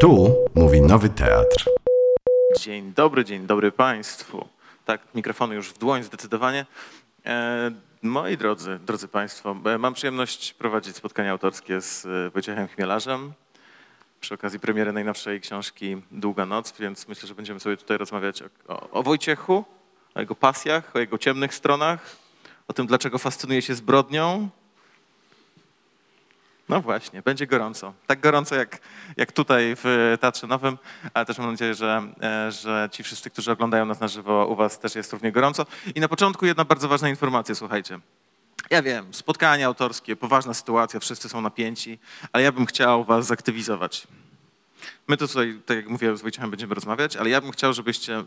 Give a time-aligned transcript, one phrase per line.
[0.00, 1.70] Tu mówi Nowy Teatr.
[2.58, 4.48] Dzień dobry, dzień dobry Państwu.
[4.84, 6.66] Tak, mikrofony już w dłoń zdecydowanie.
[7.26, 7.70] E,
[8.02, 13.32] moi drodzy, drodzy Państwo, e, mam przyjemność prowadzić spotkania autorskie z e, Wojciechem Chmielarzem
[14.20, 18.90] przy okazji premiery najnowszej książki Długa Noc, więc myślę, że będziemy sobie tutaj rozmawiać o,
[18.90, 19.64] o Wojciechu,
[20.14, 22.16] o jego pasjach, o jego ciemnych stronach,
[22.68, 24.48] o tym, dlaczego fascynuje się zbrodnią,
[26.68, 27.94] no właśnie, będzie gorąco.
[28.06, 28.78] Tak gorąco jak,
[29.16, 30.78] jak tutaj w Teatrze Nowym,
[31.14, 34.56] ale też mam nadzieję, że, e, że ci wszyscy, którzy oglądają nas na żywo, u
[34.56, 35.66] was też jest równie gorąco.
[35.94, 37.98] I na początku jedna bardzo ważna informacja, słuchajcie.
[38.70, 41.98] Ja wiem, spotkania autorskie, poważna sytuacja, wszyscy są napięci,
[42.32, 44.06] ale ja bym chciał was zaktywizować.
[45.08, 48.24] My to tutaj, tak jak mówiłem, z Wojciechem będziemy rozmawiać, ale ja bym chciał, żebyście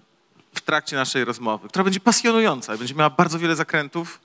[0.53, 4.20] w trakcie naszej rozmowy, która będzie pasjonująca, będzie miała bardzo wiele zakrętów,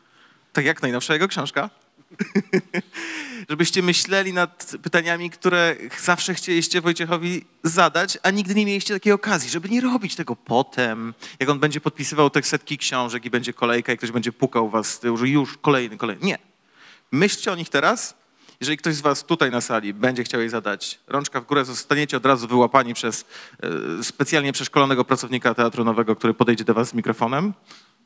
[0.53, 1.71] tak jak najnowsza jego książka,
[3.51, 9.51] żebyście myśleli nad pytaniami, które zawsze chcieliście Wojciechowi zadać, a nigdy nie mieliście takiej okazji,
[9.51, 13.93] żeby nie robić tego potem, jak on będzie podpisywał te setki książek i będzie kolejka
[13.93, 16.27] i ktoś będzie pukał was z tyłu, że już kolejny, kolejny.
[16.27, 16.39] Nie.
[17.13, 18.15] Myślcie o nich teraz.
[18.61, 22.17] Jeżeli ktoś z was tutaj na sali będzie chciał jej zadać, rączka w górę, zostaniecie
[22.17, 23.25] od razu wyłapani przez
[24.01, 27.53] e, specjalnie przeszkolonego pracownika teatru nowego, który podejdzie do was z mikrofonem.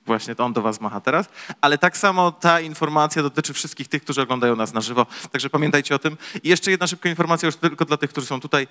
[0.08, 1.26] Właśnie to on do was macha teraz.
[1.60, 5.06] Ale tak samo ta informacja dotyczy wszystkich tych, którzy oglądają nas na żywo.
[5.32, 6.16] Także pamiętajcie o tym.
[6.42, 8.66] I jeszcze jedna szybka informacja już tylko dla tych, którzy są tutaj.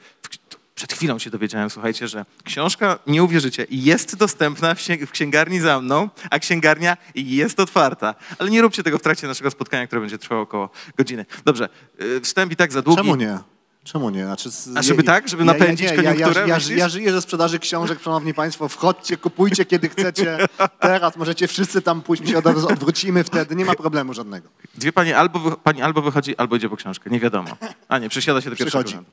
[0.75, 4.75] Przed chwilą się dowiedziałem, słuchajcie, że książka, nie uwierzycie, jest dostępna
[5.07, 8.15] w księgarni za mną, a księgarnia jest otwarta.
[8.39, 11.25] Ale nie róbcie tego w trakcie naszego spotkania, które będzie trwało około godziny.
[11.45, 11.69] Dobrze,
[12.01, 12.97] y, wstęp i tak za długi.
[12.97, 13.39] Czemu nie?
[13.87, 14.25] Czemu nie?
[14.25, 15.27] Znaczy, A żeby tak?
[15.27, 16.47] Żeby napędzić ja, koniunkturę?
[16.47, 18.69] Ja, ja, żyję ze sprzedaży książek, szanowni państwo.
[18.69, 20.37] Wchodźcie, kupujcie kiedy chcecie.
[20.79, 23.55] Teraz możecie wszyscy tam pójść, my się od razu odwrócimy wtedy.
[23.55, 24.49] Nie ma problemu żadnego.
[24.75, 27.09] Dwie panie albo, pani albo wychodzi, albo idzie po książkę.
[27.09, 27.49] Nie wiadomo.
[27.87, 29.11] A nie, przesiada się do pierwszego rzędu.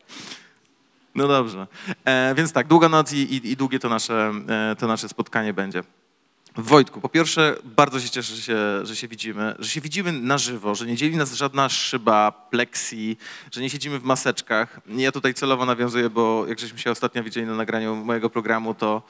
[1.14, 1.66] No dobrze.
[2.04, 5.52] E, więc tak, długa noc i, i, i długie to nasze, e, to nasze spotkanie
[5.52, 5.82] będzie.
[6.56, 8.56] Wojtku, po pierwsze bardzo się cieszę, że się,
[8.86, 13.16] że się widzimy, że się widzimy na żywo, że nie dzieli nas żadna szyba, pleksi,
[13.52, 14.80] że nie siedzimy w maseczkach.
[14.86, 19.02] Ja tutaj celowo nawiązuję, bo jak żeśmy się ostatnio widzieli na nagraniu mojego programu, to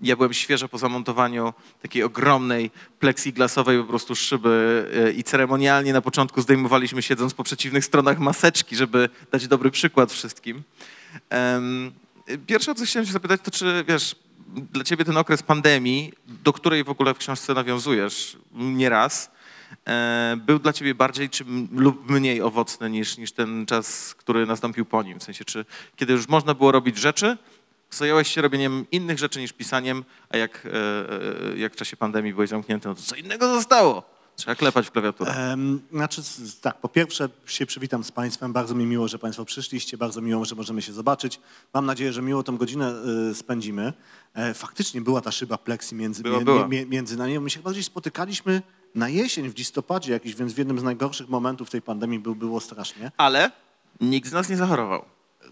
[0.00, 6.00] ja byłem świeżo po zamontowaniu takiej ogromnej plexiglasowej po prostu szyby e, i ceremonialnie na
[6.00, 10.62] początku zdejmowaliśmy siedząc po przeciwnych stronach maseczki, żeby dać dobry przykład wszystkim.
[12.46, 14.16] Pierwsze, o co chciałem się zapytać, to czy wiesz,
[14.48, 19.30] dla ciebie ten okres pandemii, do której w ogóle w książce nawiązujesz nieraz,
[19.88, 24.84] e, był dla ciebie bardziej czy lub mniej owocny niż, niż ten czas, który nastąpił
[24.84, 25.20] po nim?
[25.20, 25.64] W sensie, czy
[25.96, 27.36] kiedy już można było robić rzeczy,
[27.90, 30.70] zająłeś się robieniem innych rzeczy niż pisaniem, a jak, e,
[31.52, 34.17] e, jak w czasie pandemii byłeś zamknięty, no to co innego zostało?
[34.38, 35.56] Trzeba klepać w klawiaturę.
[35.92, 36.22] Znaczy,
[36.60, 38.52] tak, po pierwsze się przywitam z państwem.
[38.52, 39.96] Bardzo mi miło, że państwo przyszliście.
[39.98, 41.40] Bardzo miło, że możemy się zobaczyć.
[41.74, 42.94] Mam nadzieję, że miło tą godzinę
[43.30, 43.92] y, spędzimy.
[44.34, 46.68] E, faktycznie była ta szyba pleksji między, Była, mie- była.
[46.68, 47.40] mie- między nami.
[47.40, 48.62] My się chyba gdzieś spotykaliśmy
[48.94, 52.60] na jesień, w listopadzie jakiś, więc w jednym z najgorszych momentów tej pandemii był, było
[52.60, 53.12] strasznie.
[53.16, 53.50] Ale
[54.00, 55.04] nikt z nas nie zachorował.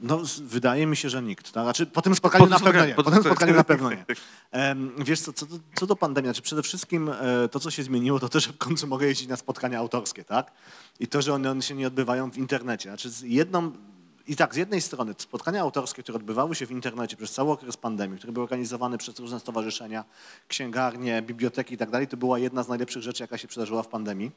[0.03, 1.53] No, wydaje mi się, że nikt.
[1.53, 1.65] Tak?
[1.65, 2.95] Znaczy, po tym spotkaniu Po na pewno spotkaniu- nie.
[2.95, 4.05] po tym spotkaniu na pewno nie.
[4.51, 7.83] Em, wiesz co, co, do, co do pandemii, znaczy przede wszystkim e, to, co się
[7.83, 10.53] zmieniło, to to, że w końcu mogę jeździć na spotkania autorskie, tak?
[11.01, 12.89] I to, że one, one się nie odbywają w internecie.
[12.89, 13.73] Znaczy z jedną,
[14.29, 17.77] i tak, z jednej strony spotkania autorskie, które odbywały się w internecie przez cały okres
[17.77, 20.05] pandemii, które były organizowane przez różne stowarzyszenia,
[20.49, 23.89] księgarnie, biblioteki i tak dalej, to była jedna z najlepszych rzeczy, jaka się przydarzyła w
[23.89, 24.31] pandemii.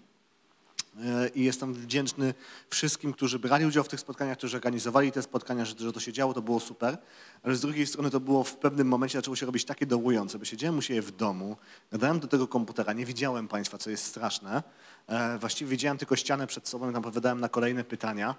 [0.97, 2.33] E, I jestem wdzięczny
[2.69, 6.13] wszystkim, którzy brali udział w tych spotkaniach, którzy organizowali te spotkania, że, że to się
[6.13, 6.97] działo, to było super.
[7.43, 10.45] Ale z drugiej strony to było w pewnym momencie zaczęło się robić takie dołujące, bo
[10.45, 11.57] siedziałem u siebie w domu,
[11.91, 14.63] gadałem do tego komputera, nie widziałem Państwa, co jest straszne.
[15.07, 18.35] E, właściwie widziałem tylko ścianę przed sobą i odpowiadałem na kolejne pytania.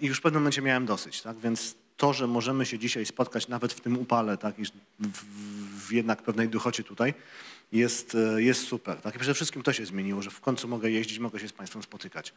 [0.00, 1.38] I już w pewnym momencie miałem dosyć, tak?
[1.38, 4.58] Więc to, że możemy się dzisiaj spotkać nawet w tym upale, tak?
[4.58, 4.70] I w,
[5.88, 7.14] w jednak pewnej duchocie tutaj,
[7.72, 9.00] jest, e, jest super.
[9.00, 9.14] Tak?
[9.14, 11.82] I przede wszystkim to się zmieniło, że w końcu mogę jeździć, mogę się z Państwem
[11.82, 12.34] spotykać.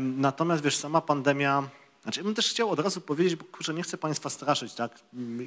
[0.00, 1.68] Natomiast wiesz, sama pandemia,
[2.02, 4.92] znaczy ja bym też chciał od razu powiedzieć, bo kurczę, nie chcę Państwa straszyć, tak?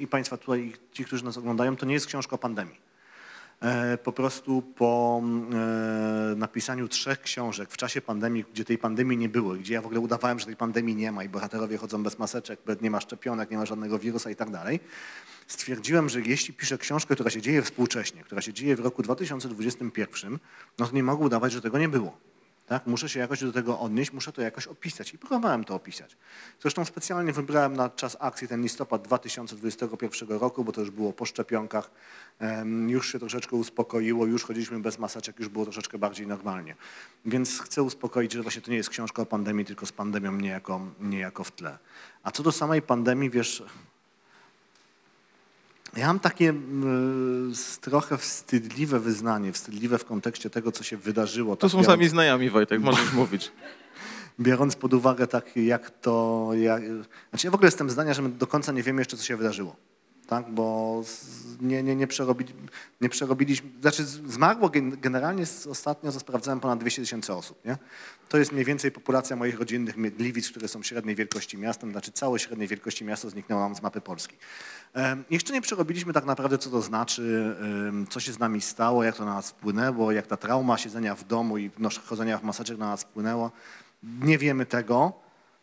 [0.00, 2.92] I Państwa tutaj, i ci, którzy nas oglądają, to nie jest książka o pandemii.
[3.60, 5.22] E, Po prostu po
[5.52, 9.86] e, napisaniu trzech książek w czasie pandemii, gdzie tej pandemii nie było, gdzie ja w
[9.86, 13.50] ogóle udawałem, że tej pandemii nie ma i bohaterowie chodzą bez maseczek, nie ma szczepionek,
[13.50, 14.80] nie ma żadnego wirusa i tak dalej,
[15.52, 20.38] stwierdziłem, że jeśli piszę książkę, która się dzieje współcześnie, która się dzieje w roku 2021,
[20.78, 22.18] no to nie mogę udawać, że tego nie było.
[22.66, 22.86] Tak?
[22.86, 26.16] Muszę się jakoś do tego odnieść, muszę to jakoś opisać i próbowałem to opisać.
[26.60, 31.24] Zresztą specjalnie wybrałem na czas akcji ten listopad 2021 roku, bo to już było po
[31.24, 31.90] szczepionkach,
[32.88, 36.76] już się troszeczkę uspokoiło, już chodziliśmy bez maseczek, już było troszeczkę bardziej normalnie.
[37.24, 40.80] Więc chcę uspokoić, że właśnie to nie jest książka o pandemii, tylko z pandemią niejako,
[41.00, 41.78] niejako w tle.
[42.22, 43.62] A co do samej pandemii, wiesz,
[45.96, 46.54] Ja mam takie
[47.80, 51.56] trochę wstydliwe wyznanie, wstydliwe w kontekście tego, co się wydarzyło.
[51.56, 53.52] To tak są biorąc- sami znajomi, Wojtek, możesz mówić.
[54.40, 56.50] biorąc pod uwagę tak, jak to...
[56.54, 56.82] Jak,
[57.30, 59.36] znaczy ja w ogóle jestem zdania, że my do końca nie wiemy jeszcze, co się
[59.36, 59.76] wydarzyło.
[60.32, 61.02] Tak, bo
[61.60, 62.54] nie, nie, nie, przerobili,
[63.00, 67.64] nie przerobiliśmy, znaczy zmarło gen- generalnie ostatnio, sprawdzałem, ponad 200 tysięcy osób.
[67.64, 67.76] Nie?
[68.28, 72.38] To jest mniej więcej populacja moich rodzinnych Gliwic, które są średniej wielkości miastem, znaczy całe
[72.38, 74.36] średniej wielkości miasto zniknęło nam z mapy Polski.
[75.30, 77.56] Jeszcze nie przerobiliśmy tak naprawdę, co to znaczy,
[78.10, 81.24] co się z nami stało, jak to na nas wpłynęło, jak ta trauma siedzenia w
[81.24, 81.70] domu i
[82.06, 83.50] chodzenia w maseczek na nas wpłynęła.
[84.02, 85.21] Nie wiemy tego.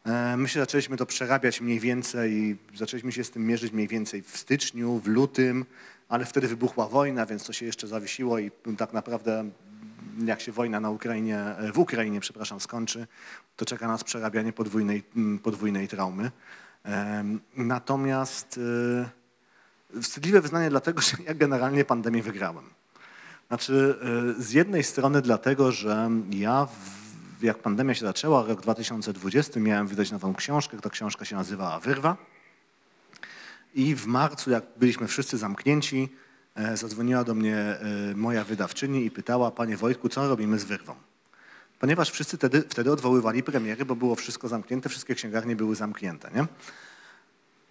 [0.10, 4.22] E, My się zaczęliśmy to przerabiać mniej więcej, zaczęliśmy się z tym mierzyć mniej więcej
[4.22, 5.66] w styczniu, w lutym,
[6.10, 9.50] ale wtedy wybuchła wojna, więc to się jeszcze zawiesiło i tak naprawdę
[10.26, 13.08] jak się wojna na Ukrainie, e, w Ukrainie, przepraszam, skończy,
[13.56, 15.04] to czeka nas przerabianie podwójnej,
[15.44, 16.32] podwójnej traumy.
[16.84, 18.60] Em, Natomiast
[19.96, 22.66] e, wstydliwe wyznanie dlatego, że ja generalnie pandemię wygrałem.
[23.48, 24.00] Znaczy,
[24.38, 27.09] z jednej strony dlatego, że ja, w,
[27.42, 30.78] jak pandemia się zaczęła, rok 2020, miałem wydać nową książkę.
[30.78, 32.18] Ta książka się nazywała Wyrwa.
[33.76, 36.10] I w marcu, jak byliśmy wszyscy zamknięci,
[36.56, 37.80] e, zadzwoniła do mnie e,
[38.16, 40.96] moja wydawczyni i pytała, panie Wojtku, co robimy z Wyrwą?
[41.80, 46.32] Ponieważ wszyscy wtedy, wtedy odwoływali premiery, bo było wszystko zamknięte, wszystkie księgarnie były zamknięte.
[46.36, 46.48] Nie?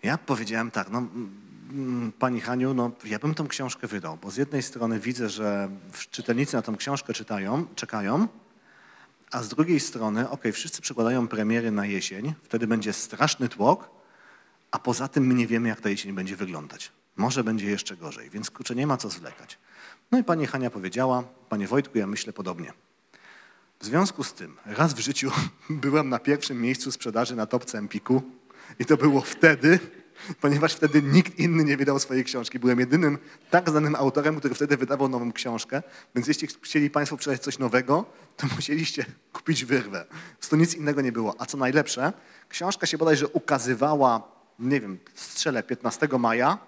[0.02, 1.08] Ja powiedziałem tak, no
[2.18, 5.68] pani Haniu, no ja bym tą książkę wydał, bo z jednej strony widzę, że
[6.10, 8.28] czytelnicy na tą książkę czytają, czekają,
[9.30, 13.90] a z drugiej strony, okej, wszyscy przekładają premiery na jesień, wtedy będzie straszny tłok,
[14.70, 16.92] a poza tym my nie wiemy, jak ta jesień będzie wyglądać.
[17.16, 19.58] Może będzie jeszcze gorzej, więc kurczę, nie ma co zwlekać.
[20.12, 22.72] No i pani Hania powiedziała, panie Wojtku, ja myślę podobnie.
[23.80, 25.30] W związku z tym, raz w życiu
[25.70, 28.22] byłem na pierwszym miejscu sprzedaży na topce Empiku
[28.78, 29.78] i to było wtedy,
[30.40, 32.58] ponieważ wtedy nikt inny nie wydał swojej książki.
[32.58, 33.18] Byłem jedynym
[33.50, 35.82] tak znanym autorem, który wtedy wydawał nową książkę,
[36.14, 38.04] więc jeśli chcieli Państwo przeczytać coś nowego,
[38.36, 40.06] to musieliście kupić wyrwę.
[40.48, 41.34] To nic innego nie było.
[41.38, 42.12] A co najlepsze,
[42.48, 44.22] książka się bodajże ukazywała,
[44.58, 46.58] nie wiem, strzelę 15 maja,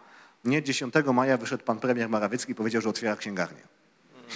[0.44, 3.80] nie 10 maja wyszedł pan premier Morawiecki i powiedział, że otwiera księgarnię.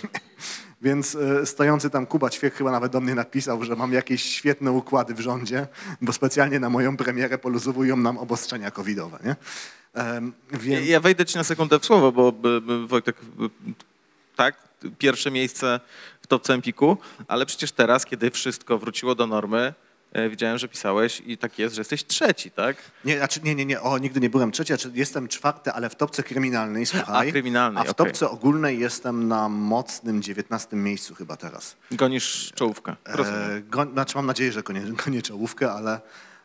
[0.83, 4.73] Więc e, stojący tam Kuba Ćwiek chyba nawet do mnie napisał, że mam jakieś świetne
[4.73, 5.67] układy w rządzie,
[6.01, 9.19] bo specjalnie na moją premierę poluzowują nam obostrzenia covidowe.
[9.25, 9.37] Nie?
[10.53, 12.33] Więc, Ja wejdę ci na sekundę w słowo, bo
[12.87, 13.17] Wojtek,
[14.37, 14.55] tak,
[14.99, 15.81] pierwsze miejsce
[16.23, 16.97] w topce Empiku,
[17.29, 19.75] ale przecież teraz, kiedy wszystko wróciło do normy,
[20.31, 22.77] widziałem, że pisałeś i tak jest, że jesteś trzeci, tak?
[23.05, 25.95] nie, znaczy, nie, nie, nie, o, nigdy nie byłem trzeci, znaczy jestem czwarty, ale w
[25.97, 27.29] topce kryminalnej, słuchaj.
[27.29, 31.77] A, kryminalnej, A w topce ogólnej jestem na mocnym 19 miejscu chyba teraz.
[31.91, 32.97] Gonisz czołówkę.
[33.05, 33.41] Rozumiem.
[33.41, 36.01] E, go, znaczy mam nadzieję, że gonię, gonię czołówkę, ale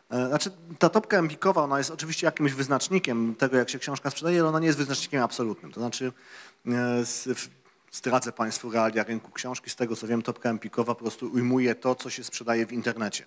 [0.10, 4.40] e, znaczy ta topka empikowa, ona jest oczywiście jakimś wyznacznikiem tego, jak się książka sprzedaje,
[4.40, 5.72] ale ona nie jest wyznacznikiem absolutnym.
[5.72, 6.12] To znaczy
[6.68, 7.50] e, z, w,
[7.92, 9.70] zdradzę Państwu realia rynku książki.
[9.70, 13.26] Z tego co wiem, topka empikowa po prostu ujmuje to, co się sprzedaje w internecie.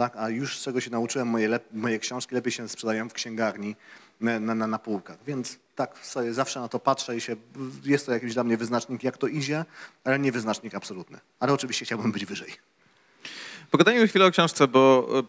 [0.00, 0.16] Tak?
[0.16, 3.76] A już czego się nauczyłem, moje, moje książki lepiej się sprzedają w księgarni
[4.20, 5.18] na, na, na, półkach.
[5.26, 7.36] Więc tak sobie zawsze na to patrzę i się,
[7.84, 9.64] jest to jakiś dla mnie wyznacznik, jak to idzie,
[10.04, 11.18] ale nie wyznacznik absolutny.
[11.40, 12.48] Ale oczywiście chciałbym być wyżej.
[13.70, 15.22] Pogadajmy chwilę o książce, bo e,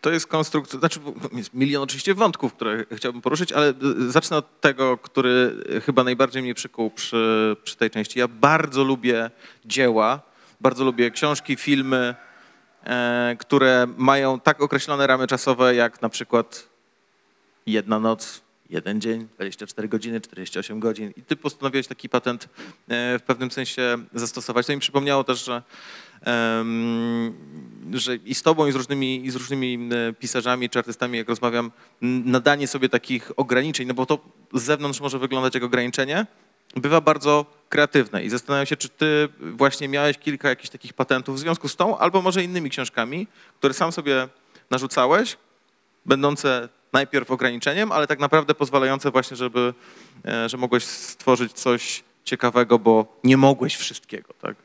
[0.00, 1.00] to jest konstrukcja, znaczy
[1.32, 3.74] jest milion oczywiście wątków, które chciałbym poruszyć, ale e,
[4.08, 8.18] zacznę od tego, który chyba najbardziej mnie przykuł przy, przy tej części.
[8.18, 9.30] Ja bardzo lubię
[9.64, 10.20] dzieła,
[10.60, 12.31] bardzo lubię książki, filmy, e,
[13.38, 16.68] które mają tak określone ramy czasowe, jak na przykład
[17.66, 21.12] jedna noc, jeden dzień, 24 godziny, 48 godzin.
[21.16, 22.48] I ty postanowiłeś taki patent e,
[23.18, 24.66] w pewnym sensie zastosować.
[24.66, 25.62] To mi przypomniało też, że,
[27.92, 31.28] że i z tobą, i z różnymi, i z różnymi e, pisarzami czy artystami, jak
[31.28, 31.70] rozmawiam,
[32.24, 34.18] nadanie sobie takich ograniczeń, no bo to
[34.54, 36.26] z zewnątrz może wyglądać jak ograniczenie,
[36.76, 38.24] bywa bardzo kreatywne.
[38.24, 41.98] I zastanawiam się, czy ty właśnie miałeś kilka jakichś takich patentów w związku z tą,
[41.98, 43.26] albo może innymi książkami,
[43.58, 44.28] które sam sobie
[44.70, 45.36] narzucałeś,
[46.06, 49.74] będące najpierw ograniczeniem, ale tak naprawdę pozwalające właśnie, żeby,
[50.24, 54.56] e, że mogłeś stworzyć coś ciekawego, bo nie mogłeś wszystkiego, tak?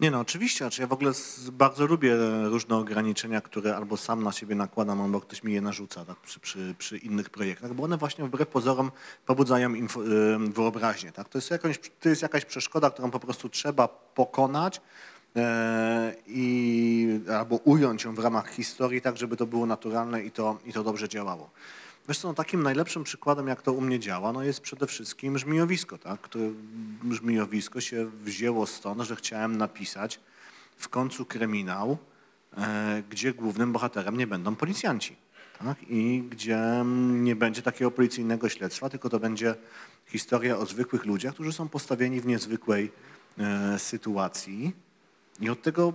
[0.00, 0.58] Nie no, oczywiście.
[0.58, 1.12] Znaczy ja w ogóle
[1.52, 6.04] bardzo lubię różne ograniczenia, które albo sam na siebie nakładam, albo ktoś mi je narzuca
[6.04, 8.90] tak, przy, przy, przy innych projektach, bo one właśnie wbrew pozorom
[9.26, 10.00] pobudzają info,
[10.38, 11.12] wyobraźnię.
[11.12, 11.28] Tak?
[11.28, 14.80] To, jest jakąś, to jest jakaś przeszkoda, którą po prostu trzeba pokonać
[15.36, 20.58] e, i, albo ująć ją w ramach historii, tak żeby to było naturalne i to,
[20.66, 21.50] i to dobrze działało.
[22.08, 25.38] Wiesz co, no takim najlepszym przykładem, jak to u mnie działa, no jest przede wszystkim
[25.38, 26.20] żmijowisko, tak?
[26.20, 26.50] Które
[27.10, 30.20] żmijowisko się wzięło stąd, że chciałem napisać
[30.76, 31.98] w końcu kryminał,
[32.56, 35.16] e, gdzie głównym bohaterem nie będą policjanci.
[35.58, 35.76] tak?
[35.88, 39.54] i gdzie mm, nie będzie takiego policyjnego śledztwa, tylko to będzie
[40.06, 42.92] historia o zwykłych ludziach, którzy są postawieni w niezwykłej
[43.38, 44.72] e, sytuacji.
[45.40, 45.92] I od tego,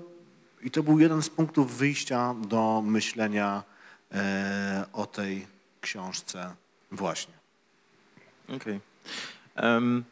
[0.62, 3.64] i to był jeden z punktów wyjścia do myślenia
[4.12, 5.54] e, o tej
[5.84, 6.56] książce
[6.92, 7.34] właśnie.
[8.56, 8.80] Okej.
[9.56, 10.04] Em,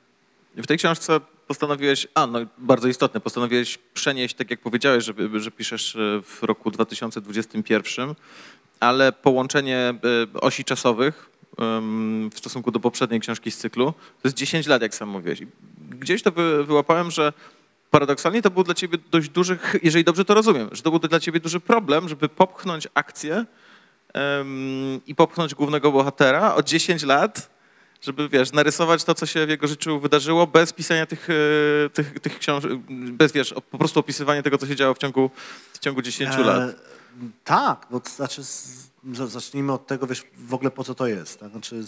[0.58, 5.52] W tej książce postanowiłeś, a no bardzo istotne, postanowiłeś przenieść, tak jak powiedziałeś, że, że
[5.52, 8.16] piszesz e, w roku 2021,
[8.80, 11.32] ale połączenie e, osi czasowych
[12.34, 15.42] w stosunku do poprzedniej książki z cyklu, to jest 10 lat, jak sam mówiłeś.
[15.90, 17.34] Gdzieś to wy, wyłapałem, że
[17.92, 21.20] paradoksalnie to był dla ciebie dość duży, jeżeli dobrze to rozumiem, że to był dla
[21.20, 23.46] ciebie duży problem, żeby popchnąć akcję
[25.08, 27.50] i popchnąć głównego bohatera o 10 lat,
[28.02, 32.20] żeby, wiesz, narysować to, co się w jego życiu wydarzyło, bez pisania tych, e, tych,
[32.20, 35.32] tych książek, bez, wiesz, po prostu opisywania tego, co się działo w ciągu,
[35.74, 36.76] w ciągu 10 E, lat.
[37.44, 38.42] Tak, bo to znaczy,
[39.14, 41.40] zacznijmy od tego, wiesz, w ogóle po co to jest.
[41.40, 41.52] Tak?
[41.52, 41.84] Znaczy,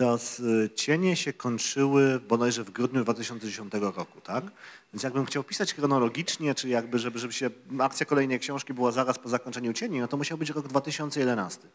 [0.00, 0.42] te s-
[0.74, 4.44] cienie się kończyły bodajże w grudniu 2010 roku, tak?
[4.92, 9.18] Więc jakbym chciał pisać chronologicznie, czy jakby, żeby, żeby się akcja kolejnej książki była zaraz
[9.18, 11.68] po zakończeniu cieni, no to musiał być rok 2011.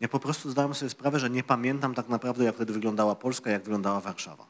[0.00, 3.50] Ja po prostu zdałem sobie sprawę, że nie pamiętam tak naprawdę, jak wtedy wyglądała Polska,
[3.50, 4.46] jak wyglądała Warszawa.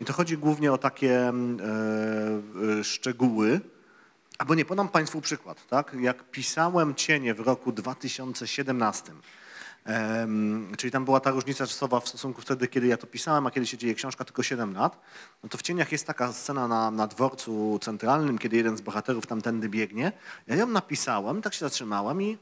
[0.00, 3.60] I to chodzi głównie o takie mm, e, e, szczegóły,
[4.38, 5.66] Albo nie, podam Państwu przykład.
[5.66, 5.96] Tak?
[6.00, 9.20] Jak pisałem Cienie w roku 2017, em,
[10.76, 13.66] czyli tam była ta różnica czasowa w stosunku wtedy, kiedy ja to pisałem, a kiedy
[13.66, 15.00] się dzieje książka, tylko 7 lat,
[15.42, 19.26] no to w Cieniach jest taka scena na, na dworcu centralnym, kiedy jeden z bohaterów
[19.26, 20.12] tamtędy biegnie.
[20.46, 22.38] Ja ją napisałem, tak się zatrzymałem i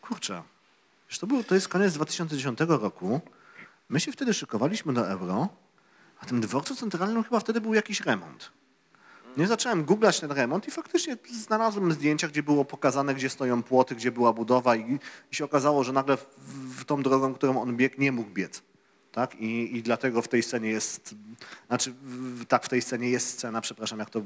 [0.00, 0.42] kurczę,
[1.20, 3.20] to, był, to jest koniec 2010 roku.
[3.88, 5.48] My się wtedy szykowaliśmy do euro,
[6.20, 8.50] a tym dworcu centralnym chyba wtedy był jakiś remont.
[9.36, 13.94] Nie zacząłem googlać ten remont i faktycznie znalazłem zdjęcia, gdzie było pokazane, gdzie stoją płoty,
[13.94, 14.98] gdzie była budowa i,
[15.32, 16.26] i się okazało, że nagle w,
[16.78, 18.62] w tą drogą, którą on biegł, nie mógł biec.
[19.12, 19.34] Tak?
[19.34, 21.14] I, I dlatego w tej scenie jest,
[21.68, 24.22] znaczy w, tak, w tej scenie jest scena, przepraszam jak to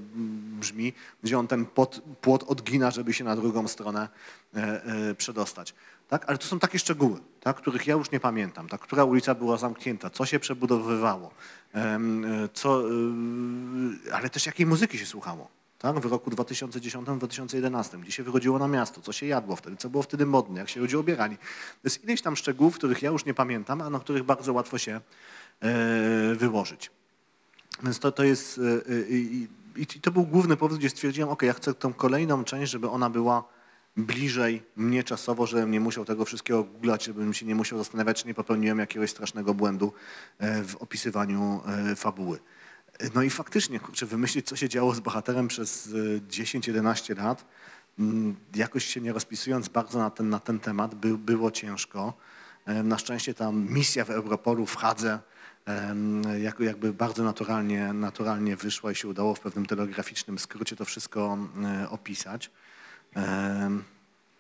[0.60, 4.08] brzmi, gdzie on ten płot, płot odgina, żeby się na drugą stronę
[4.54, 5.74] e, e, przedostać.
[6.08, 6.24] Tak?
[6.28, 7.56] Ale to są takie szczegóły, tak?
[7.56, 8.68] których ja już nie pamiętam.
[8.68, 8.80] Tak?
[8.80, 11.30] Która ulica była zamknięta, co się przebudowywało,
[11.74, 11.98] e,
[12.54, 12.92] co, y,
[14.12, 15.48] ale też jakiej muzyki się słuchało.
[15.78, 16.00] Tak?
[16.00, 20.26] W roku 2010-2011, gdzie się wychodziło na miasto, co się jadło wtedy, co było wtedy
[20.26, 21.36] modne, jak się ludzie ubierali.
[21.36, 24.78] To jest ileś tam szczegółów, których ja już nie pamiętam, a na których bardzo łatwo
[24.78, 25.00] się
[25.60, 26.90] e, wyłożyć.
[27.82, 31.42] Więc to, to jest, e, e, i, i to był główny powód, gdzie stwierdziłem, ok,
[31.42, 33.55] ja chcę tą kolejną część, żeby ona była
[33.96, 38.28] bliżej mnie czasowo, żebym nie musiał tego wszystkiego googlać, żebym się nie musiał zastanawiać, czy
[38.28, 39.92] nie popełniłem jakiegoś strasznego błędu
[40.38, 42.38] e, w opisywaniu e, fabuły.
[43.14, 47.44] No i faktycznie, kurczę, wymyślić, co się działo z bohaterem przez e, 10-11 lat,
[47.98, 52.14] mm, jakoś się nie rozpisując bardzo na ten, na ten temat, by, było ciężko.
[52.66, 55.18] E, Na szczęście ta misja w Europolu w Hadze
[56.60, 61.90] jakby bardzo naturalnie, naturalnie wyszła i się udało w pewnym telegraficznym skrócie to wszystko e,
[61.90, 62.50] opisać.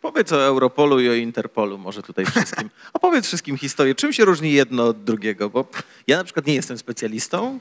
[0.00, 2.70] Powiedz o Europolu i o Interpolu może tutaj wszystkim.
[2.92, 3.94] Opowiedz wszystkim historię.
[3.94, 5.50] Czym się różni jedno od drugiego?
[5.50, 5.66] Bo
[6.06, 7.60] ja na przykład nie jestem specjalistą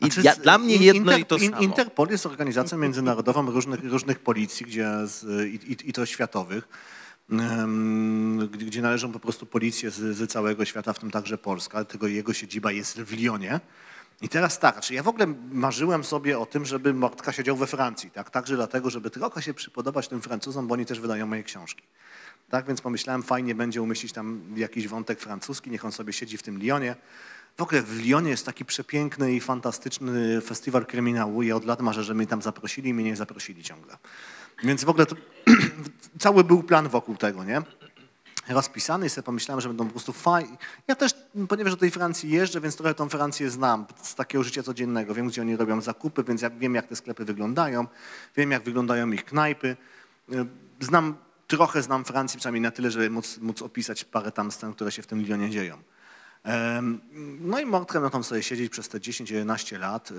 [0.00, 1.60] i Znaczy, ja, dla mnie jedno Inter- i to samo.
[1.60, 6.68] Interpol jest organizacją międzynarodową różnych, różnych policji, gdzie z, i, i, i to światowych,
[8.50, 11.84] gdzie, gdzie należą po prostu policje z, z całego świata, w tym także Polska.
[11.84, 13.60] Tego jego siedziba jest w Lyonie.
[14.22, 17.66] I teraz tak, znaczy ja w ogóle marzyłem sobie o tym, żeby Mortka siedział we
[17.66, 18.30] Francji, tak?
[18.30, 21.82] Także dlatego, żeby trochę się przypodobać tym Francuzom, bo oni też wydają moje książki.
[22.50, 26.42] Tak więc pomyślałem, fajnie będzie umieścić tam jakiś wątek francuski, niech on sobie siedzi w
[26.42, 26.96] tym Lyonie.
[27.56, 31.42] W ogóle w Lyonie jest taki przepiękny i fantastyczny festiwal kryminału.
[31.42, 33.96] Ja od lat marzę, że mnie tam zaprosili i mnie nie zaprosili ciągle.
[34.64, 35.16] Więc w ogóle to,
[36.18, 37.62] cały był plan wokół tego, nie?
[38.48, 40.56] Rozpisany i sobie pomyślałem, że będą po prostu fajni.
[40.88, 41.12] Ja też,
[41.48, 45.14] ponieważ do tej Francji jeżdżę, więc trochę tą Francję znam z takiego życia codziennego.
[45.14, 47.86] Wiem, gdzie oni robią zakupy, więc ja wiem, jak te sklepy wyglądają,
[48.36, 49.76] wiem, jak wyglądają ich knajpy.
[50.32, 50.46] Y,
[50.80, 54.92] Znam, trochę znam Francję, przynajmniej na tyle, żeby móc, móc opisać parę tam scen, które
[54.92, 55.78] się w tym Lyonie dzieją.
[57.40, 60.14] No i Mortka no tam sobie siedzieć przez te 10-11 lat, y,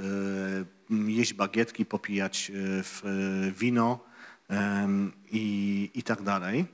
[1.11, 2.51] jeść bagietki, popijać
[3.05, 3.99] y, wino
[5.31, 6.65] i, i tak dalej.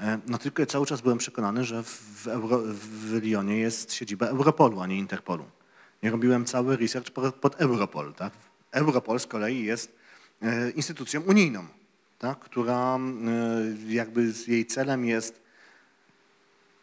[0.00, 4.80] E, No tylko cały czas byłem przekonany, że w, Euro, w Lyonie jest siedziba Europolu,
[4.80, 5.44] a nie Interpolu.
[6.02, 8.14] Ja robiłem cały research pod, pod Europol.
[8.14, 8.32] Tak?
[8.72, 9.96] Europol z kolei jest
[10.42, 11.66] e, instytucją unijną,
[12.18, 12.38] tak?
[12.38, 13.00] która e,
[13.92, 15.40] jakby jej celem jest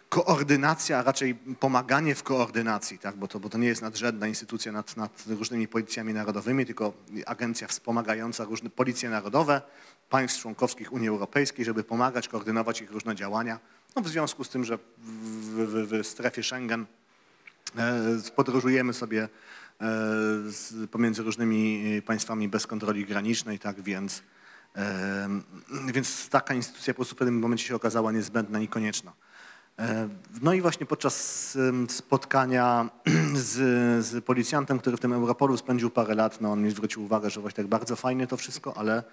[0.10, 3.16] koordynacja, a raczej pomaganie w koordynacji, tak?
[3.16, 6.94] bo, to, bo to nie jest nadrzędna instytucja nad, nad różnymi policjami narodowymi, tylko
[7.26, 9.62] agencja wspomagająca różne policje narodowe
[10.10, 13.60] państw członkowskich Unii Europejskiej, żeby pomagać, koordynować ich różne działania.
[13.96, 16.86] No, w związku z tym, że w, w, w strefie Schengen
[17.78, 18.02] e,
[18.36, 19.30] podróżujemy sobie
[19.82, 24.24] e, pomiędzy różnymi państwami bez kontroli granicznej, tak więc,
[24.76, 25.30] e,
[25.94, 29.14] więc taka instytucja po prostu w pewnym momencie się okazała niezbędna i konieczna.
[29.80, 30.10] E,
[30.42, 31.58] No i właśnie podczas
[31.90, 32.90] spotkania
[33.34, 33.56] z,
[34.06, 37.42] z policjantem, który w tym Europolu spędził parę lat, no on mi zwrócił uwagę, że
[37.42, 39.04] właśnie tak bardzo fajnie to wszystko, ale e,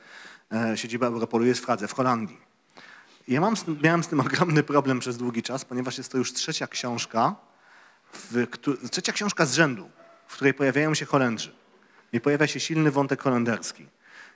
[0.75, 2.41] siedziba Europolu jest w Pradze, w Holandii.
[3.29, 6.67] Ja mam, miałem z tym ogromny problem przez długi czas, ponieważ jest to już trzecia
[6.67, 7.37] książka,
[8.13, 8.47] w,
[8.91, 9.91] trzecia książka z rzędu,
[10.27, 11.55] w której pojawiają się Holendrzy.
[12.13, 13.87] I pojawia się silny wątek holenderski.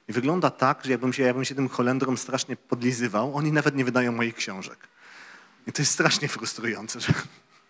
[0.09, 3.85] I wygląda tak, że jakbym się, jakbym się tym Holendrom strasznie podlizywał, oni nawet nie
[3.85, 4.88] wydają moich książek.
[5.67, 7.12] I to jest strasznie frustrujące, że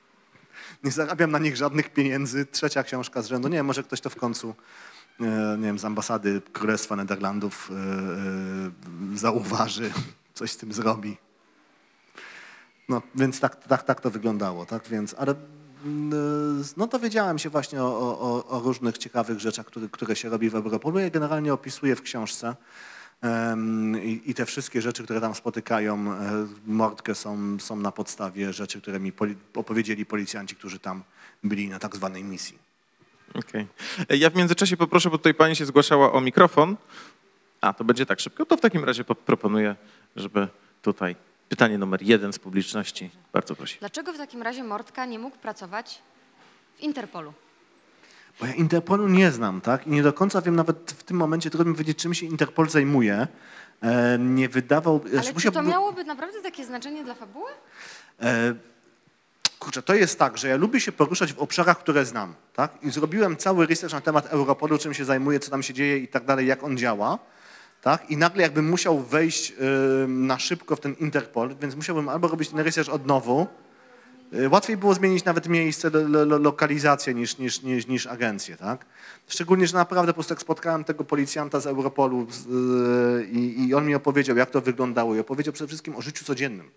[0.84, 2.46] nie zarabiam na nich żadnych pieniędzy.
[2.46, 3.48] Trzecia książka z rzędu.
[3.48, 4.54] Nie wiem, może ktoś to w końcu, e,
[5.58, 7.74] nie wiem, z ambasady Królestwa Nederlandów e,
[9.14, 9.90] e, zauważy,
[10.34, 11.16] coś z tym zrobi.
[12.88, 15.34] No, więc tak, tak, tak to wyglądało, tak, więc, ale
[15.84, 20.50] mm, no dowiedziałem się właśnie o, o, o- różnych ciekawych rzeczach, które, które się robi
[20.50, 20.98] w Europolu.
[20.98, 22.56] Ja generalnie opisuję w książce
[24.02, 28.80] i, i te wszystkie rzeczy, które tam spotykają, e, mordkę są, są na podstawie rzeczy,
[28.80, 29.12] które mi
[29.54, 31.02] opowiedzieli policjanci, którzy tam
[31.44, 32.67] byli na tak zwanej misji.
[33.34, 33.66] Okej.
[34.10, 36.76] E, Ja w międzyczasie poproszę, bo tutaj pani się zgłaszała o mikrofon.
[37.60, 38.46] A, to będzie tak szybko.
[38.46, 39.76] To w takim razie po- proponuję,
[40.16, 40.48] żeby
[40.82, 41.16] tutaj
[41.48, 43.10] pytanie numer jeden z publiczności.
[43.32, 43.76] Bardzo proszę.
[43.80, 46.02] Dlaczego w takim razie Mordka nie mógł pracować
[46.76, 47.32] w Interpolu?
[48.40, 49.86] Bo ja Interpolu nie znam, tak?
[49.86, 52.68] I nie do końca wiem nawet w tym momencie, trudno mi powiedzieć, czym się Interpol
[52.68, 53.26] zajmuje.
[53.82, 55.00] E, nie wydawał...
[55.04, 57.50] Ale znaczy, czy to miałoby naprawdę takie znaczenie dla fabuły?
[58.22, 58.54] E,
[59.58, 62.72] Kurczę, to jest tak, że ja lubię się poruszać w obszarach, które znam, tak?
[62.82, 66.08] I zrobiłem cały research na temat Europolu, czym się zajmuje, co tam się dzieje i
[66.08, 67.18] tak dalej, jak on działa,
[67.82, 68.10] tak?
[68.10, 69.52] I nagle jakbym musiał wejść
[70.08, 73.46] na szybko w ten Interpol, więc musiałbym albo robić ten research od nowu,
[74.34, 78.56] y, Łatwiej było zmienić nawet miejsce, lo, lo, lo- lokalizację niż, niż, niż, niż agencję,
[78.56, 78.86] tak?
[79.28, 82.26] Szczególnie, że naprawdę po prostu jak spotkałem tego policjanta z Europolu
[83.20, 86.24] y, i, i on mi opowiedział, jak to wyglądało i opowiedział przede wszystkim o życiu
[86.24, 86.70] codziennym.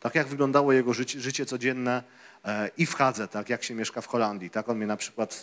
[0.00, 2.02] Tak jak wyglądało jego życie, życie codzienne
[2.76, 4.50] i w Hadze, tak jak się mieszka w Holandii.
[4.50, 5.42] Tak on mnie na przykład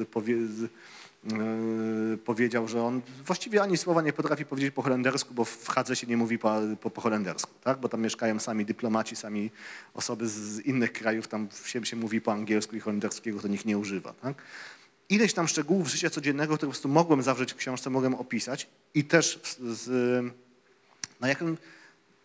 [0.00, 5.44] y, powie, y, powiedział, że on właściwie ani słowa nie potrafi powiedzieć po holendersku, bo
[5.44, 7.80] w Hadze się nie mówi po, po, po holendersku, tak?
[7.80, 9.50] bo tam mieszkają sami dyplomaci, sami
[9.94, 13.78] osoby z, innych krajów, tam się, się mówi po angielsku i holenderskiego to nikt nie
[13.78, 14.12] używa.
[14.12, 14.34] Tak?
[15.08, 19.04] Ileś tam szczegółów życia codziennego, które po prostu mogłem zawrzeć w książce, mogłem opisać i
[19.04, 20.24] też z, z
[21.20, 21.56] na jakim,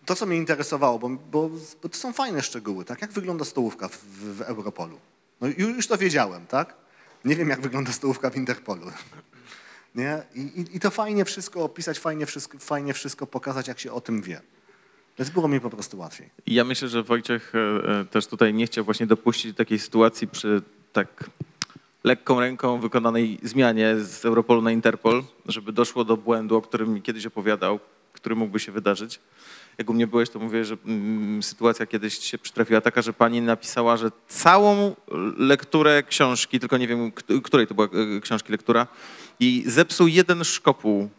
[0.07, 1.49] to, co mnie interesowało, bo, bo,
[1.83, 3.01] bo to są fajne szczegóły, tak?
[3.01, 3.97] Jak wygląda stołówka w,
[4.37, 4.99] w Europolu?
[5.41, 6.73] No już, to wiedziałem, tak?
[7.25, 8.81] Nie wiem, jak wygląda stołówka w Interpolu.
[9.95, 10.23] Nie?
[10.35, 14.01] I, i, I to fajnie wszystko opisać, fajnie wszystko, fajnie wszystko pokazać, jak się o
[14.01, 14.41] tym wie.
[15.19, 16.29] Więc było mi po prostu łatwiej.
[16.47, 20.61] Ja myślę, że Wojciech e, e, też tutaj nie chciał właśnie dopuścić takiej sytuacji przy
[20.93, 21.29] tak
[22.03, 27.25] lekką ręką wykonanej zmianie z Europolu na Interpol, żeby doszło do błędu, o którym kiedyś
[27.25, 27.79] opowiadał,
[28.13, 29.19] który mógłby się wydarzyć.
[29.77, 33.41] Jak u mnie byłeś, to mówię, że mm, sytuacja kiedyś się przytrafiła taka, że pani
[33.41, 34.95] napisała, że całą
[35.37, 37.11] lekturę książki, tylko nie wiem,
[37.43, 38.87] której to była e, książki lektura,
[39.39, 41.09] i zepsuł jeden szkopuł.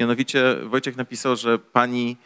[0.00, 2.16] Mianowicie Wojciech napisał, że pani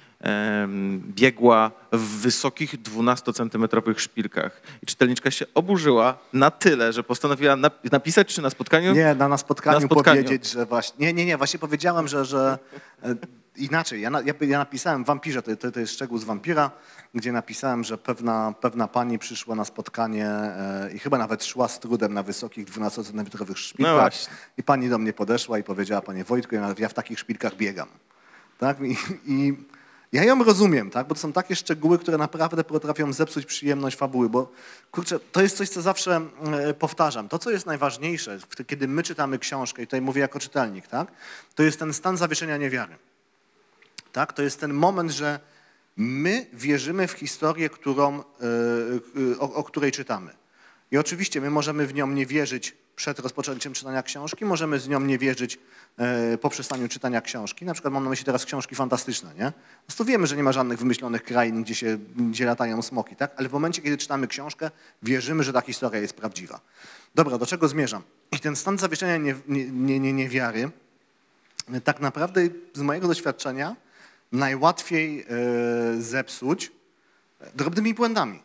[0.98, 4.62] biegła w wysokich 12-centymetrowych szpilkach.
[4.82, 8.94] I czytelniczka się oburzyła na tyle, że postanowiła nap- napisać czy na spotkaniu?
[8.94, 10.22] Nie, na, na, spotkaniu, Na spotkaniu.
[10.22, 11.06] powiedzieć, że właśnie...
[11.06, 12.24] Nie, nie, nie, właśnie powiedziałem, że...
[12.24, 12.58] że
[13.02, 13.14] e,
[13.56, 16.70] inaczej, ja, ja, ja napisałem w Wampirze, to, to, to jest szczegół z Wampira,
[17.14, 21.80] gdzie napisałem, że pewna, pewna pani przyszła na spotkanie e, i chyba nawet szła z
[21.80, 23.94] trudem na wysokich 12-centymetrowych szpilkach.
[23.94, 24.34] No właśnie.
[24.56, 27.88] I pani do mnie podeszła i powiedziała, panie Wojtku, ja, ja w takich szpilkach biegam.
[28.58, 28.80] Tak?
[28.80, 29.56] I, I
[30.12, 31.06] ja ją rozumiem, tak?
[31.06, 34.52] bo to są takie szczegóły, które naprawdę potrafią zepsuć przyjemność fabuły, bo
[34.90, 36.20] kurczę, to jest coś, co zawsze
[36.52, 37.28] e, powtarzam.
[37.28, 41.12] To, co jest najważniejsze, kiedy my czytamy książkę, i tutaj mówię jako czytelnik, tak?
[41.54, 42.96] to jest ten stan zawieszenia niewiary.
[44.14, 44.32] Tak?
[44.32, 45.40] To jest ten moment, że
[45.96, 48.22] my wierzymy w historię, którą, e,
[49.32, 50.30] e, o, o której czytamy.
[50.90, 55.00] I oczywiście my możemy w nią nie wierzyć przed rozpoczęciem czytania książki, możemy z nią
[55.00, 55.58] nie wierzyć
[55.98, 57.64] e, po przestaniu czytania książki.
[57.64, 59.52] Na przykład mam na myśli teraz książki fantastyczne, nie?
[59.86, 63.32] Prostu wiemy, że nie ma żadnych wymyślonych krain, gdzie, się, gdzie latają smoki, tak?
[63.36, 64.70] Ale w momencie, kiedy czytamy książkę,
[65.02, 66.60] wierzymy, że ta historia jest prawdziwa.
[67.14, 68.02] Dobra, do czego zmierzam?
[68.32, 70.70] I ten stan zawieszenia nie, nie, nie, niewiary
[71.84, 72.40] tak naprawdę
[72.74, 73.76] z mojego doświadczenia
[74.32, 75.26] najłatwiej e,
[76.02, 76.72] zepsuć
[77.54, 78.42] drobnymi błędami.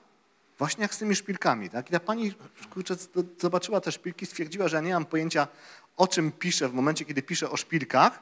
[0.57, 1.89] Właśnie jak z tymi szpilkami, tak?
[1.89, 2.33] I ta pani,
[2.69, 2.95] kurczę,
[3.39, 5.47] zobaczyła te szpilki, stwierdziła, że ja nie mam pojęcia,
[5.97, 8.19] o czym piszę w momencie, kiedy piszę o szpilkach,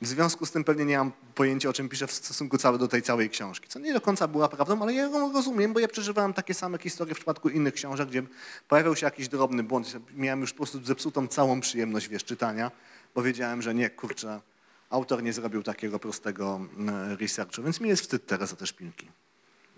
[0.00, 2.88] w związku z tym pewnie nie mam pojęcia, o czym piszę w stosunku cały do
[2.88, 3.68] tej całej książki.
[3.68, 6.78] Co nie do końca była prawdą, ale ja ją rozumiem, bo ja przeżywałem takie same
[6.78, 8.22] historie w przypadku innych książek, gdzie
[8.68, 9.92] pojawiał się jakiś drobny błąd.
[10.14, 12.70] Miałem już po prostu zepsutą całą przyjemność, wiesz, czytania,
[13.14, 14.40] bo wiedziałem, że nie, kurczę,
[14.90, 19.06] autor nie zrobił takiego prostego mm, researchu, więc mi jest wstyd teraz za te szpilki.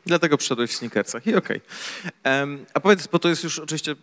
[0.07, 1.61] Dlatego przyszedłeś w sneakersach i okej.
[2.23, 3.95] Em, A powiedz, bo to jest już oczywiście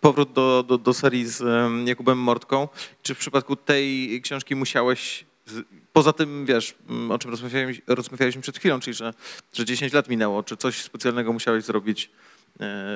[0.00, 2.68] powrót do, do, do serii z em, Jakubem Mortką.
[3.02, 5.24] Czy w przypadku tej książki musiałeś,
[5.92, 9.14] poza tym, wiesz, m, o czym rozmawialiśmy, rozmawialiśmy przed chwilą, czyli że,
[9.52, 12.10] że 10 lat minęło, czy coś specjalnego musiałeś zrobić,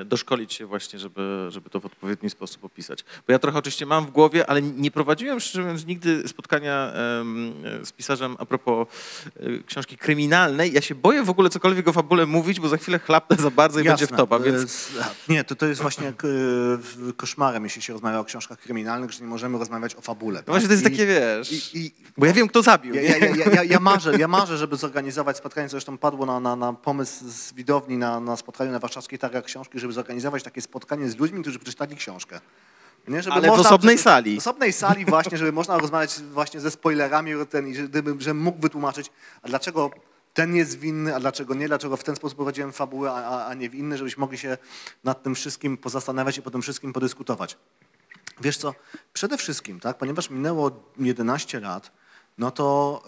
[0.05, 3.05] doszkolić się właśnie, żeby, żeby to w odpowiedni sposób opisać?
[3.27, 7.53] Bo ja trochę oczywiście mam w głowie, ale nie prowadziłem, szczerze mówiąc, nigdy spotkania em,
[7.85, 8.89] z pisarzem a propos
[9.37, 10.73] e, książki kryminalnej.
[10.73, 13.81] Ja się boję w ogóle cokolwiek o fabule mówić, bo za chwilę chlapnę za bardzo
[13.81, 14.89] i będzie w topa, E, więc...
[15.29, 16.13] Nie, to, to jest właśnie e,
[17.17, 20.43] koszmarem, jeśli się rozmawia o książkach kryminalnych, że nie możemy rozmawiać o fabule.
[20.47, 21.53] No właśnie to jest I- takie, wiesz...
[21.75, 22.95] I, i, Bo ja wiem, kto zabił.
[22.95, 23.17] ja, ja,
[23.55, 27.53] ja, ja, marzę, ja marzę, żeby zorganizować spotkanie, zresztą padło na, na, na pomysł z
[27.53, 31.59] widowni na, na spotkaniu na warszawskiej targach książki, żeby zorganizować takie spotkanie z ludźmi, którzy
[31.59, 32.41] przeczytali książkę.
[33.09, 34.35] Nie, żeby Ale w osobnej sali.
[34.37, 38.61] W osobnej sali właśnie, żeby można rozmawiać właśnie ze spoilerami ten, i żeby, że mógł
[38.61, 39.11] wytłumaczyć,
[39.43, 39.91] a dlaczego
[40.35, 43.55] ten jest winny, a dlaczego nie, dlaczego w ten sposób prowadziłem fabułę, a, a- a
[43.55, 44.59] nie w inny, żebyśmy mogli się
[45.05, 47.57] nad tym wszystkim pozastanawiać i po tym wszystkim podyskutować.
[48.41, 48.75] Wiesz co,
[49.13, 51.93] przede wszystkim, tak, ponieważ minęło 11 lat,
[52.39, 53.03] no to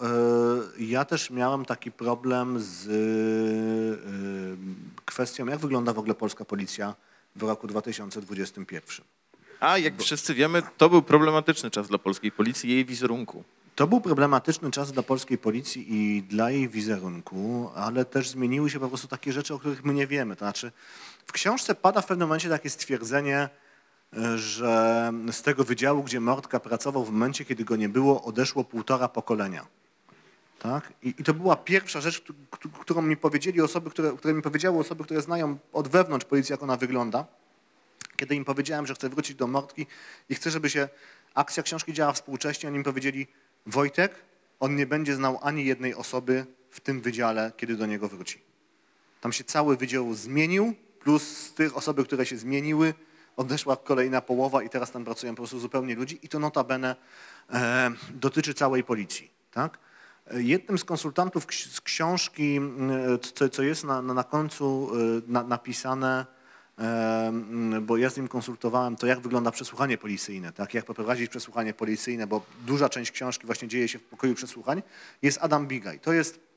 [0.77, 4.57] y, ja też miałem taki problem z y,
[5.05, 6.95] kwestią, jak wygląda w ogóle polska policja
[7.35, 9.05] w roku 2021.
[9.59, 13.43] A jak wszyscy wiemy, to był problematyczny czas dla polskiej policji i jej wizerunku.
[13.75, 18.79] To był problematyczny czas dla polskiej policji i dla jej wizerunku, ale też zmieniły się
[18.79, 20.35] po prostu takie rzeczy, o których my nie wiemy.
[20.35, 20.71] To znaczy,
[21.25, 23.49] w książce pada w pewnym momencie takie stwierdzenie,
[24.35, 29.07] że z tego wydziału, gdzie Mordka pracował w momencie, kiedy go nie było, odeszło półtora
[29.07, 29.67] pokolenia.
[30.59, 30.93] Tak?
[31.03, 34.41] I, I to była pierwsza rzecz, któ- któ- którą mi powiedzieli osoby, które, które mi
[34.41, 37.25] powiedziały osoby, które znają od wewnątrz policji, jak ona wygląda.
[38.15, 39.87] Kiedy im powiedziałem, że chcę wrócić do Mordki
[40.29, 40.89] i chcę, żeby się
[41.33, 43.27] akcja książki działa współcześnie, oni mi powiedzieli,
[43.65, 44.15] Wojtek,
[44.59, 48.41] on nie będzie znał ani jednej osoby w tym wydziale, kiedy do niego wróci.
[49.21, 52.93] Tam się cały wydział zmienił, plus z tych osoby, które się zmieniły,
[53.37, 56.95] odeszła kolejna połowa i teraz tam pracują po prostu zupełnie ludzi i to notabene
[57.53, 59.31] e, dotyczy całej policji.
[59.51, 59.77] Tak?
[60.27, 62.91] E, Jednym z konsultantów z książki, m,
[63.33, 66.25] co, co jest na, na, końcu e, na, napisane,
[66.79, 67.31] e,
[67.81, 70.73] bo ja z nim konsultowałem to, jak wygląda przesłuchanie policyjne, tak?
[70.73, 74.83] jak poprowadzić przesłuchanie policyjne, bo duża część książki właśnie dzieje się w pokoju przesłuchań,
[75.21, 75.99] jest Adam Bigaj.
[75.99, 76.50] To jest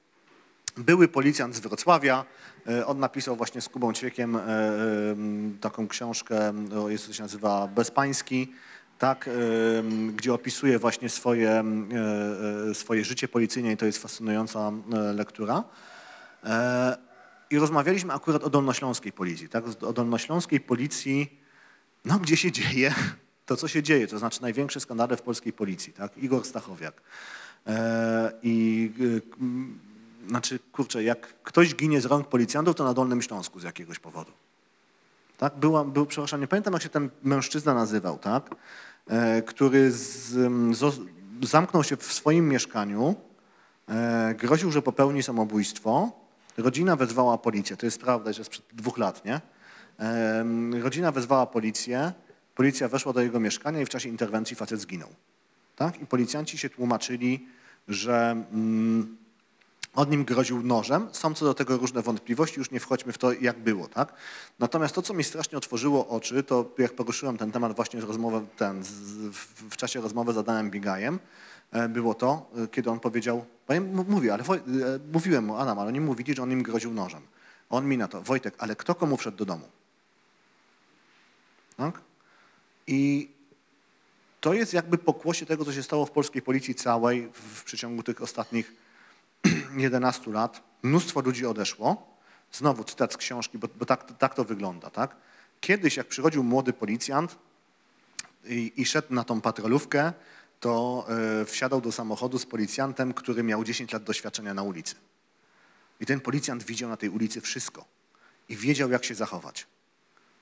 [0.76, 2.24] były policjant z Wrocławia.
[2.66, 4.44] e, On napisał właśnie z Kubą Ćwiekiem e, e,
[5.60, 6.52] taką książkę,
[6.88, 8.52] jest to się nazywa Bezpański,
[8.98, 9.30] tak,
[10.14, 11.64] gdzie opisuje właśnie swoje,
[12.72, 14.72] swoje życie policyjne i to jest fascynująca
[15.14, 15.64] lektura.
[17.50, 21.40] I rozmawialiśmy akurat o dolnośląskiej policji, tak, o dolnośląskiej policji,
[22.04, 22.94] no gdzie się dzieje
[23.46, 27.02] to, co się dzieje, to znaczy największe skandale w polskiej policji, tak, Igor Stachowiak.
[28.42, 28.90] I
[30.28, 34.32] znaczy, kurczę, jak ktoś ginie z rąk policjantów, to na Dolnym Śląsku z jakiegoś powodu.
[35.38, 35.56] Tak?
[35.56, 38.54] Była, był, przepraszam, nie pamiętam jak się ten mężczyzna nazywał, tak?
[39.06, 41.06] E, który z, m, zo-
[41.42, 43.14] zamknął się w swoim mieszkaniu,
[43.88, 46.12] e, groził, że popełni samobójstwo.
[46.56, 49.40] Rodzina wezwała policję, to jest prawda, że sprzed dwóch lat, nie?
[49.98, 52.12] Em, Rodzina wezwała policję,
[52.54, 55.08] policja weszła do jego mieszkania i w czasie interwencji facet zginął.
[55.76, 56.02] Tak?
[56.02, 57.46] I policjanci się tłumaczyli,
[57.88, 59.16] że mm,
[59.94, 61.08] on nim groził nożem.
[61.12, 63.88] Są co do tego różne wątpliwości, już nie wchodźmy w to, jak było.
[63.88, 64.14] Tak?
[64.58, 68.84] Natomiast to, co mi strasznie otworzyło oczy, to jak poruszyłem ten temat właśnie rozmowę, ten,
[68.84, 68.90] z,
[69.32, 71.18] w, w czasie rozmowy z Adamem Bigajem,
[71.72, 74.62] e, było to, e, kiedy on powiedział, bo ja mówię, ale Woj, e,
[75.12, 77.22] mówiłem mu, Adam, ale oni mówili, że on im groził nożem.
[77.70, 79.68] On mi na to, Wojtek, ale kto komu wszedł do domu?
[81.76, 82.00] Tak?
[82.86, 83.30] I
[84.40, 88.02] to jest jakby pokłosie tego, co się stało w polskiej policji całej w, w przeciągu
[88.02, 88.83] tych ostatnich
[89.76, 90.62] 11 lat.
[90.82, 92.14] Mnóstwo ludzi odeszło.
[92.52, 94.90] Znowu cytat z książki, bo, bo tak, tak to wygląda.
[94.90, 95.16] Tak?
[95.60, 97.38] Kiedyś, jak przychodził młody policjant
[98.44, 100.12] i, i szedł na tą patrolówkę,
[100.60, 101.06] to
[101.40, 104.94] e, wsiadał do samochodu z policjantem, który miał 10 lat doświadczenia na ulicy.
[106.00, 107.84] I ten policjant widział na tej ulicy wszystko
[108.48, 109.66] i wiedział, jak się zachować.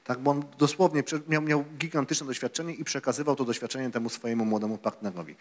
[0.05, 4.79] Tak, bo on dosłownie miał, miał gigantyczne doświadczenie i przekazywał to doświadczenie temu swojemu młodemu
[4.79, 5.37] partnerowi.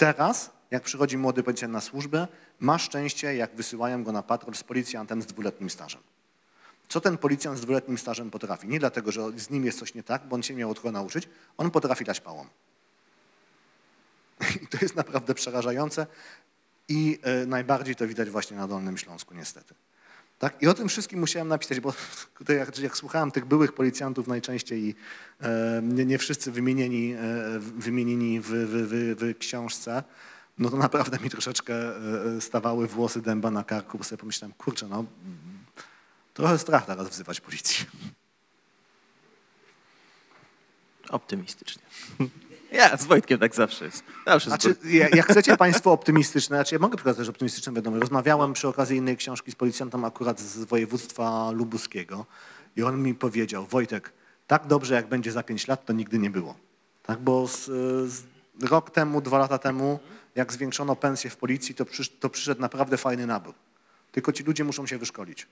[0.00, 2.28] Teraz, jak przychodzi młody policjant na służbę,
[2.60, 6.00] ma szczęście, jak wysyłają go na patrol z policjantem z dwuletnim stażem.
[6.88, 8.68] co ten policjant z dwuletnim stażem potrafi.
[8.68, 11.28] Nie dlatego, że z nim jest coś nie tak, bo on się miał kogo nauczyć,
[11.56, 12.46] on potrafi dać pałą.
[14.62, 16.06] I to jest naprawdę przerażające
[16.88, 19.74] i e, najbardziej to widać właśnie na Dolnym Śląsku niestety.
[20.40, 20.62] Tak?
[20.62, 21.94] I o tym wszystkim musiałem napisać, bo
[22.48, 24.94] jak, jak słuchałem tych byłych policjantów najczęściej i
[25.40, 27.18] e, nie, nie wszyscy wymienieni, e,
[27.58, 30.02] wymienieni w, w, w, w książce,
[30.58, 31.74] no to naprawdę mi troszeczkę
[32.36, 35.04] e, stawały włosy dęba na karku, bo sobie pomyślałem, kurczę, no
[36.34, 37.84] trochę strach teraz wzywać policję.
[41.10, 41.82] Optymistycznie.
[42.72, 44.04] Ja z Wojtkiem tak zawsze jest.
[44.26, 48.00] Zawsze Znaczy, ja- jak chcecie Państwo optymistyczne, znaczy ja mogę przekazać optymistyczną wiadomość.
[48.00, 52.26] Rozmawiałem przy okazji innej książki z policjantem akurat z województwa lubuskiego
[52.76, 54.12] i on mi powiedział, Wojtek,
[54.46, 56.54] tak dobrze jak będzie za pięć lat, to nigdy nie było.
[57.02, 57.64] Tak, bo z,
[58.12, 58.24] z
[58.62, 59.98] rok temu, dwa lata temu,
[60.34, 63.54] jak zwiększono pensję w policji, to, przysz, to przyszedł naprawdę fajny nabór.
[64.12, 65.46] Tylko ci ludzie muszą się wyszkolić.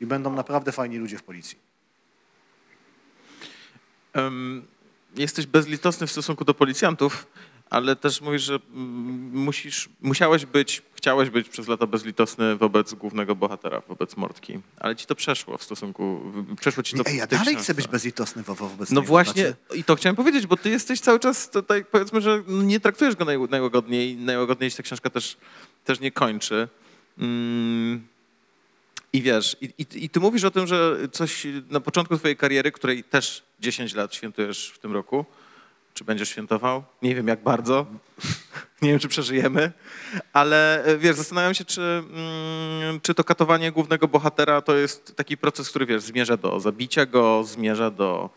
[0.00, 1.58] I będą naprawdę fajni ludzie w policji.
[4.12, 4.66] Em,
[5.16, 7.26] jesteś bezlitosny w stosunku do policjantów,
[7.70, 13.34] ale też mówisz, że mm, musisz, musiałeś być, chciałeś być przez lata bezlitosny wobec głównego
[13.34, 14.58] bohatera, wobec Mordki.
[14.80, 16.20] Ale ci to przeszło w stosunku,
[16.60, 17.62] przeszło ci to Ej, ja dalej książce.
[17.62, 21.00] chcę być bezlitosny wo- wobec No właśnie, Znaczy, i to chciałem powiedzieć, bo ty jesteś
[21.00, 25.36] cały czas tutaj, powiedzmy, że nie traktujesz go naj, najłagodniej, najłagodniej się ta książka też,
[25.84, 26.68] też nie kończy.
[27.18, 28.06] Mm.
[29.12, 32.72] I wiesz, i, i, i ty mówisz o tym, że coś na początku twojej kariery,
[32.72, 35.24] której też 10 lat świętujesz w tym roku,
[35.94, 36.84] czy będziesz świętował?
[37.02, 37.86] Nie wiem jak bardzo,
[38.82, 39.72] nie wiem czy przeżyjemy,
[40.32, 45.36] ale e, wiesz, zastanawiam się, czy, mm, czy to katowanie głównego bohatera to jest taki
[45.36, 48.30] proces, który wiesz, zmierza do zabicia go, zmierza do,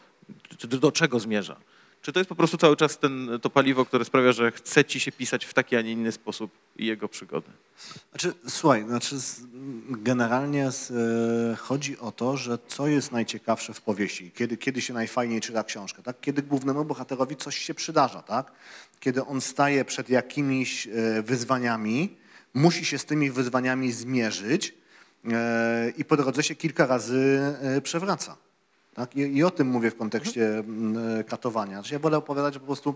[0.67, 1.55] do czego zmierza?
[2.01, 4.99] Czy to jest po prostu cały czas ten, to paliwo, które sprawia, że chce ci
[4.99, 7.47] się pisać w taki, a nie inny sposób i jego przygody?
[8.11, 9.15] Znaczy, słuchaj, znaczy
[9.89, 14.93] generalnie z, e, chodzi o to, że co jest najciekawsze w powieści, kiedy, kiedy się
[14.93, 16.21] najfajniej czyta książkę, tak?
[16.21, 18.51] Kiedy głównemu bohaterowi coś się przydarza, tak?
[18.99, 22.17] Kiedy on staje przed jakimiś e, wyzwaniami,
[22.53, 24.73] musi się z tymi wyzwaniami zmierzyć
[25.31, 27.41] e, i po drodze się kilka razy
[27.83, 28.37] przewraca.
[28.93, 29.15] Tak?
[29.15, 31.73] I, I o tym mówię w kontekście mm, e, katowania.
[31.73, 32.95] Znaczy, ja wolę opowiadać, że po prostu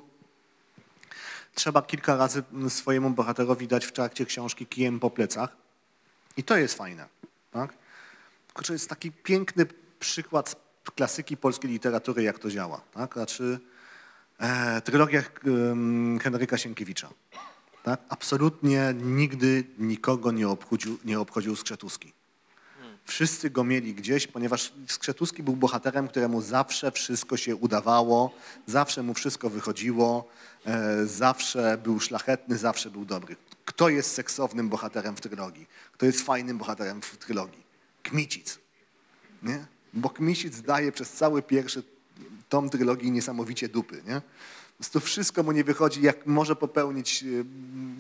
[1.56, 5.58] trzeba kilka razy swojemu bohaterowi dać w trakcie książki kijem po plecach.
[6.38, 7.06] I to jest fajne.
[7.52, 7.74] Tak?
[8.54, 9.66] Kurczę, jest taki piękny
[10.00, 10.56] przykład
[10.96, 12.82] klasyki polskiej literatury, jak to działa.
[12.94, 13.14] Tak?
[13.14, 13.60] Znaczy
[14.40, 17.10] e, trylogia em, Henryka Sienkiewicza.
[17.84, 18.02] Tak?
[18.10, 22.14] Absolutnie nigdy nikogo nie obchodził, nie obchodził Skrzetuski.
[23.06, 28.34] Wszyscy go mieli gdzieś, ponieważ Skrzetuski był bohaterem, któremu zawsze wszystko się udawało,
[28.68, 30.28] zawsze mu wszystko wychodziło,
[30.66, 33.36] e, zawsze był szlachetny, zawsze był dobry.
[33.66, 35.68] Kto jest seksownym bohaterem w trylogii?
[35.92, 37.64] Kto jest fajnym bohaterem w trylogii?
[38.04, 38.60] Kmicic.
[39.44, 39.66] Nie?
[39.94, 41.84] Bo Kmicic daje przez cały pierwszy
[42.50, 44.04] tom trylogii niesamowicie dupy.
[44.08, 44.22] Nie?
[44.78, 47.26] Prostu wszystko mu nie wychodzi, jak może popełnić e,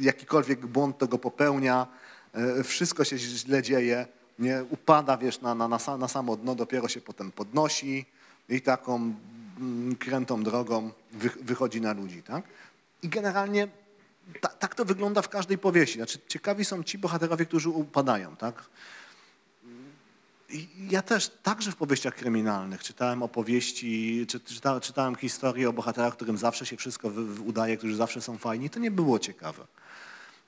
[0.03, 1.87] jakikolwiek błąd, to go popełnia,
[2.33, 4.07] e, wszystko się źle dzieje,
[4.39, 4.63] nie?
[4.69, 8.05] upada wiesz, na, na, na, sa- na samo dno, dopiero się potem podnosi
[8.49, 9.15] i taką
[9.59, 12.23] mm, krętą drogą wy, wychodzi na ludzi.
[12.23, 12.43] Tak?
[13.01, 13.67] I generalnie
[14.41, 15.97] ta, tak to wygląda w każdej powieści.
[15.97, 18.35] Znaczy, ciekawi są ci bohaterowie, którzy upadają.
[18.35, 18.63] Tak?
[20.89, 26.37] Ja też, także w powieściach kryminalnych, czytałem opowieści, czy, czyta, czytałem historie o bohaterach, którym
[26.37, 28.69] zawsze się wszystko wy, udaje, którzy zawsze są fajni.
[28.69, 29.67] To nie było ciekawe.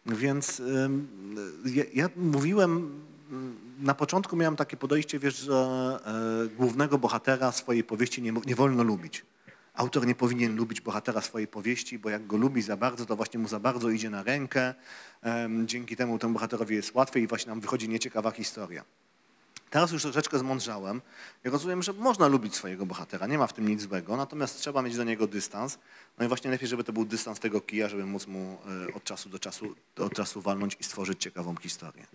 [0.06, 1.08] Więc ym,
[1.65, 3.02] ja, ja mówiłem,
[3.80, 6.00] na początku miałem takie podejście, wiesz, że
[6.46, 9.26] e, głównego bohatera swojej powieści nie, nie wolno lubić.
[9.74, 13.40] Autor nie powinien lubić bohatera swojej powieści, bo jak go lubi za bardzo, to właśnie
[13.40, 14.74] mu za bardzo idzie na rękę.
[15.66, 18.84] Dzięki temu temu bohaterowi jest łatwiej i właśnie nam wychodzi nieciekawa historia.
[19.70, 21.02] Teraz już troszeczkę zmądrzałem
[21.46, 24.82] i rozumiem, że można lubić swojego bohatera, nie ma w tym nic złego, natomiast trzeba
[24.82, 25.78] mieć do niego dystans.
[26.18, 28.58] No i właśnie lepiej, żeby to był dystans tego kija, żeby móc mu
[28.90, 32.06] e, od czasu do czasu, od czasu walnąć i stworzyć ciekawą historię.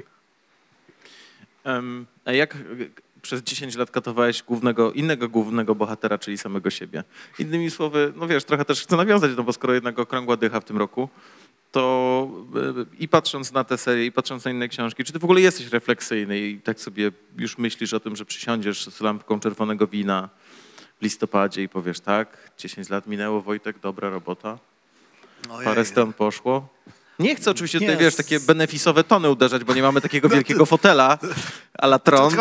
[2.24, 2.56] A jak
[3.22, 7.04] przez 10 lat katowałeś głównego, innego głównego bohatera, czyli samego siebie?
[7.38, 10.64] Innymi słowy, no wiesz, trochę też chcę nawiązać, no bo skoro jednak okrągła dycha w
[10.64, 11.08] tym roku,
[11.72, 15.24] to e, i patrząc na tę serię, i patrząc na inne książki, czy ty w
[15.24, 19.86] ogóle jesteś refleksyjny i tak sobie już myślisz o tym, że przysiądziesz z lampką czerwonego
[19.86, 20.28] wina
[21.00, 24.58] w listopadzie i powiesz tak, 10 lat minęło, Wojtek, dobra robota,
[25.64, 26.68] parę stron poszło.
[27.18, 31.18] Nie chcę oczywiście tutaj, wiesz, takie benefisowe tony uderzać, bo nie mamy takiego wielkiego fotela
[31.78, 32.36] a la Tron.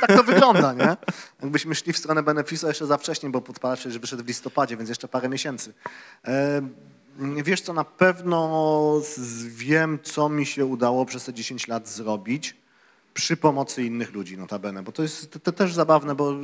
[0.00, 0.96] Tak to wygląda, nie?
[1.42, 4.88] Jakbyśmy szli w stronę benefisu jeszcze za wcześnie, bo podpala przecież wyszedł w listopadzie, więc
[4.88, 5.74] jeszcze parę miesięcy.
[6.24, 6.62] E,
[7.44, 9.00] wiesz co, na pewno
[9.46, 12.56] wiem, co mi się udało przez te 10 lat zrobić.
[13.14, 16.34] przy pomocy innych ludzi, notabene, bo to jest to, to też zabawne, bo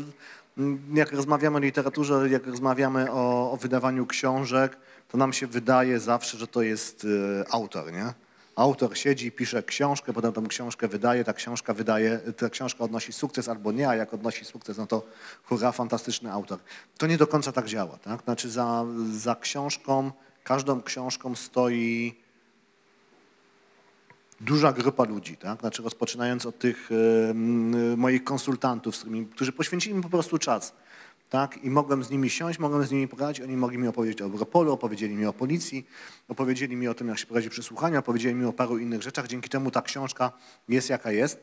[0.59, 4.77] mm, jak rozmawiamy o literaturze, jak rozmawiamy o, o wydawaniu książek,
[5.13, 8.15] to nam się wydaje zawsze, że to jest y, autor, nie?
[8.57, 13.49] Autor siedzi, pisze książkę, potem tą książkę wydaje, ta książka wydaje, ta książka odnosi sukces
[13.49, 15.03] albo nie, a jak odnosi sukces, no to
[15.45, 16.59] hurra, fantastyczny autor.
[16.99, 18.23] To nie do końca tak działa, tak?
[18.23, 20.13] Znaczy za, za książką,
[20.45, 22.21] każdą książką stoi
[24.41, 25.61] duża grupa ludzi, tak?
[25.61, 26.91] Znaczy rozpoczynając od tych
[27.31, 30.75] m, moich konsultantów, z którymi, którzy poświęcili mi po prostu czas,
[31.31, 31.65] tak?
[31.65, 34.73] I mogłem z nimi siąść, mogłem z nimi pogadać, oni mogli mi opowiedzieć o Europolu,
[34.73, 35.87] opowiedzieli mi o policji,
[36.29, 39.27] opowiedzieli mi o tym, jak się prowadzi przesłuchania, opowiedzieli mi o paru innych rzeczach.
[39.27, 40.33] Dzięki temu ta książka
[40.69, 41.43] jest jaka jest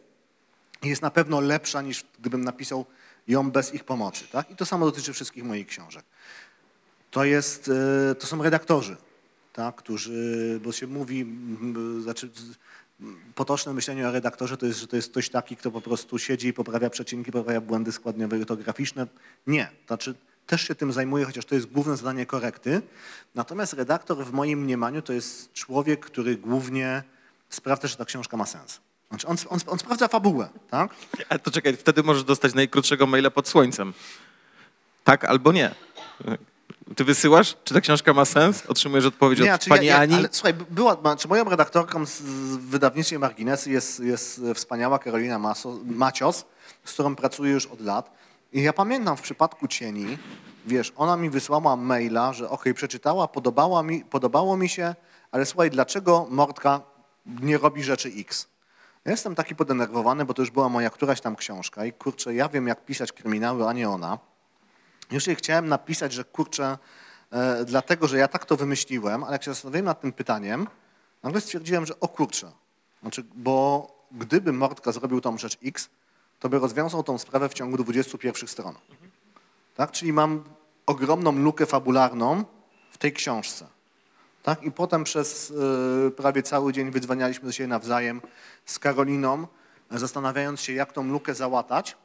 [0.84, 2.86] i jest na pewno lepsza niż gdybym napisał
[3.28, 4.52] ją bez ich pomocy, tak?
[4.52, 6.06] I to samo dotyczy wszystkich moich książek.
[7.12, 7.72] To, jest,
[8.12, 8.98] e, to są redaktorzy,
[9.54, 11.26] tak, którzy, bo się mówi,
[12.02, 12.30] znaczy
[13.36, 16.48] potoczne myślenie o redaktorze to jest, że to jest ktoś taki, kto po prostu siedzi
[16.48, 19.08] i poprawia przecinki, poprawia błędy składniowe, ortograficzne.
[19.48, 20.16] Nie, znaczy
[20.48, 22.82] też się tym zajmuje, chociaż to jest główne zadanie korekty.
[23.36, 27.04] Natomiast redaktor w moim mniemaniu to jest człowiek, który głównie
[27.50, 28.80] sprawdza, że ta książka ma sens.
[29.10, 30.92] Znaczy on, on, on sprawdza fabułę, tak?
[31.30, 33.94] Ale to czekaj, wtedy możesz dostać najkrótszego maila pod słońcem.
[35.04, 35.76] Tak albo nie.
[36.96, 37.58] Ty wysyłasz?
[37.64, 38.64] Czy ta książka ma sens?
[38.68, 40.14] Otrzymujesz odpowiedź od czy pani Ani?
[40.16, 45.40] Ale, słuchaj, była, ma- czy moją redaktorką z, z wydawnictwa Marginesy jest, jest wspaniała Karolina
[45.40, 46.46] Maso, Macios,
[46.84, 48.12] z którą pracuję już od lat.
[48.54, 50.18] I ja pamiętam w przypadku Cieni,
[50.66, 54.96] wiesz, ona mi wysłała maila, że okej, przeczytała, podobała mi, podobało mi się,
[55.32, 56.82] ale słuchaj, dlaczego Mordka
[57.26, 58.48] nie robi rzeczy X?
[59.06, 62.50] Ja jestem taki podenerwowany, bo to już była moja któraś tam książka i kurczę, ja
[62.50, 64.20] wiem jak pisać kryminały, a nie ona.
[65.12, 66.78] Już jej chciałem napisać, że kurczę,
[67.32, 70.68] e, dlatego, że ja tak to wymyśliłem, ale jak się zastanowiłem nad tym pytaniem,
[71.24, 72.52] nagle stwierdziłem, że o kurczę,
[73.02, 75.90] znaczy, bo gdyby Mordka zrobił tą rzecz X,
[76.40, 78.76] to by rozwiązał tą sprawę w ciągu 21 stron.
[79.76, 79.92] Tak?
[79.92, 80.44] Czyli mam
[80.86, 82.44] ogromną lukę fabularną
[82.92, 83.68] w tej książce.
[84.44, 84.64] Tak?
[84.64, 85.54] I potem przez
[86.08, 88.22] e, prawie cały dzień wydzwanialiśmy siebie nawzajem
[88.66, 89.48] z Karoliną,
[89.92, 91.98] zastanawiając się, jak tą lukę załatać.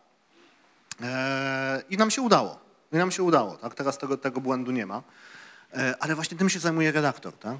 [1.01, 2.62] E, I nam się udało.
[2.93, 3.75] I nam się udało, tak?
[3.75, 5.03] Teraz tego, tego błędu nie ma.
[5.75, 7.57] E, Ale właśnie tym się zajmuje redaktor, tak?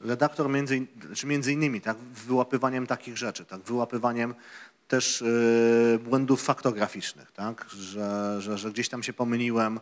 [0.00, 1.96] Redaktor między, in- czy między innymi, tak?
[2.26, 3.60] Wyłapywaniem takich rzeczy, tak?
[3.60, 4.34] Wyłapywaniem
[4.88, 7.66] też e, błędów faktograficznych, tak?
[7.70, 9.80] Że, że, że gdzieś tam się pomyliłem,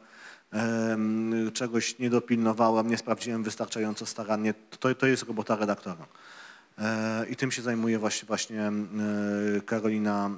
[0.52, 4.54] em, czegoś nie dopilnowałem, nie sprawdziłem wystarczająco starannie.
[4.80, 6.06] To, to jest robota redaktora.
[6.78, 8.72] E, I tym się zajmuje właśnie, właśnie
[9.66, 10.30] Karolina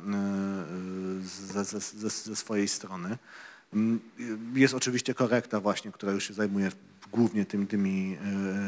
[1.22, 3.18] ze, ze, ze swojej strony.
[3.76, 4.00] Mm,
[4.54, 6.70] Jest oczywiście korekta właśnie, która już się zajmuje
[7.12, 8.16] głównie tym, tymi,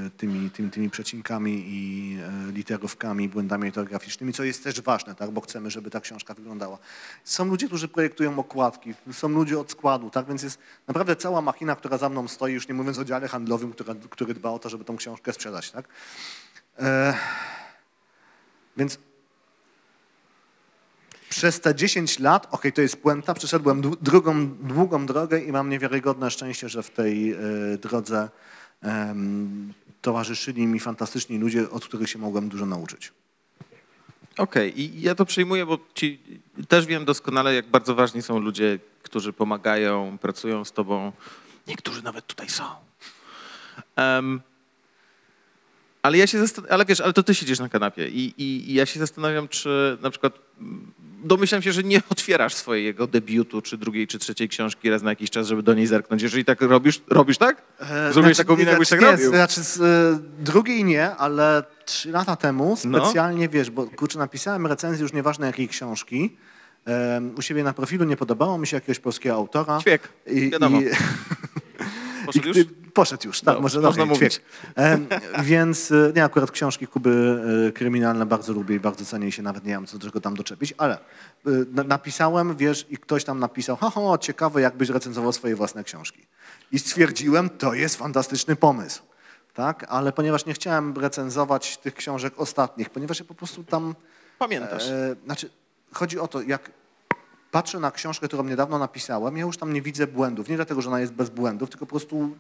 [0.06, 2.16] e, tymi, tymi, tymi przecinkami i
[2.48, 5.30] e, literówkami, błędami ortograficznymi, co jest też ważne, tak?
[5.30, 6.78] bo chcemy, żeby ta książka wyglądała.
[7.24, 10.26] Są ludzie, którzy projektują okładki, są ludzie od składu, tak?
[10.26, 13.74] więc jest naprawdę cała machina, która za mną stoi, już nie mówiąc o dziale handlowym,
[14.10, 15.70] który dba o to, żeby tą książkę sprzedać.
[15.70, 15.88] Tak?
[16.78, 17.14] E,
[18.76, 18.98] więc
[21.28, 26.30] przez te 10 lat, okej, to jest puenta, przeszedłem drugą, długą drogę i mam niewiarygodne
[26.30, 27.38] szczęście, że w tej e,
[27.82, 28.28] drodze
[28.82, 33.12] em, towarzyszyli mi fantastyczni ludzie, od których się mogłem dużo nauczyć.
[34.38, 36.20] Okej, i ja to przyjmuję, bo ci
[36.68, 41.12] też wiem doskonale, jak bardzo ważni są ludzie, którzy pomagają, pracują z tobą.
[41.66, 42.64] Niektórzy nawet tutaj są.
[43.96, 44.40] Em,
[46.02, 48.74] ale ja się zastanawiam, ale wiesz, ale to ty siedzisz na kanapie i, i, i
[48.74, 50.92] ja się zastanawiam, czy na przykład mm,
[51.24, 55.30] domyślam się, że nie otwierasz swojego debiutu, czy drugiej, czy trzeciej książki raz na jakiś
[55.30, 56.22] czas, żeby do niej zerknąć.
[56.22, 57.62] Jeżeli tak robisz, robisz tak?
[58.12, 59.30] Zrobisz taką minę, jakbyś tak nie, robił.
[59.30, 63.04] Znaczy, z, e, drugiej nie, ale trzy lata temu No.
[63.04, 66.36] specjalnie, wiesz, bo kurczę, napisałem recenzję już nieważne jakiej książki,
[67.36, 69.78] u siebie na profilu nie podobało mi się jakiegoś polskiego autora.
[69.80, 70.80] Ćwiek, I, wiadomo.
[70.80, 70.84] i,
[72.32, 72.66] Poszedł już?
[72.94, 74.40] Poszedł już, tak, No, może można okej, mówić.
[75.42, 79.42] Więc e, nie, akurat książki Kuby e, kryminalne bardzo lubię i bardzo cenię i się
[79.42, 81.00] nawet nie mam co do czego tam doczepić, ale e,
[81.72, 86.26] na- napisałem, wiesz, i ktoś tam napisał, ha, ha, ciekawe jakbyś recenzował swoje własne książki.
[86.72, 89.02] I stwierdziłem, to jest fantastyczny pomysł.
[89.54, 93.94] Tak, ale ponieważ nie chciałem recenzować tych książek ostatnich, ponieważ ja po prostu tam
[94.38, 94.84] Pamiętasz.
[95.24, 95.50] Znaczy,
[95.92, 96.70] chodzi o to, jak
[97.50, 100.48] patrzę na książkę, którą niedawno napisałem, ja już tam nie widzę błędów.
[100.48, 102.36] Nie dlatego, że ona jest bez błędów, tylko po prostu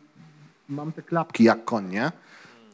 [0.68, 2.12] mam te klapki jak konie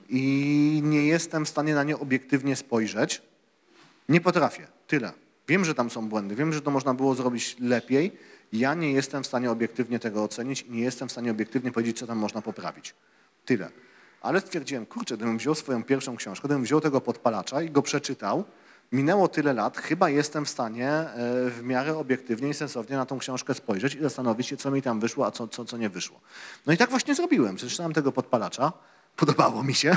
[0.08, 3.22] i nie jestem w stanie na nie obiektywnie spojrzeć.
[4.08, 4.66] Nie potrafię.
[4.86, 5.12] Tyle.
[5.48, 8.12] Wiem, że tam są błędy, wiem, że to można było zrobić lepiej.
[8.52, 11.98] Ja nie jestem w stanie obiektywnie tego ocenić i nie jestem w stanie obiektywnie powiedzieć,
[11.98, 12.94] co tam można poprawić.
[13.44, 13.70] Tyle.
[14.20, 18.44] Ale stwierdziłem, kurczę, gdybym wziął swoją pierwszą książkę, gdybym wziął tego podpalacza i go przeczytał,
[18.94, 21.10] minęło tyle lat, chyba jestem w stanie e,
[21.50, 25.00] w miarę obiektywnie i sensownie na tą książkę spojrzeć i zastanowić się, co mi tam
[25.00, 26.20] wyszło, a co, co, co nie wyszło.
[26.66, 27.56] No i tak właśnie zrobiłem.
[27.56, 28.72] Przeczytałem tego podpalacza,
[29.16, 29.96] podobało mi się.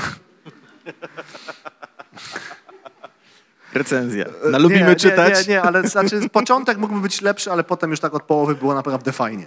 [3.74, 4.24] Recenzja.
[4.50, 5.46] Na lubimy nie, czytać.
[5.46, 8.74] Nie, nie, ale znaczy początek mógłby być lepszy, ale potem już tak od połowy było
[8.74, 9.46] naprawdę fajnie.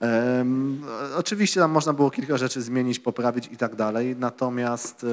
[0.00, 0.84] Em,
[1.16, 5.06] oczywiście tam można było kilka rzeczy zmienić, poprawić i tak dalej, natomiast, e,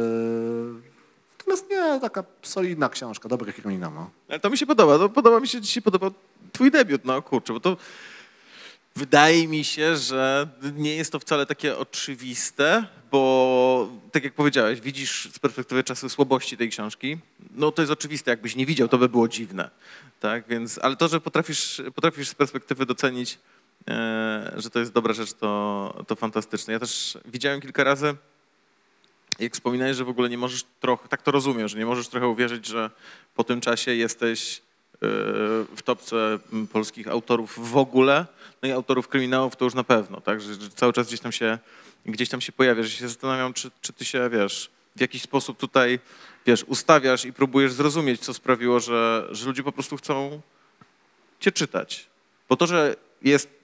[1.49, 3.91] natomiast nie, taka solidna książka, dobry kryminał.
[3.91, 4.09] No.
[4.29, 4.97] Ale to mi się podoba.
[4.97, 6.11] No, podoba mi się dzisiaj podobał
[6.51, 7.77] twój debiut, no kurczę, bo to
[8.95, 15.29] wydaje mi się, że nie jest to wcale takie oczywiste, bo tak jak powiedziałeś, widzisz
[15.33, 17.17] z perspektywy czasu słabości tej książki.
[17.51, 19.69] No to jest oczywiste, jakbyś nie widział, to by było dziwne.
[20.19, 23.39] Tak, więc, ale to, że potrafisz, potrafisz z perspektywy docenić,
[23.87, 26.73] e, że to jest dobra rzecz, to, to fantastyczne.
[26.73, 28.15] Ja też widziałem kilka razy,
[29.39, 32.27] jak wspominałeś, że w ogóle nie możesz trochę, tak to rozumiem, że nie możesz trochę
[32.27, 32.89] uwierzyć, że
[33.35, 34.59] po tym czasie jesteś e,
[35.75, 36.39] w topce
[36.71, 38.25] polskich autorów w ogóle,
[38.61, 41.57] no i autorów kryminałów to już na pewno, tak, że, cały czas gdzieś tam się,
[42.05, 45.57] gdzieś tam się pojawia, że się zastanawiam, czy, czy ty się, wiesz, w jakiś sposób
[45.57, 45.99] tutaj,
[46.45, 50.41] wiesz, ustawiasz i próbujesz zrozumieć, co sprawiło, że, że ludzie po prostu chcą
[51.39, 52.07] cię czytać.
[52.49, 53.58] Bo to, że jest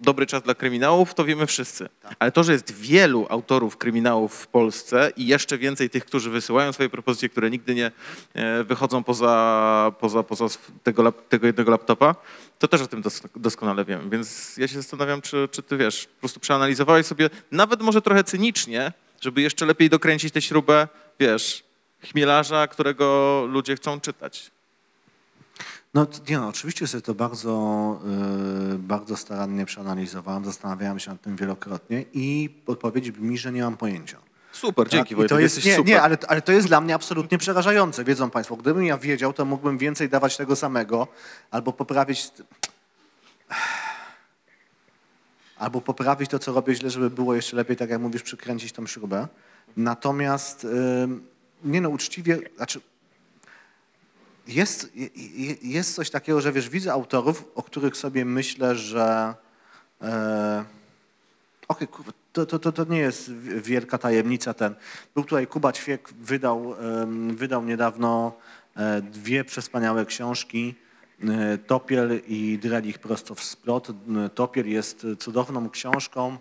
[0.00, 1.88] dobry czas dla kryminałów, to wiemy wszyscy.
[2.18, 6.72] Ale to, że jest wielu autorów kryminałów w Polsce i jeszcze więcej tych, którzy wysyłają
[6.72, 7.90] swoje propozycje, które nigdy nie
[8.34, 10.46] e, wychodzą poza, poza, poza
[10.82, 12.14] tego, tego jednego laptopa,
[12.58, 14.10] to też o tym dos- doskonale wiem.
[14.10, 18.24] Więc ja się zastanawiam, czy, czy ty wiesz, po prostu przeanalizowałeś sobie, nawet może trochę
[18.24, 20.88] cynicznie, żeby jeszcze lepiej dokręcić tę śrubę,
[21.20, 21.64] wiesz,
[22.02, 24.50] chmielarza, którego ludzie chcą czytać.
[25.94, 28.00] No nie no, oczywiście sobie to bardzo,
[28.74, 33.76] y, bardzo starannie przeanalizowałem, zastanawiałem się nad tym wielokrotnie i odpowiedź brzmi, że nie mam
[33.76, 34.18] pojęcia.
[34.52, 35.16] Super, dzięki Tak?
[35.16, 35.86] Wojtek, to jest, nie, super.
[35.86, 38.04] nie ale, ale to jest dla mnie absolutnie przerażające.
[38.04, 41.08] Wiedzą Państwo, gdybym ja wiedział, to mógłbym więcej dawać tego samego
[41.50, 42.30] albo poprawić.
[45.58, 48.86] Albo poprawić to, co robię źle, żeby było jeszcze lepiej, tak jak mówisz, przykręcić tą
[48.86, 49.28] śrubę.
[49.76, 50.66] Natomiast
[51.64, 52.80] nie no, uczciwie, znaczy
[54.46, 59.34] jest, je- je- jest coś takiego, że wiesz, widzę autorów, o których sobie myślę, że
[60.02, 60.64] e,
[61.68, 64.74] okej, kurwa, to, to, to, to nie jest wi- wielka tajemnica ten.
[65.14, 66.74] Był tutaj Kuba Ćwiek, wydał,
[67.28, 68.32] wydał niedawno
[68.76, 70.74] e, dwie przespaniałe książki,
[71.22, 73.88] e, Topiel i Drelich prosto w splot.
[74.34, 76.38] Topiel jest cudowną książką.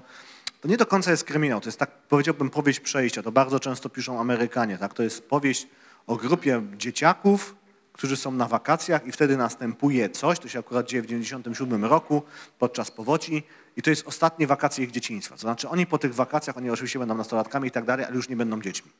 [0.62, 3.24] To nie do końca jest kryminał, to jest tak, powiedziałbym, powieść przejścia.
[3.24, 4.78] To bardzo często piszą Amerykanie.
[4.78, 4.93] Tak?
[4.93, 5.68] To jest powieść
[6.08, 7.56] o grupie dzieciaków,
[7.94, 12.24] którzy są na wakacjach i wtedy następuje coś, to się akurat dzieje w 97 roku
[12.60, 13.44] podczas powodzi
[13.78, 15.36] i to jest ostatnie wakacje ich dzieciństwa.
[15.36, 18.30] To znaczy oni po tych wakacjach, oni oczywiście będą nastolatkami i tak dalej, ale już
[18.30, 18.91] nie będą dziećmi.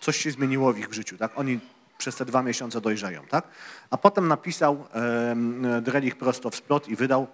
[0.00, 1.38] Coś się zmieniło w ich życiu, tak?
[1.38, 1.60] Oni
[1.98, 3.48] przez te dwa miesiące dojrzeją, tak?
[3.90, 4.86] A potem napisał
[5.28, 7.26] um, Drelich prosto w splot i wydał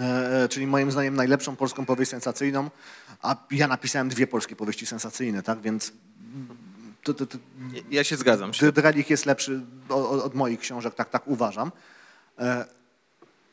[0.00, 2.70] e, czyli moim zdaniem najlepszą polską powieść sensacyjną,
[3.22, 5.60] a ja napisałem dwie polskie powieści sensacyjne, tak?
[5.60, 5.92] Więc
[7.02, 7.38] to, to, to,
[7.90, 8.50] Ja się zgadzam.
[8.50, 11.72] Drelich jest lepszy od, od moich książek, tak, tak uważam.
[12.38, 12.64] E,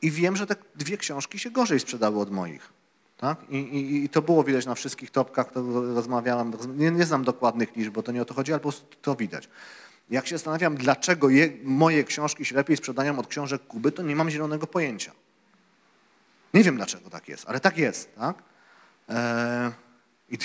[0.02, 2.74] I wiem, że te dwie książki się gorzej sprzedały od moich.
[3.18, 3.50] Tak?
[3.50, 7.76] I, i, I to było widać na wszystkich topkach, to rozmawiałem, nie, nie znam dokładnych
[7.76, 9.50] liczb, bo to nie o to chodzi, ale po prostu to widać.
[10.10, 14.16] Jak się zastanawiam, dlaczego je, moje książki się lepiej sprzedają od książek Kuby, to nie
[14.16, 15.12] mam zielonego pojęcia.
[16.54, 18.16] Nie wiem, dlaczego tak jest, ale tak jest.
[18.16, 18.44] Tak?
[19.10, 19.72] E,
[20.30, 20.38] i,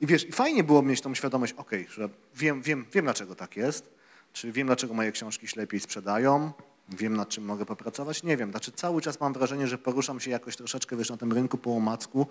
[0.00, 3.90] i, wiesz, fajnie było mieć tą świadomość, okej, że wiem, wiem, wiem, dlaczego tak jest,
[4.32, 6.52] czy wiem, dlaczego moje książki się lepiej sprzedają,
[6.88, 8.50] wiem, nad czym mogę popracować, nie wiem.
[8.50, 11.76] Znaczy cały czas mam wrażenie, że poruszam się jakoś troszeczkę, wiesz, na tym rynku po
[11.76, 12.26] omacku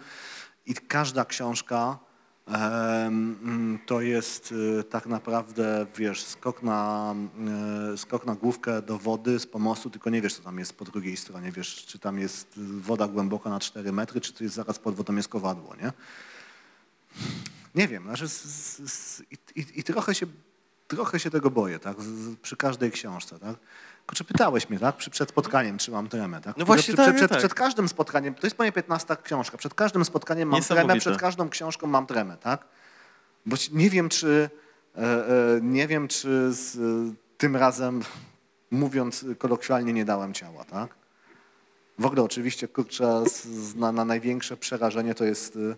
[0.66, 2.00] i każda książka
[2.48, 7.16] mm, to jest y, tak naprawdę, wiesz, skok na,
[7.94, 10.86] y, skok na główkę do wody z pomostu, tylko nie wiesz, co tam jest po
[10.86, 14.80] drugiej stronie, wiesz, czy tam jest woda głęboka na 4 metry, czy to jest zaraz
[14.80, 15.92] pod wodą jest kowadło, nie?
[17.76, 19.22] Nie wiem, znaczy z, z, z,
[19.56, 20.26] i, i, trochę, się,
[20.88, 21.98] trochę się tego boję, tak,
[22.42, 23.56] przy każdej książce, tak.
[24.08, 26.58] Kurczę, pytałeś mnie, tak, przed spotkaniem, czy mam tremę, tak.
[26.58, 27.40] No właśnie przed, tak, przed, tak.
[27.40, 31.50] przed każdym spotkaniem, to jest moja 15 książka, przed każdym spotkaniem mam tremę, przed każdą
[31.50, 32.66] książką mam tremę, tak.
[33.46, 34.50] Bo nie wiem, czy,
[34.96, 38.02] e, e, nie wiem, czy z, e, tym razem,
[38.72, 40.96] mówiąc kolokwialnie, nie dałem ciała, tak.
[42.00, 45.76] W ogóle oczywiście, kurczę, z, na, na największe przerażenie to jest, y,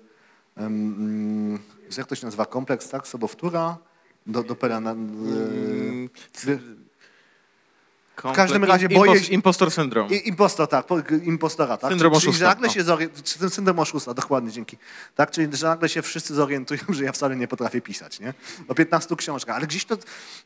[0.59, 1.59] um,
[1.97, 3.77] jak to się nazywa, kompleks, tak, sobowtóra,
[4.25, 6.09] do, do perana, y, Mm,
[6.43, 6.59] wy-
[8.17, 9.33] W każdym razie Impos- boję się...
[9.33, 10.09] Impostor syndrom.
[10.09, 11.89] I, impostor, tak, po- impostora, tak.
[11.91, 12.71] Syndrom czyli, czyli, oszusta, że nagle o.
[12.71, 13.23] się zorient...
[13.23, 14.77] czy ten syndrom oszusta, dokładnie, dzięki.
[15.15, 18.33] Tak, czyli że nagle się wszyscy zorientują, że ja wcale nie potrafię pisać, nie?
[18.67, 19.97] O 15 książkach, ale gdzieś to,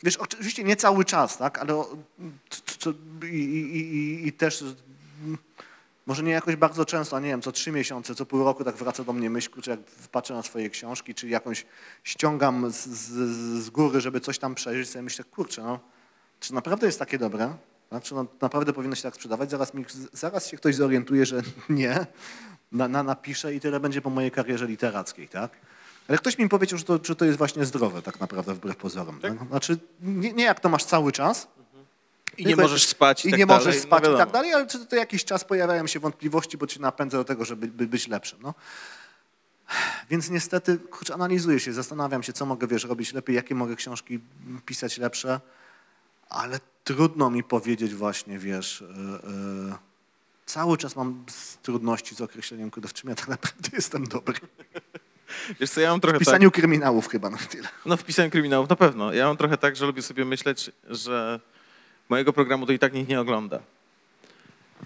[0.04, 1.84] wiesz, oczywiście nie cały czas, tak, ale
[3.24, 4.62] i, i, i, i też
[5.24, 5.38] mm,
[6.12, 8.76] może nie jakoś bardzo często, a nie wiem, co trzy miesiące, co pół roku tak
[8.76, 9.80] wraca do mnie myśl, czy jak
[10.12, 11.66] patrzę na swoje książki, czy jakąś
[12.04, 13.10] ściągam z, z,
[13.64, 15.80] z góry, żeby coś tam przejrzeć, sobie myślę, kurczę, no,
[16.40, 17.54] czy naprawdę jest takie dobre?
[17.90, 18.04] Tak?
[18.04, 19.50] Czy no, naprawdę powinno się tak sprzedawać?
[19.50, 22.06] Zaraz, mi, zaraz się ktoś zorientuje, że nie,
[22.72, 25.52] na, na, napiszę i tyle będzie po mojej karierze literackiej, tak?
[26.08, 29.20] Ale ktoś mi powiedział, że to, że to jest właśnie zdrowe tak naprawdę, wbrew pozorom.
[29.20, 29.34] Tak?
[29.48, 31.48] Znaczy, nie, nie jak to masz cały czas,
[32.42, 33.66] I nie możesz spać i, i tak nie dalej.
[33.66, 34.18] możesz No spać i wiadomo.
[34.18, 37.46] tak dalej, ale czy to jakiś czas pojawiają się wątpliwości, bo cię napędza do tego,
[37.46, 38.40] żeby by, być lepszym.
[38.42, 38.54] No.
[40.10, 44.20] Więc niestety kurczę, analizuję się, zastanawiam się, co mogę wiesz, robić lepiej, jakie mogę książki
[44.66, 45.40] pisać lepsze,
[46.30, 48.84] ale trudno mi powiedzieć właśnie, wiesz,
[49.24, 49.76] yy, yy,
[50.46, 51.26] cały czas mam
[51.62, 54.40] trudności z określeniem, kurde, w czym ja tak naprawdę jestem dobry.
[55.60, 56.28] Wiesz co, ja mam trochę W tak...
[56.28, 57.68] pisaniu kryminałów chyba na tyle.
[57.86, 59.14] No w pisaniu kryminałów na pewno.
[59.14, 61.40] Ja mam trochę tak, że lubię sobie myśleć, że
[62.12, 63.60] mojego programu to i tak nikt nie ogląda.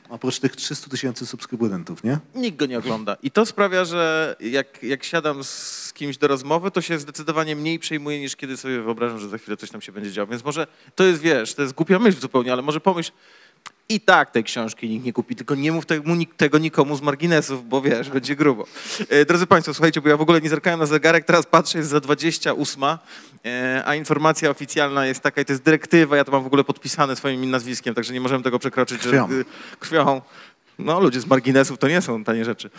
[0.10, 2.20] Oprócz tych 300 tysięcy subskrybentów, nie?
[2.36, 3.18] Nikt go nie ogląda.
[3.24, 7.80] I to sprawia, że jak, jak siadam z kimś do rozmowy, to się zdecydowanie mniej
[7.80, 10.28] przejmuję, niż kiedy sobie wyobrażam, że za chwilę coś tam się będzie działo.
[10.28, 13.12] Więc może to jest, wiesz, to jest głupia myśl zupełnie, ale może pomyśl,
[13.90, 15.84] i tak tej książki nikt nie kupi, tylko nie mów
[16.38, 18.66] tego, nikomu z marginesów, bo wiesz, będzie grubo.
[19.10, 21.90] E, drodzy Państwo, słuchajcie, bo ja w ogóle nie zerkałem na zegarek, teraz patrzę, jest
[21.90, 22.84] za 28,
[23.46, 26.64] e, a informacja oficjalna jest taka, i to jest dyrektywa, ja to mam w ogóle
[26.64, 29.02] podpisane swoim nazwiskiem, także nie możemy tego przekroczyć.
[29.02, 29.32] że- Krwią.
[29.32, 29.46] y,
[29.80, 30.22] krwią.
[30.80, 32.70] No, ludzie z marginesów to nie są tanie rzeczy.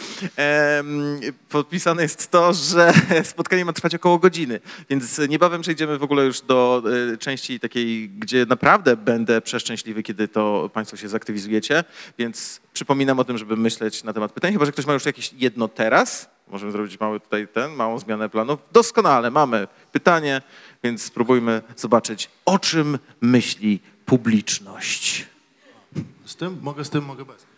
[1.49, 2.93] Podpisane jest to, że
[3.25, 6.83] spotkanie ma trwać około godziny, więc niebawem przejdziemy w ogóle już do
[7.13, 11.85] e, części takiej, gdzie naprawdę będę przeszczęśliwy, kiedy to Państwo się zaktywizujecie,
[12.19, 15.33] więc przypominam o tym, żeby myśleć na temat pytań, chyba, że ktoś ma już jakieś
[15.33, 16.29] jedno teraz.
[16.49, 18.61] Możemy zrobić mały tutaj ten, małą zmianę planów.
[18.73, 20.43] Doskonale, mamy pytanie,
[20.83, 25.27] więc spróbujmy zobaczyć, o czym myśli publiczność.
[26.25, 26.59] Z tym?
[26.63, 27.56] Mogę z tym, mogę bez.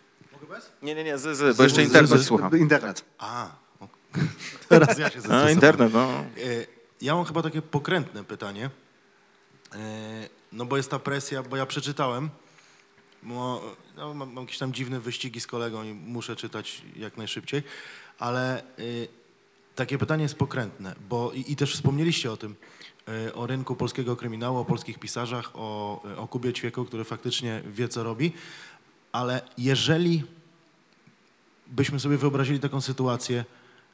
[0.49, 0.71] Bez?
[0.81, 2.57] Nie, nie, nie, z, z, bo jeszcze internet słucham.
[2.57, 3.05] Internet.
[3.17, 3.87] A, o-
[4.69, 5.51] teraz ja się A, zastanawiam.
[5.53, 6.09] internet, no.
[6.09, 6.25] E,
[7.01, 8.69] Ja mam chyba takie pokrętne pytanie.
[9.75, 12.29] E, No bo jest ta presja, bo ja przeczytałem.
[13.23, 13.61] Bo,
[13.97, 17.63] no, mam, mam jakieś tam dziwne wyścigi z kolegą i muszę czytać jak najszybciej.
[18.19, 18.63] Ale e,
[19.75, 22.55] takie pytanie jest pokrętne, bo i, i też wspomnieliście o tym,
[23.35, 28.03] o rynku polskiego kryminału, o polskich pisarzach, o, o Kubie Ćwieku, który faktycznie wie, co
[28.03, 28.33] robi.
[29.11, 30.23] Ale jeżeli
[31.69, 33.45] byśmy sobie wyobrazili taką sytuację,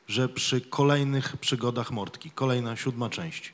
[0.08, 3.54] że przy kolejnych przygodach Mordki, kolejna siódma część,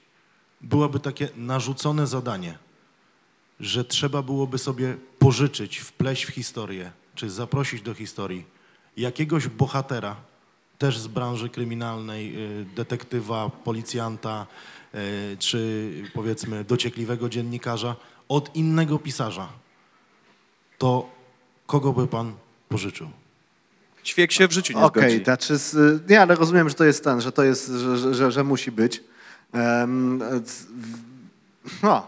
[0.62, 2.58] byłoby takie narzucone zadanie,
[3.60, 8.46] że trzeba byłoby sobie pożyczyć, wpleść w historię, czy zaprosić do historii
[8.98, 10.16] jakiegoś bohatera,
[10.78, 14.48] też z branży kryminalnej, y, detektywa, policjanta,
[14.96, 17.96] y, czy powiedzmy dociekliwego dziennikarza,
[18.30, 19.50] od innego pisarza,
[20.78, 21.10] to
[21.66, 22.34] kogo by pan
[22.70, 23.21] pożyczył?
[24.04, 25.24] Ćwiek się w życiu nie Okej, zgodzi.
[25.24, 28.44] znaczy, z- nie, ale rozumiem, że to jest ten, że to jest, że, że, że,
[28.44, 29.04] musi być.
[31.66, 32.08] W- no.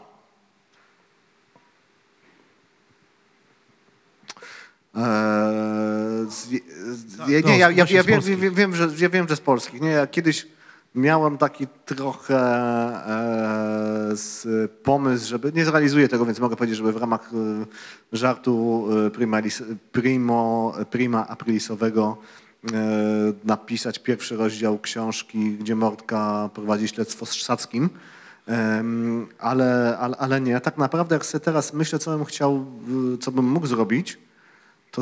[4.95, 6.47] Eee, z-
[6.97, 9.35] z- Tak, nie, to nie, ja, ja, ja, z wiem, wiem, że, ja wiem, że
[9.35, 9.81] z polskich.
[9.81, 10.47] Nie, ja kiedyś
[10.95, 12.37] miałem taki trochę
[14.05, 17.65] e, pomysł, żeby, nie zrealizuję tego, więc mogę powiedzieć, żeby w ramach e,
[18.11, 22.17] żartu e, primalis, primo, prima aprilisowego
[22.73, 22.77] e,
[23.43, 27.89] napisać pierwszy rozdział książki, gdzie Mordka prowadzi śledztwo z Szackim.
[29.39, 32.65] Ale, ale, ale nie, tak naprawdę jak sobie teraz myślę, co bym chciał,
[33.21, 34.17] co bym mógł zrobić,
[34.91, 35.01] to,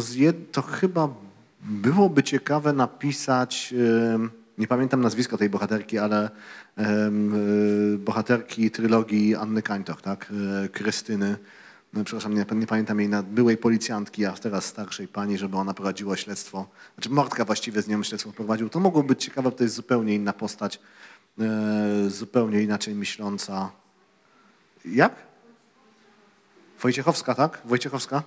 [0.52, 1.10] to chyba
[1.62, 3.74] byłoby ciekawe napisać,
[4.58, 6.30] nie pamiętam nazwiska tej bohaterki, ale
[6.80, 10.34] y, bohaterki trylogii Anny Kańtoch, tak,
[10.66, 11.38] y, Krystyny,
[11.93, 15.74] no, przepraszam, nie, nie pamiętam jej, na, byłej policjantki, a teraz starszej pani, żeby ona
[15.74, 19.64] prowadziła śledztwo, znaczy Mordka właściwie z nią śledztwo prowadził, to mogło być ciekawe, bo to
[19.64, 20.80] jest zupełnie inna postać,
[21.39, 23.72] e, zupełnie inaczej myśląca.
[24.86, 25.16] Jak?
[26.82, 27.62] Wojciechowska, tak?
[27.66, 28.24] Wojciechowska?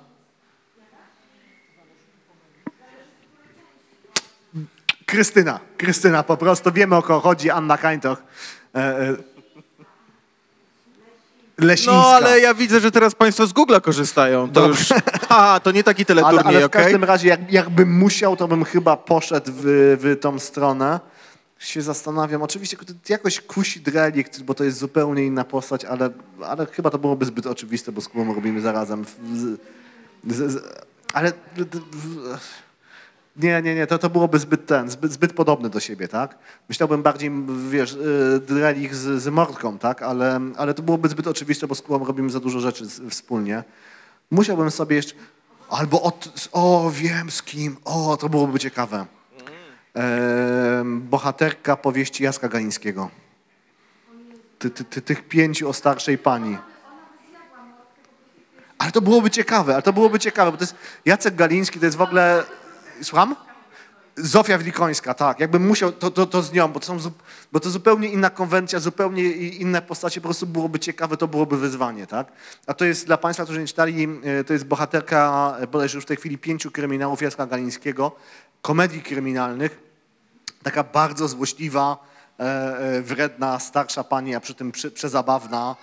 [5.07, 8.22] Krystyna, Krystyna po prostu, wiemy o kogo chodzi, Anna Kańtoch.
[8.74, 9.16] E, e,
[11.59, 11.92] Lesińska.
[11.92, 14.50] No, ale ja widzę, że teraz państwo z Google'a korzystają.
[14.50, 14.88] To już,
[15.28, 16.82] a, to nie taki ale, teleturniej, ale w okej?
[16.82, 19.62] każdym razie, jak, jakbym musiał, to bym chyba poszedł w,
[20.00, 21.00] w tą stronę.
[21.59, 22.42] się zastanawiam.
[22.42, 22.76] Oczywiście
[23.09, 26.11] jakoś kusi Drelikt, bo to jest zupełnie inna postać, ale,
[26.46, 29.05] ale chyba to byłoby zbyt oczywiste, bo z Kubą robimy zarazem.
[29.34, 29.61] Z,
[30.34, 30.62] z, z,
[31.12, 32.38] ale w-
[33.37, 36.39] nie, nie, nie, to, to byłoby zbyt ten, zbyt, zbyt podobny do siebie, tak?
[36.68, 37.30] Myślałbym bardziej,
[37.70, 40.03] wiesz, y, Drelich z, z Mordką, tak?
[40.03, 43.64] Ale, ale to byłoby zbyt oczywiste, bo z Kubą robimy za dużo rzeczy z, wspólnie.
[44.30, 45.14] Musiałbym sobie jeszcze,
[45.68, 49.07] albo od, o, wiem z kim, o, to byłoby ciekawe.
[49.95, 53.11] Em, bohaterka powieści Jacka Galińskiego.
[54.59, 56.59] Ty, ty, ty, tych pięciu o starszej pani.
[58.78, 60.74] Ale to byłoby ciekawe, ale to byłoby ciekawe, bo to jest
[61.05, 62.45] Jacek Galiński, to jest w ogóle...
[63.03, 63.36] Słucham?
[64.16, 65.40] Zofia Wlikońska, tak.
[65.40, 67.11] Jakbym musiał, to, to, to z nią, bo to, są,
[67.53, 72.07] bo to zupełnie inna konwencja, zupełnie inne postacie, po prostu byłoby ciekawe, to byłoby wyzwanie,
[72.07, 72.32] tak?
[72.66, 76.05] A to jest dla Państwa, którzy nie czytali, e, to jest bohaterka e, bodajże już
[76.05, 78.12] w tej chwili pięciu kryminałów Jacka Galińskiego,
[78.62, 79.78] komedii kryminalnych,
[80.62, 81.97] taka bardzo złośliwa,
[82.38, 85.76] e, wredna, starsza pani, a przy tym przezabawna,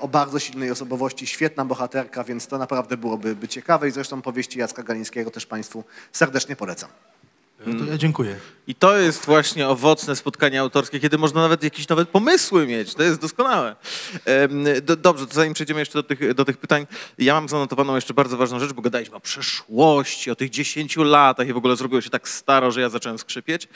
[0.00, 4.58] o bardzo silnej osobowości, świetna bohaterka, więc to naprawdę byłoby by ciekawe i zresztą powieści
[4.58, 6.90] Jacka Galińskiego też Państwu serdecznie polecam.
[7.64, 8.36] To ja dziękuję.
[8.68, 12.94] I to jest właśnie owocne spotkanie autorskie, kiedy można nawet jakieś nowe pomysły mieć.
[12.94, 13.76] To jest doskonałe.
[14.98, 16.86] Dobrze, to zanim przejdziemy jeszcze do tych, do tych pytań,
[17.18, 21.48] ja mam zanotowaną jeszcze bardzo ważną rzecz, bo gadaliśmy o przeszłości, o tych 10 latach
[21.48, 23.68] i w ogóle zrobiło się tak staro, że ja zacząłem skrzypieć.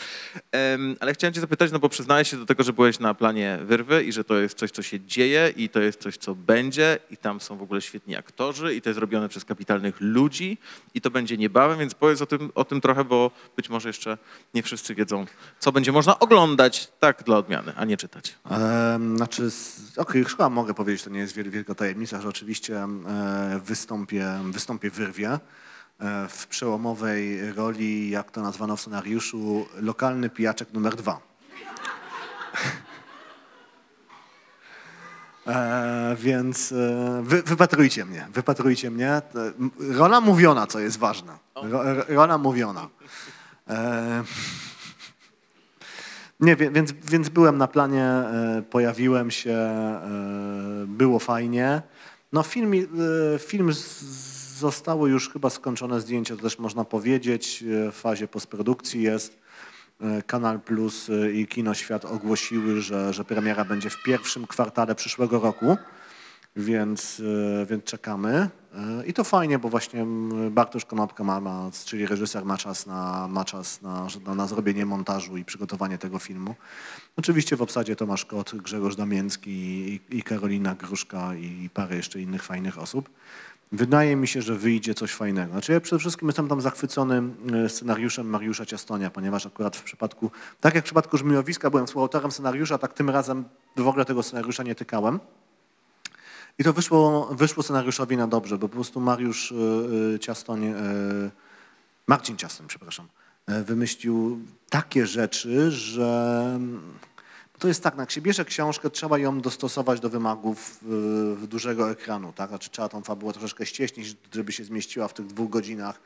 [1.00, 4.04] Ale chciałem cię zapytać, no bo przyznałeś się do tego, że byłeś na planie Wyrwy
[4.04, 7.16] i że to jest coś, co się dzieje i to jest coś, co będzie i
[7.16, 10.58] tam są w ogóle świetni aktorzy i to jest robione przez kapitalnych ludzi
[10.94, 14.18] i to będzie niebawem, więc powiedz o tym, o tym trochę, bo być może jeszcze
[14.54, 15.26] nie wszyscy wiedzą,
[15.58, 18.34] co będzie można oglądać tak dla odmiany, a nie czytać.
[18.50, 19.50] Em, Znaczy,
[19.96, 24.26] okej, już chyba mogę powiedzieć, to nie jest wiel- wielka tajemnica, że oczywiście e, wystąpię,
[24.44, 25.38] wystąpię w Wyrwie e,
[26.28, 31.20] w przełomowej roli, jak to nazwano w scenariuszu, lokalny pijaczek numer dwa.
[35.46, 39.22] E, więc e, wy, wypatrujcie mnie, wypatrujcie mnie.
[39.78, 41.38] Rola mówiona, co jest ważne.
[41.54, 42.88] Ro- rola mówiona.
[43.70, 44.24] E,
[46.40, 51.82] nie, więc, więc byłem na planie, e, pojawiłem się, e, było fajnie.
[52.32, 52.72] No film,
[53.38, 54.02] film z-
[54.58, 59.38] zostały już chyba skończone zdjęcia, to też można powiedzieć, w fazie postprodukcji jest.
[60.26, 65.76] Kanal Plus i Kino Świat ogłosiły, że, że premiera będzie w pierwszym kwartale przyszłego roku,
[66.56, 67.22] więc,
[67.66, 68.48] więc czekamy.
[68.74, 72.86] E, I to fajnie, bo właśnie m, Bartosz Konopka, ma, ma, czyli reżyser, ma czas,
[72.86, 76.54] na, ma czas na, na, na zrobienie montażu i przygotowanie tego filmu.
[77.16, 82.42] Oczywiście w obsadzie Tomasz Kot, Grzegorz Damięcki i, i Karolina Gruszka i parę jeszcze innych
[82.42, 83.10] fajnych osób.
[83.72, 85.52] Wydaje mi się, że wyjdzie coś fajnego.
[85.52, 90.30] Znaczy ja przede wszystkim jestem tam zachwycony e, scenariuszem Mariusza Ciastonia, ponieważ akurat w przypadku,
[90.60, 93.44] tak jak w przypadku Żmijowiska byłem współautorem scenariusza, tak tym razem
[93.76, 95.20] w ogóle tego scenariusza nie tykałem.
[96.60, 99.54] I to wyszło, wyszło scenariuszowi na dobrze, bo po prostu Mariusz e,
[100.14, 100.74] e, Ciastoń, e,
[102.06, 103.08] Marcin Ciastoń, przepraszam,
[103.46, 104.38] wymyślił
[104.70, 106.60] takie rzeczy, że
[107.58, 110.84] to jest tak, jak się bierze książkę, trzeba ją dostosować do wymagów
[111.48, 112.48] dużego ekranu, tak?
[112.48, 116.00] Znaczy trzeba tą fabułę troszeczkę ścieśnić, żeby się zmieściła w tych dwóch godzinach.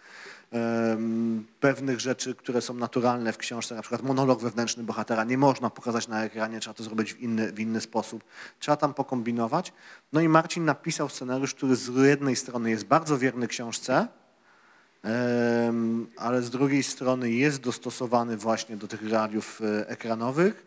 [1.61, 6.09] Pewnych rzeczy, które są naturalne w książce, na przykład monolog wewnętrzny bohatera, nie można pokazać
[6.09, 8.25] na ekranie, trzeba to zrobić w inny, w inny sposób.
[8.59, 9.73] Trzeba tam pokombinować.
[10.13, 14.09] No i Marcin napisał scenariusz, który z jednej strony jest bardzo wierny książce,
[16.17, 20.67] ale z drugiej strony jest dostosowany właśnie do tych realiów e, ekranowych.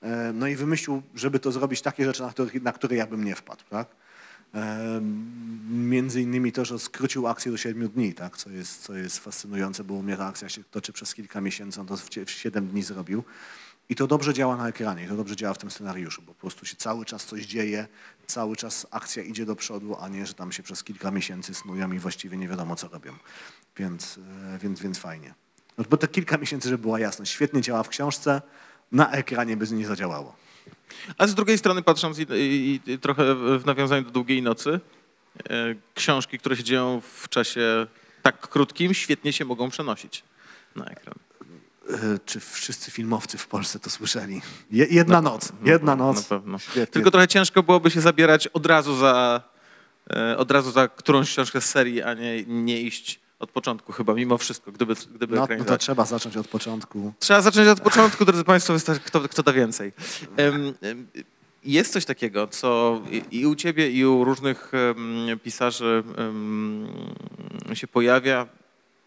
[0.00, 3.24] Em, No i wymyślił, żeby to zrobić takie rzeczy, na które, na które ja bym
[3.24, 3.64] nie wpadł.
[3.70, 3.88] Tak?
[5.70, 8.36] Między innymi to, że skrócił akcję do 7 dni, tak?
[8.36, 11.86] co, jest, co jest fascynujące, bo u mnie akcja się toczy przez kilka miesięcy, on
[11.86, 13.24] to w 7 dni zrobił.
[13.88, 16.40] I to dobrze działa na ekranie, i to dobrze działa w tym scenariuszu, bo po
[16.40, 17.88] prostu się cały czas coś dzieje,
[18.26, 21.92] cały czas akcja idzie do przodu, a nie, że tam się przez kilka miesięcy snują
[21.92, 23.12] i właściwie nie wiadomo, co robią.
[23.76, 24.18] Więc,
[24.54, 25.34] e, więc, więc fajnie.
[25.78, 28.42] No, bo te kilka miesięcy, żeby była jasność, świetnie działa w książce,
[28.92, 30.36] na ekranie by nie zadziałało.
[31.18, 34.80] A z drugiej strony patrząc i, i, i trochę w nawiązaniu do Długiej Nocy,
[35.50, 37.86] e, książki, które się dzieją w czasie
[38.22, 40.22] tak krótkim, świetnie się mogą przenosić
[40.76, 41.14] na ekran.
[41.90, 44.40] E, Czy wszyscy filmowcy w Polsce to słyszeli?
[44.70, 46.24] Je, jedna noc, jedna Na noc.
[46.24, 46.58] pewno.
[46.58, 46.86] Świetnie.
[46.86, 49.42] Tylko trochę ciężko byłoby się zabierać od razu za,
[50.10, 54.14] e, od razu za którąś książkę z serii, a nie, nie iść od początku chyba,
[54.14, 55.80] mimo wszystko, gdyby, gdyby No, no to ekranizować.
[55.80, 57.12] trzeba zacząć od początku.
[57.18, 59.92] Trzeba zacząć od początku, drodzy Państwo, wystarczy, kto, kto da więcej.
[60.36, 61.06] Em, em,
[61.64, 66.86] Jest coś takiego, co i- i u Ciebie, i u różnych em, pisarzy em,
[67.74, 68.46] się pojawia,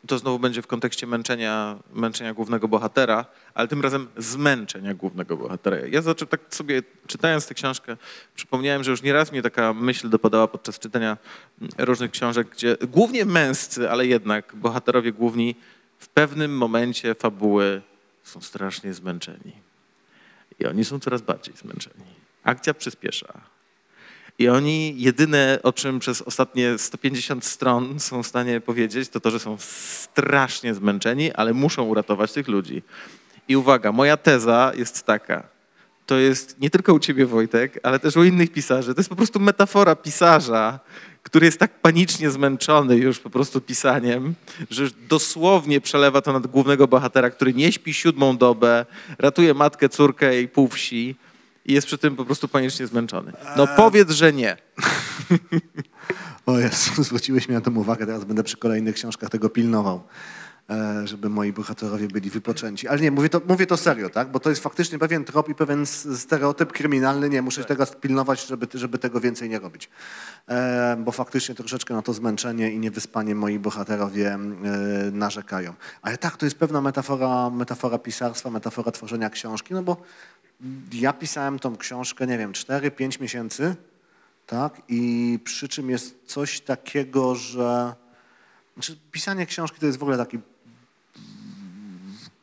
[0.07, 5.77] to znowu będzie w kontekście męczenia, męczenia głównego bohatera, ale tym razem zmęczenia głównego bohatera.
[5.77, 7.97] Ja zacząłem tak sobie, czytając tę książkę,
[8.35, 11.17] przypomniałem, że już nieraz mnie taka myśl dopadała podczas czytania
[11.61, 15.55] mm, różnych książek, gdzie głównie męscy, ale jednak bohaterowie główni
[15.99, 17.81] w pewnym momencie fabuły
[18.23, 19.53] są strasznie zmęczeni.
[20.59, 22.05] I oni są coraz bardziej zmęczeni.
[22.43, 23.41] Akcja przyspiesza.
[24.39, 29.31] I oni jedyne, o czym przez ostatnie 150 stron są w stanie powiedzieć, to to,
[29.31, 32.81] że są strasznie zmęczeni, ale muszą uratować tych ludzi.
[33.47, 35.43] I uwaga, moja teza jest taka.
[36.05, 38.93] To jest nie tylko u ciebie, Wojtek, ale też u innych pisarzy.
[38.93, 40.79] To jest po prostu metafora pisarza,
[41.23, 44.35] który jest tak panicznie zmęczony już po prostu pisaniem,
[44.69, 48.85] że dosłownie przelewa to nad głównego bohatera, który nie śpi siódmą dobę,
[49.19, 51.15] ratuje matkę, córkę i pół wsi
[51.65, 53.33] i jest przy tym po prostu panicznie zmęczony.
[53.57, 54.57] No powiedz, że nie.
[56.45, 60.03] O Jezu, zwróciłeś mi na tę uwagę, teraz będę przy kolejnych książkach tego pilnował,
[60.69, 62.87] e, żeby moi bohaterowie byli wypoczęci.
[62.87, 64.31] Ale nie, mówię to, mówię to serio, tak?
[64.31, 67.29] Bo to jest faktycznie pewien trop i pewien stereotyp kryminalny.
[67.29, 69.89] Nie, muszę teraz pilnować, żeby, żeby tego więcej nie robić.
[70.47, 74.39] E, Bo faktycznie troszeczkę na to zmęczenie i niewyspanie moi bohaterowie e,
[75.11, 75.73] narzekają.
[76.01, 79.97] Ale tak, to jest pewna metafora, metafora pisarstwa, metafora tworzenia książki, no bo
[80.93, 83.75] ja pisałem tą książkę, nie wiem, 4-5 miesięcy,
[84.47, 84.81] tak?
[84.87, 87.93] I przy czym jest coś takiego, że
[88.73, 90.39] znaczy, pisanie książki to jest w ogóle taki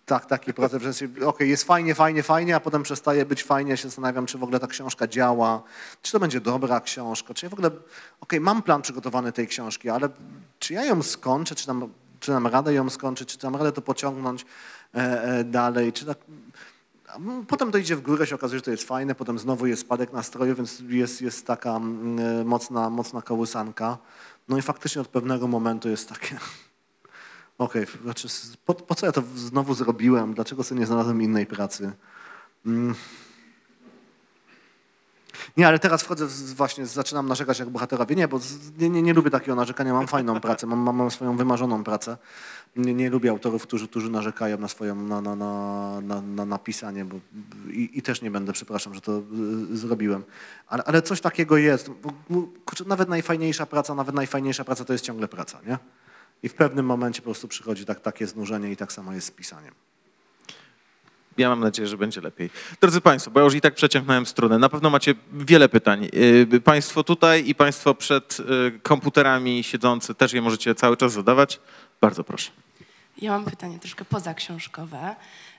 [0.06, 3.70] tak, taki proces, że się- okej, jest fajnie, fajnie, fajnie, a potem przestaje być fajnie,
[3.70, 5.62] ja się zastanawiam, czy w ogóle ta książka działa,
[6.02, 7.70] czy to będzie dobra książka, czy ja w ogóle,
[8.20, 10.08] okej, mam plan przygotowany tej książki, ale
[10.58, 13.82] czy ja ją skończę, czy dam, czy dam radę ją skończyć, czy dam radę to
[13.82, 14.46] pociągnąć
[14.94, 16.18] e, e, dalej, czy tak,
[17.48, 20.12] Potem to idzie w górę, się okazuje, że to jest fajne, potem znowu jest spadek
[20.12, 23.98] nastroju, więc jest, jest taka mm, e, mocna, mocna kołysanka.
[24.48, 26.36] No i faktycznie od pewnego momentu jest takie,
[27.59, 31.46] okej, znaczy, s- po, po co ja to znowu zrobiłem, dlaczego sobie nie znalazłem innej
[31.46, 31.92] pracy?
[35.59, 38.16] Nie, ale teraz wchodzę, właśnie zaczynam narzekać jak bohaterowie.
[38.16, 41.36] Nie, bo z- nie, nie, nie lubię takiego narzekania, mam fajną pracę, mam, mam, swoją
[41.36, 42.16] wymarzoną pracę.
[42.76, 46.59] Nie, nie lubię autorów, którzy, którzy narzekają na swoją, na, na, na, na, na
[47.04, 47.16] bo
[47.70, 49.22] i, i też nie będę, przepraszam, że to
[49.72, 50.24] y, zrobiłem.
[50.68, 51.90] Ale, ale coś takiego jest.
[52.86, 55.78] Nawet najfajniejsza praca, nawet najfajniejsza praca to jest ciągle praca, nie?
[56.42, 59.30] I w pewnym momencie po prostu przychodzi tak, takie znużenie i tak samo jest z
[59.30, 59.74] pisaniem.
[61.39, 62.51] Ja mam nadzieję, że będzie lepiej.
[62.80, 64.59] Drodzy Państwo, bo ja już i tak przeciągnąłem strunę.
[64.59, 66.09] Na pewno macie wiele pytań.
[66.51, 71.61] Yy, Państwo tutaj i Państwo przed yy, komputerami siedzący też je możecie cały czas zadawać.
[72.01, 72.51] Bardzo proszę.
[73.22, 75.16] Ja mam pytanie troszkę pozaksiążkowe,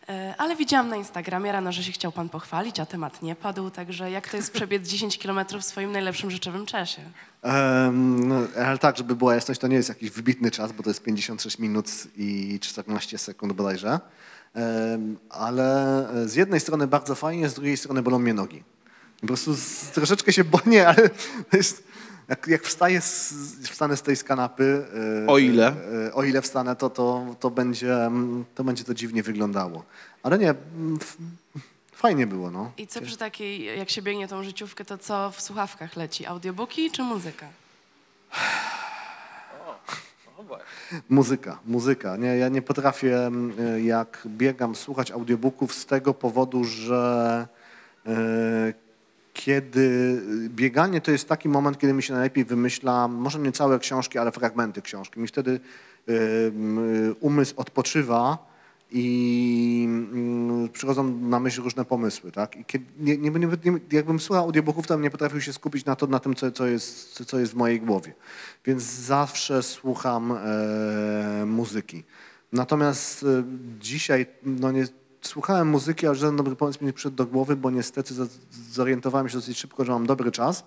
[0.09, 3.69] e, ale widziałam na Instagramie rano, że się chciał pan pochwalić, a temat nie padł,
[3.69, 7.01] także jak to jest przebiec 10 kilometrów w swoim najlepszym życzewym czasie?
[7.41, 10.89] Em, no, ale tak, żeby była jasność, to nie jest jakiś wybitny czas, bo to
[10.89, 13.99] jest 56 minut i 14 sekund bodajże.
[15.29, 18.63] Ale z jednej strony bardzo fajnie, z drugiej strony bolą mnie nogi.
[19.21, 21.09] Po prostu z, troszeczkę się boję, ale
[21.53, 21.83] jest,
[22.27, 23.33] jak, jak wstaję z,
[23.69, 24.85] wstanę z tej z kanapy,
[25.23, 25.75] e, O ile?
[26.07, 27.97] e, o ile wstanę, to, to, to, będzie,
[28.55, 29.83] to będzie to dziwnie wyglądało.
[30.23, 31.17] Ale nie, mm, f-
[31.93, 32.71] fajnie było, no.
[32.77, 36.25] I co przy takiej, jak się biegnie tą życiówkę, to co w słuchawkach leci?
[36.25, 37.45] Audiobooki czy muzyka?
[41.09, 42.17] Muzyka, muzyka.
[42.17, 47.47] Nie, ja nie potrafię, mm, jak biegam, słuchać audiobooków z tego powodu, że
[48.05, 48.73] e,
[49.33, 54.17] kiedy bieganie to jest taki moment, kiedy mi się najlepiej wymyśla, może nie całe książki,
[54.17, 55.19] ale fragmenty książki.
[55.19, 55.59] Mi wtedy
[57.19, 58.48] umysł odpoczywa
[58.91, 62.55] i mm, przychodzą na myśl różne pomysły, tak?
[62.55, 63.47] I kiedy, nie, nie, nie,
[63.91, 67.25] jakbym słuchał audiobooków, bym nie potrafił się skupić na, to, na tym, co, co, jest,
[67.25, 68.13] co jest w mojej głowie.
[68.65, 72.03] Więc zawsze słucham e, muzyki.
[72.53, 73.43] Natomiast e,
[73.79, 74.87] dzisiaj, no nie,
[75.21, 78.13] słuchałem muzyki, ale żaden dobry pomysł mi nie przyszedł do głowy, bo niestety
[78.71, 80.63] zorientowałem się dosyć szybko, że mam dobry czas.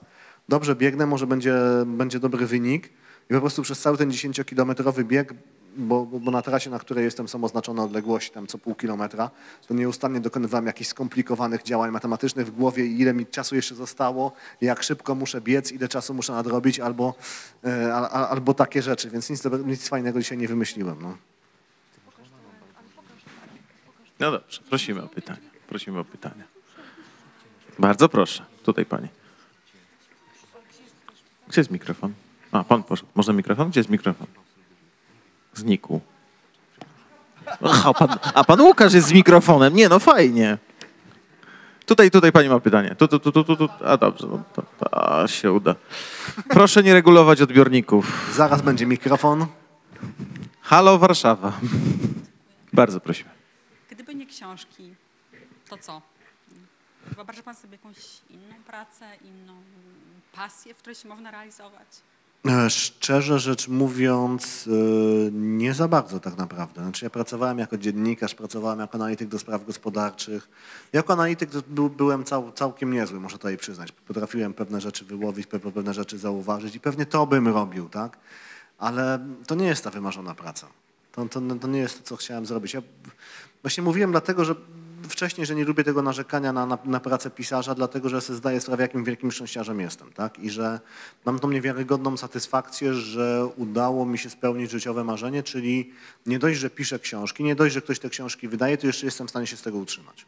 [0.49, 1.55] Dobrze biegnę, może będzie,
[1.87, 2.91] będzie dobry wynik.
[3.31, 5.35] I po prostu przez cały ten 10-kilometrowy bieg,
[5.77, 9.31] bo, bo na trasie, na której jestem, są oznaczone odległości tam co pół kilometra,
[9.69, 14.83] to nieustannie dokonywałem jakichś skomplikowanych działań matematycznych w głowie, ile mi czasu jeszcze zostało, jak
[14.83, 17.15] szybko muszę biec, ile czasu muszę nadrobić, albo,
[17.65, 19.11] e, al, al, albo takie rzeczy.
[19.11, 21.03] Więc nic, nic fajnego dzisiaj nie wymyśliłem.
[21.03, 21.17] No.
[24.21, 25.51] No dobrze, prosimy o pytania.
[25.69, 26.45] Prosimy o pytania.
[27.79, 28.45] Bardzo proszę.
[28.63, 29.09] Tutaj pani.
[31.49, 32.13] Gdzie jest mikrofon?
[32.53, 33.09] A, pan poszedł.
[33.15, 33.71] Można mikrofon?
[33.71, 34.27] Gdzie jest mikrofon?
[35.55, 36.01] Znikł.
[37.65, 39.75] Aha, a, pan, a pan Łukasz jest z mikrofonem.
[39.75, 40.59] Nie, no fajnie.
[41.87, 42.95] Tutaj, tutaj pani ma pytanie.
[42.95, 43.69] Tu, tu, tu, tu, tu, tu.
[43.85, 45.75] A dobrze, no, to, to a, się uda.
[46.49, 48.31] Proszę nie regulować odbiorników.
[48.35, 49.47] Zaraz będzie mikrofon.
[50.61, 51.53] Halo Warszawa.
[52.73, 53.31] Bardzo prosimy.
[53.91, 54.95] Gdyby nie książki,
[55.69, 56.03] to co?
[57.07, 57.97] Wyobraża pan sobie jakąś
[58.31, 59.55] inną pracę, inną
[60.33, 61.89] pasję, w której się można realizować?
[62.49, 66.83] E, Szczerze rzecz mówiąc, e, nie za bardzo tak naprawdę.
[66.83, 70.49] Znaczy ja pracowałem jako dziennikarz, pracowałem jako analityk do spraw gospodarczych.
[70.93, 71.51] Jako analityk
[71.97, 73.93] byłem cał, całkiem niezły, muszę tutaj przyznać.
[73.93, 78.19] Potrafiłem pewne rzeczy wyłowić, pe- pewne rzeczy zauważyć i pewnie to bym robił, tak?
[78.79, 80.67] Ale to nie jest ta wymarzona praca.
[81.13, 82.75] To, to, to nie jest to, co chciałem zrobić.
[82.75, 82.83] Ja
[83.63, 84.55] właśnie mówiłem dlatego, że
[85.09, 88.61] wcześniej, że nie lubię tego narzekania na, na, na pracę pisarza, dlatego że sobie zdaję
[88.61, 90.39] sprawę, jakim wielkim szczęściarzem jestem, tak?
[90.39, 90.81] I że
[91.25, 95.93] mam tą niewiarygodną satysfakcję, że udało mi się spełnić życiowe marzenie, czyli
[96.27, 99.27] nie dość, że piszę książki, nie dość, że ktoś te książki wydaje, to jeszcze jestem
[99.27, 100.27] w stanie się z tego utrzymać.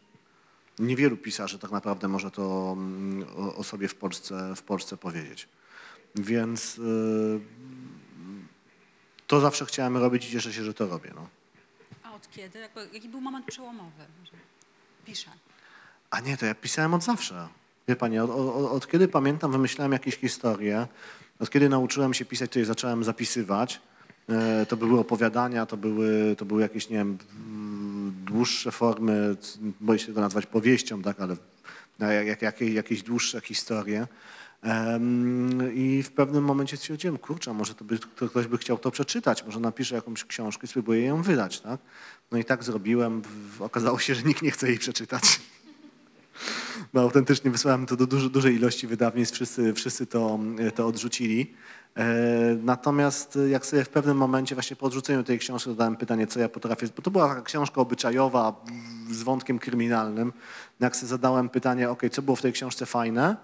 [0.79, 5.49] Niewielu pisarzy tak naprawdę może to mm, o, o sobie w Polsce, w Polsce powiedzieć.
[6.15, 7.41] Więc yy,
[9.27, 11.11] to zawsze chciałem robić i cieszę się, że to robię.
[11.15, 11.29] No.
[12.03, 12.59] A od kiedy?
[12.93, 14.05] Jaki był moment przełomowy?
[16.11, 17.49] A nie, to ja pisałem od zawsze.
[17.89, 20.87] Wie pani, od, od, od kiedy pamiętam, wymyślałem jakieś historie,
[21.39, 23.81] od kiedy nauczyłem się pisać, to je zacząłem zapisywać.
[24.29, 29.37] E, To były opowiadania, to były, to były jakieś, nie wiem, mm, dłuższe formy,
[29.81, 31.37] boję się tego nazwać powieścią, tak, ale
[31.99, 34.07] no, jak, jak, jakie- jakieś dłuższe historie.
[35.75, 39.45] I w pewnym momencie stwierdziłem, kurczę, może to by, to ktoś by chciał to przeczytać,
[39.45, 41.81] może napiszę jakąś książkę i spróbuję ją wydać, tak?
[42.31, 43.23] No i tak zrobiłem.
[43.61, 45.23] Okazało się, że nikt nie chce jej przeczytać.
[46.95, 50.39] No autentycznie wysłałem to do duży, dużej ilości wydawnictw, wszyscy, wszyscy to,
[50.75, 51.55] to odrzucili.
[51.97, 52.05] E,
[52.63, 56.49] Natomiast jak sobie w pewnym momencie, właśnie po odrzuceniu tej książki zadałem pytanie, co ja
[56.49, 58.65] potrafię, bo to była taka książka obyczajowa
[59.11, 60.33] z wątkiem kryminalnym.
[60.81, 63.37] Jak sobie zadałem pytanie, ok, co było w tej książce fajne,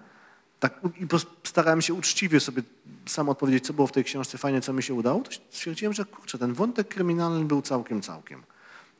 [0.60, 1.06] tak, i
[1.44, 2.62] starałem się uczciwie sobie
[3.06, 6.04] sam odpowiedzieć, co było w tej książce fajne, co mi się udało, to stwierdziłem, że
[6.04, 8.42] kurczę, ten wątek kryminalny był całkiem, całkiem.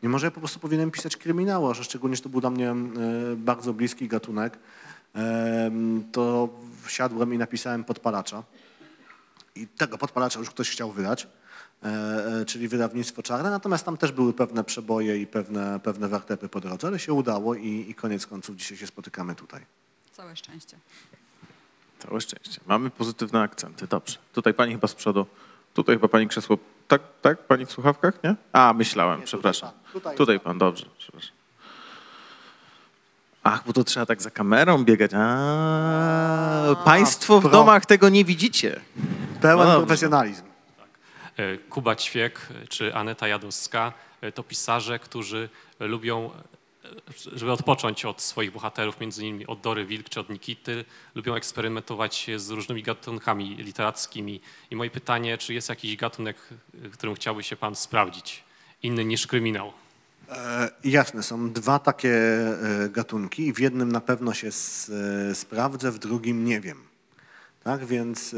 [0.03, 2.51] Nie może ja po prostu powinienem pisać kryminały, a że szczególnie, że to był dla
[2.51, 2.77] mnie e,
[3.37, 4.59] bardzo bliski gatunek,
[5.15, 6.49] em, to
[6.83, 8.43] wsiadłem i napisałem podpalacza.
[9.55, 11.27] I tego podpalacza już ktoś chciał wydać,
[11.83, 16.49] e, e, czyli wydawnictwo czarne, natomiast tam też były pewne przeboje i pewne, pewne wertepy
[16.49, 19.67] po drodze, ale się udało i, i koniec końców dzisiaj się spotykamy tutaj.
[20.13, 20.77] Całe szczęście.
[22.09, 22.61] Całe szczęście.
[22.67, 23.87] Mamy pozytywne akcenty.
[23.87, 24.19] Dobrze.
[24.33, 25.27] Tutaj pani chyba z przodu.
[25.75, 26.59] Tutaj chyba pani krzesło.
[26.89, 27.39] Tak, tak?
[27.47, 28.35] Pani w słuchawkach, nie?
[28.53, 29.71] A, myślałem, Nie, przepraszam.
[29.71, 31.33] tutaj pan, tutaj Tutaj pan, dobrze, przepraszam.
[33.43, 35.11] Ach, bo to trzeba tak za kamerą biegać.
[35.15, 37.51] A, państwo w pro.
[37.51, 38.81] domach tego nie widzicie.
[39.41, 40.43] Pełen No profesjonalizm.
[41.37, 45.49] E, Kuba Ćwiek czy Aneta Jadowska e, to pisarze, którzy
[45.81, 46.31] lubią, e,
[47.33, 50.85] żeby odpocząć od swoich bohaterów, między innymi od Dory Wilk czy od Nikity,
[51.15, 54.41] lubią eksperymentować z różnymi gatunkami literackimi.
[54.71, 56.37] I moje pytanie, czy jest jakiś gatunek,
[56.93, 58.45] którym chciałby się pan sprawdzić,
[58.83, 59.73] inny niż kryminał?
[60.31, 65.99] E, Jasne, są dwa takie e, gatunki w jednym na pewno się e, sprawdzę, w
[65.99, 66.83] drugim nie wiem.
[67.65, 68.35] Tak, więc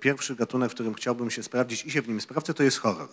[0.00, 3.08] pierwszy gatunek, w którym chciałbym się sprawdzić i się w nim sprawdzę, to jest horror.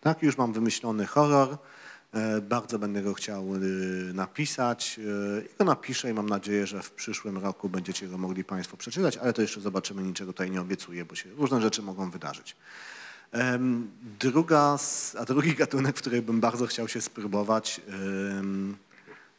[0.00, 1.58] Tak, już mam wymyślony horror,
[2.42, 3.58] bardzo będę go chciał e,
[4.14, 5.00] napisać
[5.38, 8.76] e, i go napiszę i mam nadzieję, że w przyszłym roku będziecie go mogli Państwo
[8.76, 12.56] przeczytać, ale to jeszcze zobaczymy, niczego tutaj nie obiecuję, bo się różne rzeczy mogą wydarzyć.
[14.20, 14.76] Druga,
[15.18, 17.80] a drugi gatunek, w który bym bardzo chciał się spróbować,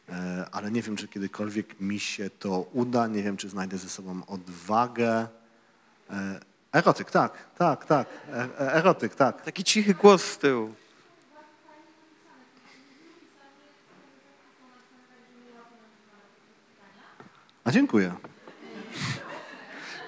[0.08, 3.88] e, ale nie wiem, czy kiedykolwiek mi się to uda, nie wiem, czy znajdę ze
[3.88, 5.26] sobą odwagę.
[6.10, 6.40] E,
[6.72, 9.42] Erotyk, tak, tak, tak, e- e- erotyk, tak.
[9.42, 10.74] Taki cichy głos z tyłu.
[17.66, 18.14] A dziękuję.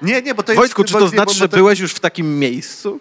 [0.02, 0.60] Nie, nie, bo to jest...
[0.60, 3.00] Wojtku, czy to znaczy, że byłeś już w takim miejscu?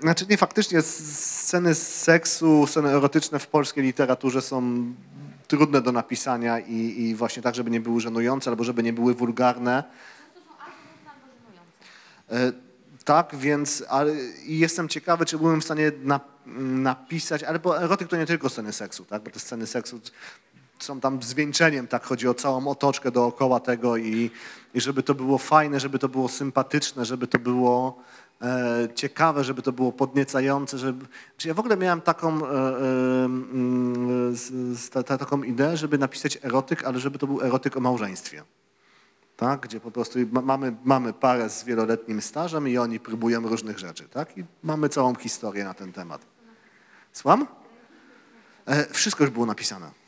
[0.00, 4.84] Znaczy nie, faktycznie sceny seksu, sceny erotyczne w polskiej literaturze są
[5.48, 9.14] trudne do napisania i, i właśnie tak, żeby nie były żenujące albo żeby nie były
[9.14, 9.84] wulgarne.
[12.30, 12.52] E,
[13.04, 14.14] Tak, więc ale,
[14.46, 18.48] i jestem ciekawy, czy byłem w stanie na, napisać, ale bo erotyk to nie tylko
[18.48, 19.22] sceny seksu, tak?
[19.22, 20.00] bo te sceny seksu
[20.80, 22.04] są tam zwieńczeniem, tak?
[22.04, 24.30] Chodzi o całą otoczkę dookoła tego i,
[24.74, 28.02] i żeby to było fajne, żeby to było sympatyczne, żeby to było
[28.42, 31.06] e, ciekawe, żeby to było podniecające, żeby...
[31.36, 34.36] Czy ja w ogóle miałem taką, e, e, mm,
[35.06, 38.42] taką ideę, żeby napisać erotyk, ale żeby to był erotyk o małżeństwie
[39.40, 39.60] tak?
[39.60, 44.08] gdzie po prostu ma, mamy, mamy parę z wieloletnim stażem i oni próbują różnych rzeczy.
[44.08, 44.38] Tak?
[44.38, 46.26] I mamy całą historię na ten temat.
[47.12, 47.46] Słucham?
[48.66, 49.99] E, wszystko już było napisane.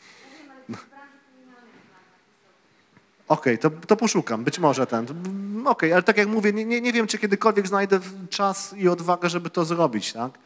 [3.33, 5.07] Okej, to, to poszukam, być może ten.
[5.09, 8.89] Mm, Okej, ale tak jak mówię, nie, nie, nie wiem, czy kiedykolwiek znajdę czas i
[8.89, 10.39] odwagę, żeby to zrobić, tak?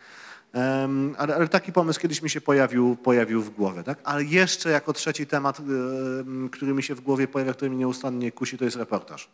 [0.52, 3.98] Em, ale, ale taki pomysł kiedyś mi się pojawił, pojawił w głowie, tak?
[4.04, 8.32] Ale jeszcze jako trzeci temat, em, który mi się w głowie pojawia, który mnie nieustannie
[8.32, 9.28] kusi, to jest reportaż.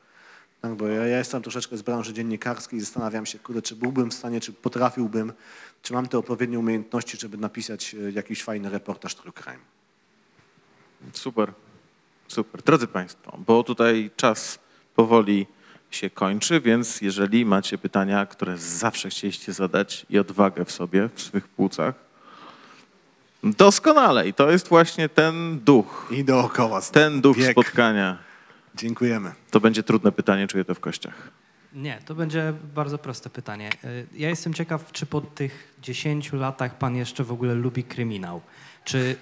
[0.61, 4.11] Tak, bo ja, ja jestem troszeczkę z branży dziennikarskiej i zastanawiam się, kurde, czy byłbym
[4.11, 5.33] w stanie, czy potrafiłbym,
[5.83, 9.65] czy mam te odpowiednie umiejętności, żeby napisać e, jakiś fajny reportaż true crime.
[11.13, 11.53] Super,
[12.33, 12.63] super.
[12.63, 14.59] Drodzy Państwo, bo tutaj czas
[14.97, 15.47] powoli
[15.91, 21.23] się kończy, więc jeżeli macie pytania, które zawsze chcieliście zadać i odwagę w sobie, w
[21.23, 21.95] swych płucach,
[23.45, 24.29] doskonale.
[24.29, 26.81] I to jest właśnie ten duch, I dookoła.
[26.81, 27.51] ten duch Bieg.
[27.53, 28.19] spotkania.
[28.75, 29.33] Dziękujemy.
[29.51, 31.15] To będzie trudne pytanie, czuję to w kościach.
[31.73, 33.71] Nie, to będzie bardzo proste pytanie.
[33.85, 38.41] Y, Ja jestem ciekaw, czy po tych 10 latach pan jeszcze w ogóle lubi kryminał?
[38.85, 39.17] Czy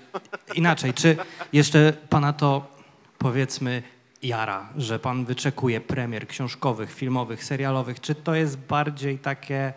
[0.54, 1.16] inaczej, czy
[1.52, 2.79] jeszcze pana to
[3.20, 3.82] powiedzmy
[4.22, 8.00] jara, że pan wyczekuje premier książkowych, filmowych, serialowych?
[8.00, 9.72] Czy to jest bardziej takie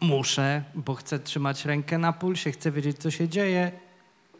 [0.00, 3.72] muszę, bo chcę trzymać rękę na pulsie, chcę wiedzieć, co się dzieje?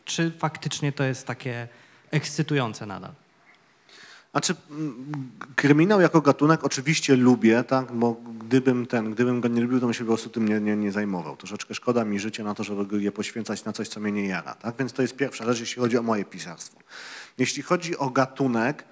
[0.05, 1.68] Czy faktycznie to jest takie
[2.11, 3.12] ekscytujące nadal?
[4.33, 4.55] Znaczy,
[5.57, 9.95] kryminał jako gatunek oczywiście lubię, tak, bo gdybym ten, gdybym go nie lubił, to bym
[9.95, 11.37] się po prostu tym nie, nie, nie zajmował.
[11.37, 14.55] Troszeczkę szkoda mi życia na to, żeby je poświęcać na coś, co mnie nie jara,
[14.55, 14.76] tak?
[14.78, 16.80] Więc to jest pierwsza rzecz, jeśli chodzi o moje pisarstwo.
[17.39, 18.85] Jeśli chodzi o gatunek,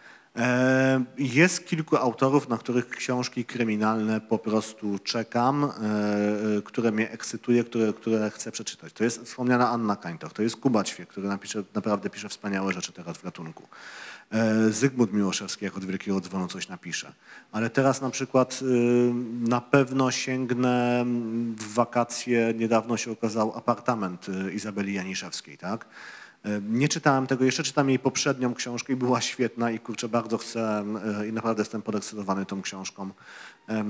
[1.18, 7.64] jest kilku autorów, na których książki kryminalne po prostu czekam, e, e, które mnie ekscytuje,
[7.64, 8.92] które, które chcę przeczytać.
[8.92, 12.92] To jest wspomniana Anna Kańtoch, to jest Kuba Ćwiek, który napisze, naprawdę pisze wspaniałe rzeczy
[12.92, 13.68] teraz w gatunku.
[14.30, 17.12] E, Zygmunt Miłoszewski, jak od Wielkiego Dzwonu coś napisze.
[17.52, 18.64] Ale teraz na przykład y,
[19.48, 25.86] na pewno sięgnę mm, w wakacje, niedawno się okazał apartament y, Izabeli Janiszewskiej, tak?
[26.70, 30.84] Nie czytałem tego, jeszcze czytam jej poprzednią książkę i była świetna i kurczę, bardzo chcę
[31.20, 33.10] e, i naprawdę jestem podekscytowany tą książką
[33.68, 33.84] e, e,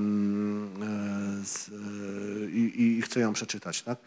[2.51, 3.98] i, i chcę ją przeczytać, tak?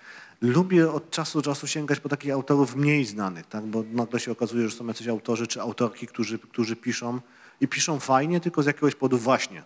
[0.42, 3.66] Lubię od czasu do czasu sięgać po takich autorów mniej znanych, tak?
[3.66, 7.20] Bo nagle się okazuje, że są jacyś autorzy czy autorki, którzy, którzy piszą
[7.62, 9.64] i piszą fajnie, tylko z jakiegoś powodu właśnie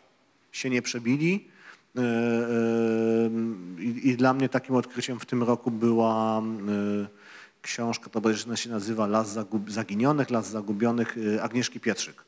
[0.51, 1.47] się nie przebili.
[3.79, 6.41] I, dla mnie takim odkryciem w tym roku była
[7.61, 9.37] książka, to bodajże się nazywa Las
[9.67, 12.27] Zaginionych, Las Zagubionych e, Agnieszki Pietrzyk.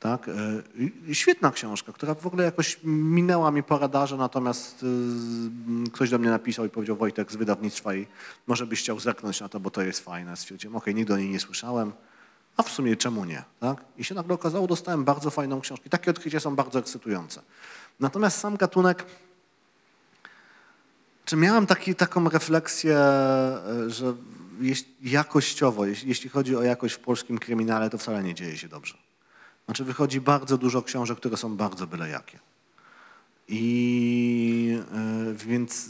[0.00, 0.30] Tak?
[0.74, 5.48] i- i Świetna książka, która w ogóle jakoś minęła mi po radarze, natomiast z-
[5.92, 8.06] ktoś do mnie napisał i powiedział Wojtek z wydawnictwa i
[8.46, 10.36] może byś chciał zerknąć na to, bo to jest fajne.
[10.36, 11.92] Stwierdziłem, okej, nigdy o niej nie słyszałem,
[12.56, 13.44] a w sumie czemu nie?
[13.60, 13.84] Tak?
[13.98, 15.90] I się nagle okazało, dostałem bardzo fajną książkę.
[15.90, 17.42] Takie odkrycia są bardzo ekscytujące.
[18.00, 19.06] Natomiast sam gatunek,
[21.24, 22.98] czy miałem taki, taką refleksję,
[23.86, 24.14] że
[25.02, 28.98] jakościowo, jeśli, chodzi o jakość w polskim kryminale, to wcale nie dzieje się dobrze.
[29.64, 32.38] Znaczy wychodzi bardzo dużo książek, które są bardzo byle jakie.
[33.48, 35.88] I e, więc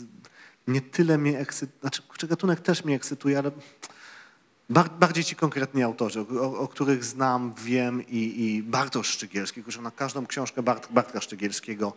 [0.69, 3.51] nie tyle mnie ekscytuje, znaczy gatunek też mnie ekscytuje, ale
[4.71, 9.91] bar, bardziej ci konkretni autorzy, o, o których znam, wiem i, i Bartosz Szczygielski, na
[9.91, 11.93] każdą książkę Bart, Bartka Szczygielskiego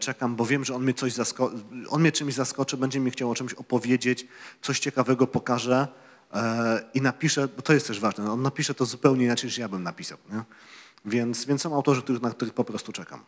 [0.00, 1.50] czekam, bo wiem, że on mnie, coś zasko-
[1.90, 4.26] on mnie czymś zaskoczy, będzie mi chciał o czymś opowiedzieć,
[4.62, 5.88] coś ciekawego pokaże
[6.34, 9.68] e, i napisze, bo to jest też ważne, on napisze to zupełnie inaczej, niż ja
[9.68, 10.18] bym napisał.
[10.32, 10.42] Nie?
[11.04, 13.24] Więc, więc są autorzy, których, na których po prostu czekam.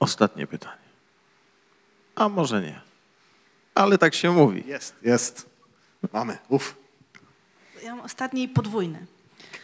[0.00, 0.88] Ostatnie pytanie.
[2.14, 2.80] A może nie.
[3.74, 4.64] Ale tak się mówi.
[4.66, 5.46] Jest, jest.
[6.12, 6.76] Mamy, uff.
[7.82, 9.06] Ja mam ostatni i podwójny.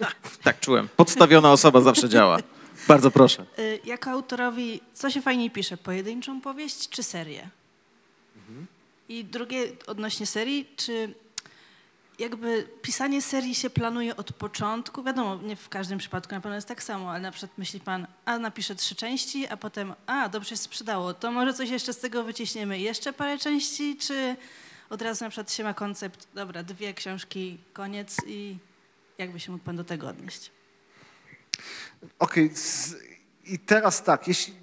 [0.44, 0.88] Tak czułem.
[0.96, 2.38] Podstawiona osoba zawsze działa.
[2.88, 3.46] Bardzo proszę.
[3.58, 7.48] Y, Jako autorowi, co się fajniej pisze, pojedynczą powieść czy serię?
[9.08, 11.14] I drugie odnośnie serii, czy
[12.18, 15.02] jakby pisanie serii się planuje od początku?
[15.02, 18.06] Wiadomo, nie w każdym przypadku na pewno jest tak samo, ale na przykład myśli pan,
[18.24, 21.98] a napiszę trzy części, a potem, a dobrze się sprzedało, to może coś jeszcze z
[21.98, 24.36] tego wyciśniemy, jeszcze parę części, czy
[24.90, 28.56] od razu na przykład się ma koncept, dobra, dwie książki, koniec i
[29.18, 30.50] jakby się mógł pan do tego odnieść?
[32.18, 32.96] Okej, z-
[33.44, 34.54] i teraz tak, jeśli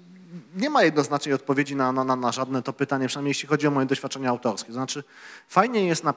[0.56, 3.86] nie ma jednoznacznej odpowiedzi na, na, na, żadne to pytanie, przynajmniej jeśli chodzi o moje
[3.86, 4.66] doświadczenia autorskie.
[4.66, 5.04] To znaczy,
[5.48, 6.14] fajnie jest na,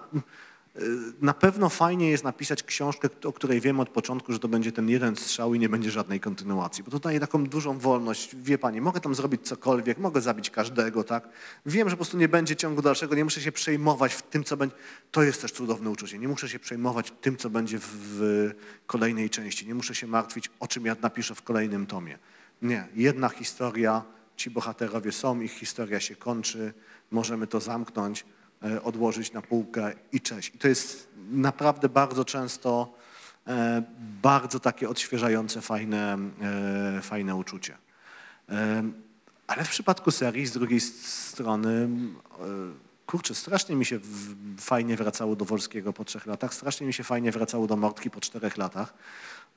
[1.21, 4.89] na pewno fajnie jest napisać książkę, o której wiem od początku, że to będzie ten
[4.89, 8.35] jeden strzał i nie będzie żadnej kontynuacji, bo to daje taką dużą wolność.
[8.35, 11.29] Wie pani, mogę tam zrobić cokolwiek, mogę zabić każdego, tak?
[11.65, 14.57] Wiem, że po prostu nie będzie ciągu dalszego, nie muszę się przejmować w tym, co
[14.57, 14.75] będzie.
[15.11, 16.19] To jest też cudowne uczucie.
[16.19, 18.51] Nie muszę się przejmować tym, co będzie w
[18.87, 19.67] kolejnej części.
[19.67, 22.19] Nie muszę się martwić, o czym ja napiszę w kolejnym tomie.
[22.61, 24.03] Nie, jedna historia,
[24.35, 26.73] ci bohaterowie są, ich historia się kończy,
[27.11, 28.25] możemy to zamknąć.
[28.65, 30.55] E, odłożyć na półkę i cześć.
[30.55, 32.93] I to jest naprawdę bardzo często
[33.47, 33.83] e,
[34.21, 36.17] bardzo takie odświeżające, fajne,
[36.97, 37.77] e, fajne uczucie.
[39.47, 41.89] Ale w przypadku serii z drugiej strony,
[43.05, 43.99] kurczę, strasznie mi się
[44.59, 48.21] fajnie wracało do Wolskiego po trzech latach, strasznie mi się fajnie wracało do Mortki po
[48.21, 48.93] czterech latach.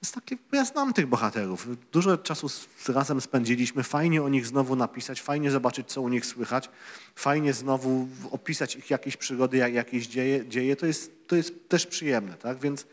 [0.02, 1.68] Jest takie, ja znam tych bohaterów.
[1.92, 2.46] Dużo czasu
[2.88, 3.82] razem spędziliśmy.
[3.82, 6.70] Fajnie o nich znowu napisać, fajnie zobaczyć, co u nich słychać,
[7.14, 10.48] fajnie znowu opisać ich jakieś przygody, jak- jakieś dzieje.
[10.48, 10.76] dzieje.
[10.76, 12.58] To, jest, to jest też przyjemne, tak?
[12.58, 12.86] Więc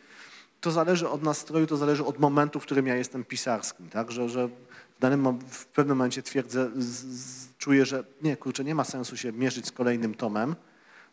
[0.62, 4.12] to zależy od nastroju, to zależy od momentu, w którym ja jestem pisarskim, tak?
[4.12, 8.76] Że, że w danym w pewnym momencie twierdzę, z, z, czuję, że nie, kurczę, nie
[8.76, 10.56] ma sensu się mierzyć z kolejnym tomem,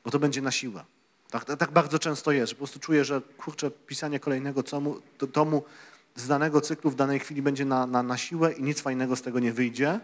[0.05, 0.85] bo to będzie na siłę.
[1.33, 5.01] Tak, tak, tak bardzo często jest, że po prostu czuję, że kurczę, pisanie kolejnego tomu,
[5.19, 5.63] to, tomu
[6.17, 9.23] z danego cyklu w danej chwili będzie na, na, na siłę i nic fajnego z
[9.23, 10.01] tego nie wyjdzie.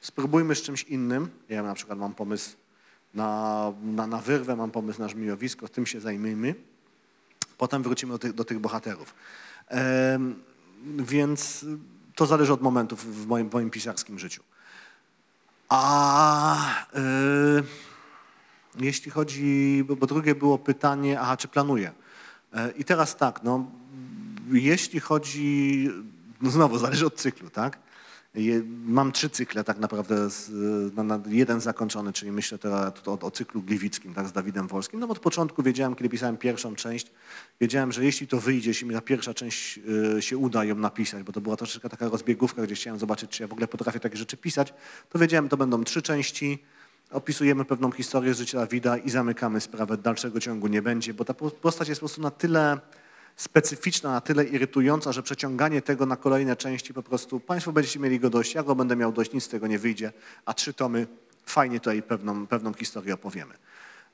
[0.00, 1.30] Spróbujmy z czymś innym.
[1.48, 2.56] Ja na przykład mam pomysł
[3.14, 6.54] na, na, na wyrwę, mam pomysł na żmijowisko, tym się zajmijmy.
[7.58, 9.14] Potem wrócimy do tych, do tych bohaterów.
[9.68, 10.42] Em,
[10.98, 11.64] więc
[12.14, 14.42] to zależy od momentów w moim, moim pisarskim życiu.
[15.68, 16.84] A
[17.58, 17.89] y,
[18.78, 21.92] jeśli chodzi, bo, drugie było pytanie, aha, czy planuję?
[22.52, 23.70] E, I teraz tak, no,
[24.52, 25.88] jeśli chodzi,
[26.42, 27.78] no znowu zależy od cyklu, tak?
[28.84, 30.28] Mam trzy cykle tak naprawdę,
[31.04, 35.00] na, jeden zakończony, czyli myślę teraz o, o cyklu gliwickim, tak, z Dawidem Wolskim.
[35.00, 37.12] No od początku wiedziałem, kiedy pisałem pierwszą część,
[37.60, 39.80] wiedziałem, że jeśli to wyjdzie, jeśli mi ta pierwsza część
[40.18, 43.42] y, się uda ją napisać, bo to była troszeczkę taka rozbiegówka, gdzie chciałem zobaczyć, czy
[43.42, 44.74] ja w ogóle potrafię takie rzeczy pisać,
[45.08, 46.58] to wiedziałem, to będą trzy części,
[47.10, 51.50] opisujemy pewną historię życia Dawida i zamykamy sprawę, dalszego ciągu nie będzie, bo ta po-
[51.50, 52.78] postać jest po prostu na tyle
[53.36, 58.20] specyficzna, na tyle irytująca, że przeciąganie tego na kolejne części po prostu, Państwo będziecie mieli
[58.20, 60.12] go dość, ja go będę miał dość, nic z tego nie wyjdzie,
[60.44, 61.06] a trzy tomy,
[61.46, 63.54] fajnie tutaj pewną, pewną historię opowiemy.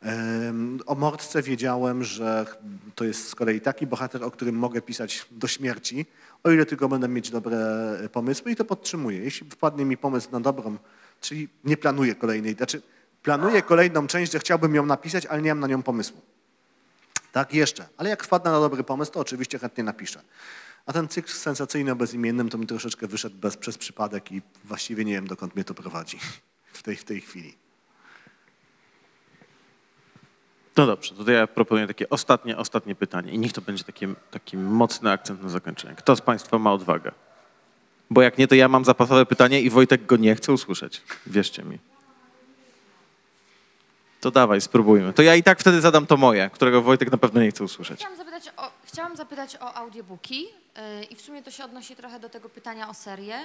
[0.02, 2.46] Em, O Mordce wiedziałem, że
[2.94, 6.06] to jest z kolei taki bohater, o którym mogę pisać do śmierci,
[6.44, 7.58] o ile tylko będę mieć dobre
[8.12, 9.18] pomysły i to podtrzymuję.
[9.18, 10.76] Jeśli wpadnie mi pomysł na dobrą,
[11.20, 12.82] czyli nie planuję kolejnej, znaczy
[13.22, 16.20] planuję kolejną część, że chciałbym ją napisać, ale nie mam na nią pomysłu.
[17.32, 17.88] Tak, jeszcze.
[17.96, 20.22] Ale jak wpadnę na dobry pomysł, to oczywiście chętnie napiszę.
[20.86, 25.04] A ten cykl sensacyjny o bezimiennym to mi troszeczkę wyszedł bez, przez przypadek i właściwie
[25.04, 26.18] nie wiem, dokąd mnie to prowadzi
[26.72, 27.56] w tej, w tej chwili.
[30.76, 34.56] No dobrze, to ja proponuję takie ostatnie, ostatnie pytanie i niech to będzie taki, taki
[34.56, 35.94] mocny akcent na zakończenie.
[35.94, 37.12] Kto z Państwa ma odwagę?
[38.10, 41.02] Bo jak nie, to ja mam zapasowe pytanie i Wojtek go nie chce usłyszeć.
[41.26, 41.78] Wierzcie mi.
[44.20, 45.12] To dawaj, spróbujmy.
[45.12, 47.98] To ja i tak wtedy zadam to moje, którego Wojtek na pewno nie chce usłyszeć.
[47.98, 52.20] Chciałam zapytać o, chciałam zapytać o audiobooki yy, i w sumie to się odnosi trochę
[52.20, 53.36] do tego pytania o serię.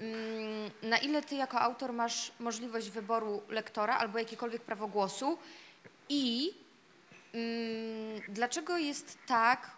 [0.00, 5.38] Ym, Na ile ty jako autor masz możliwość wyboru lektora albo jakiekolwiek prawo głosu
[6.08, 6.50] i
[7.34, 9.70] ym, dlaczego jest tak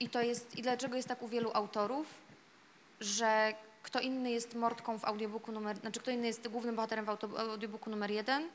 [0.00, 2.06] i to jest i dlaczego jest tak u wielu autorów,
[3.00, 7.08] że kto inny jest mordką w audiobooku numer, znaczy kto inny jest głównym bohaterem w
[7.38, 8.48] audiobooku numer jeden,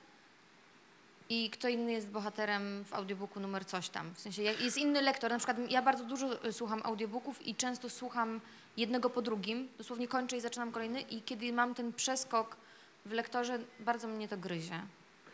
[1.30, 4.14] i kto inny jest bohaterem w audiobooku numer coś tam.
[4.16, 7.90] W sensie jest inny lektor, na przykład ja bardzo dużo y, słucham audiobooków i często
[7.90, 8.42] słucham
[8.78, 12.58] jednego po drugim, dosłownie kończę i zaczynam kolejny i kiedy mam ten przeskok
[13.06, 14.82] w lektorze, bardzo mnie to gryzie.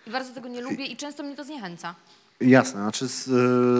[0.07, 1.95] I bardzo tego nie lubię i często mnie to zniechęca.
[2.41, 3.27] Jasne, znaczy z,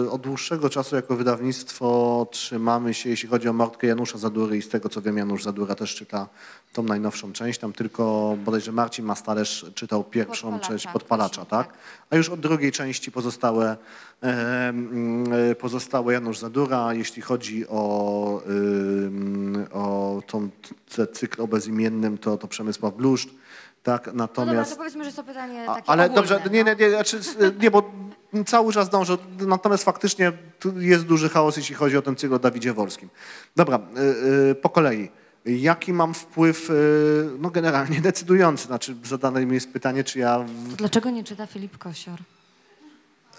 [0.06, 4.62] y, od dłuższego czasu jako wydawnictwo trzymamy się, jeśli chodzi o Mordkę Janusza Zadury i
[4.62, 6.28] z tego co wiem, Janusz Zadura też czyta
[6.72, 11.66] tą najnowszą część, tam tylko bodajże Marcin Mastalerz czytał pierwszą Podpalacza, część Podpalacza, też, tak?
[11.66, 11.76] tak.
[12.10, 13.76] A już od drugiej części pozostałe,
[14.22, 14.72] e,
[15.50, 18.42] e, pozostałe Janusz Zadura, jeśli chodzi o,
[19.72, 20.48] o tą
[21.12, 23.28] cykl o bezimiennym, to, to Przemysław Bluszcz,
[23.86, 24.06] tak?
[24.06, 24.70] No dobra, Natomiast...
[24.70, 26.50] to powiedzmy, że jest to pytanie takie ale ogólne, dobrze, no.
[26.50, 27.20] nie, nie, nie, znaczy,
[27.62, 27.82] nie, bo
[28.46, 30.32] cały czas dążę, natomiast faktycznie
[30.78, 33.08] jest duży chaos, jeśli chodzi o ten cykl o Dawidzie Wolskim.
[33.56, 35.10] Dobra, y, y, po kolei.
[35.44, 40.76] Jaki mam wpływ, y, no generalnie decydujący, znaczy zadane mi jest pytanie, czy ja, To
[40.76, 42.18] dlaczego nie czyta Filip Kosior?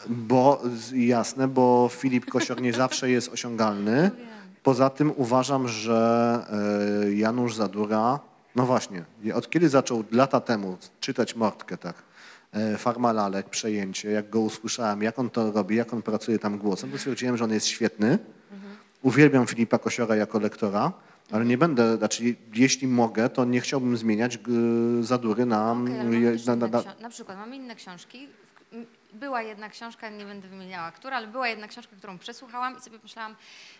[0.10, 0.61] bo
[0.94, 4.11] jasne, bo Filip Kosior nie zawsze jest osiągalny.
[4.64, 6.40] Poza tym uważam, że
[7.03, 8.19] y, Janusz Zadura,
[8.57, 9.03] no właśnie,
[9.34, 11.95] od kiedy zaczął lata temu czytać Mordkę, tak,
[12.53, 16.57] e, Farma Lalek, przejęcie, jak go usłyszałem, jak on to robi, jak on pracuje tam
[16.57, 18.19] głosem, to stwierdziłem, że on jest świetny.
[19.01, 20.91] Uwielbiam Filipa Kosiora jako lektora,
[21.31, 24.39] ale nie będę, znaczy jeśli mogę, to nie chciałbym zmieniać
[25.01, 28.27] Zadury na, mamy też na, na, na, na przykład mamy inne książki.
[29.13, 32.99] Była jedna książka, nie będę wymieniała która, ale była jedna książka, którą przesłuchałam i sobie
[33.03, 33.35] myślałam,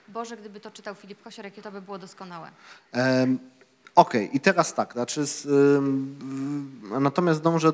[0.08, 2.52] Boże, gdyby to czytał Filip Kosior, jakie to by było doskonałe.
[2.92, 3.40] Em,
[3.98, 5.48] Okej, i teraz tak, znaczy, z,
[7.00, 7.72] natomiast dążę,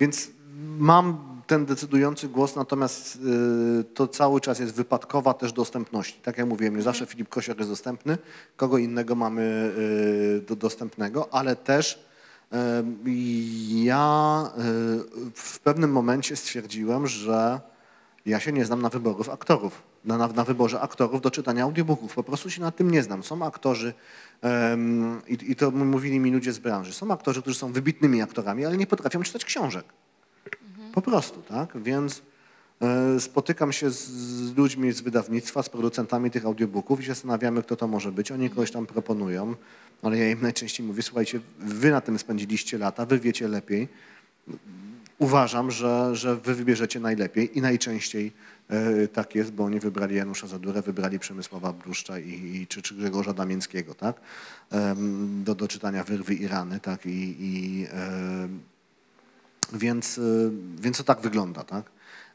[0.00, 0.30] więc
[0.78, 3.16] mam ten decydujący głos, natomiast
[3.80, 6.20] y, to cały czas jest wypadkowa też dostępności.
[6.22, 8.18] Tak jak mówiłem, nie zawsze Filip Kosior jest dostępny,
[8.56, 9.72] kogo innego mamy
[10.42, 12.06] y, do, dostępnego, ale też
[13.68, 17.60] ja y, w pewnym momencie stwierdziłem, że
[18.26, 22.14] ja się nie znam na wyborów aktorów, na, na, na wyborze aktorów do czytania audiobooków.
[22.14, 23.22] Po prostu się na tym nie znam.
[23.22, 23.94] Są aktorzy,
[25.28, 28.76] i, i to mówili mi ludzie z branży, są aktorzy, którzy są wybitnymi aktorami, ale
[28.76, 29.84] nie potrafią czytać książek.
[30.92, 31.82] Po prostu, tak?
[31.82, 32.22] Więc
[32.82, 37.76] e, spotykam się z, ludźmi z wydawnictwa, z producentami tych audiobooków i się zastanawiamy, kto
[37.76, 38.32] to może być.
[38.32, 39.54] Oni kogoś tam proponują,
[40.02, 43.88] ale ja im najczęściej mówię, słuchajcie, wy na tym spędziliście lata, wy wiecie lepiej.
[45.18, 48.32] Uważam, że, że wy wybierzecie najlepiej i najczęściej
[49.12, 53.32] tak jest, bo oni wybrali Janusza Zadurę, wybrali Przemysława Bluszcza i, i czy, czy Grzegorza
[53.32, 54.20] Damińskiego, tak?
[55.44, 57.06] Do, do czytania Wyrwy i Rany, tak?
[57.06, 57.86] I, i
[59.72, 61.90] więc, y, więc to tak wygląda, tak?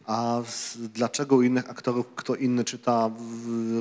[0.05, 3.09] A z, dlaczego u innych aktorów kto inny czyta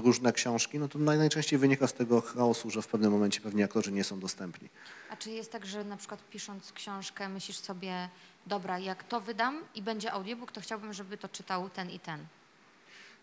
[0.05, 3.65] różne książki, no to naj, najczęściej wynika z tego chaosu, że w pewnym momencie pewnie
[3.65, 4.69] aktorzy nie są dostępni.
[5.11, 8.09] A czy jest tak, że na przykład pisząc książkę myślisz sobie,
[8.47, 12.27] dobra, jak to wydam i będzie audiobook, to chciałbym, żeby to czytał ten i ten.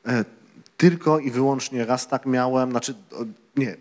[0.05, 0.25] E,
[0.77, 2.95] Tylko i wyłącznie raz tak miałem, znaczy
[3.55, 3.77] nie,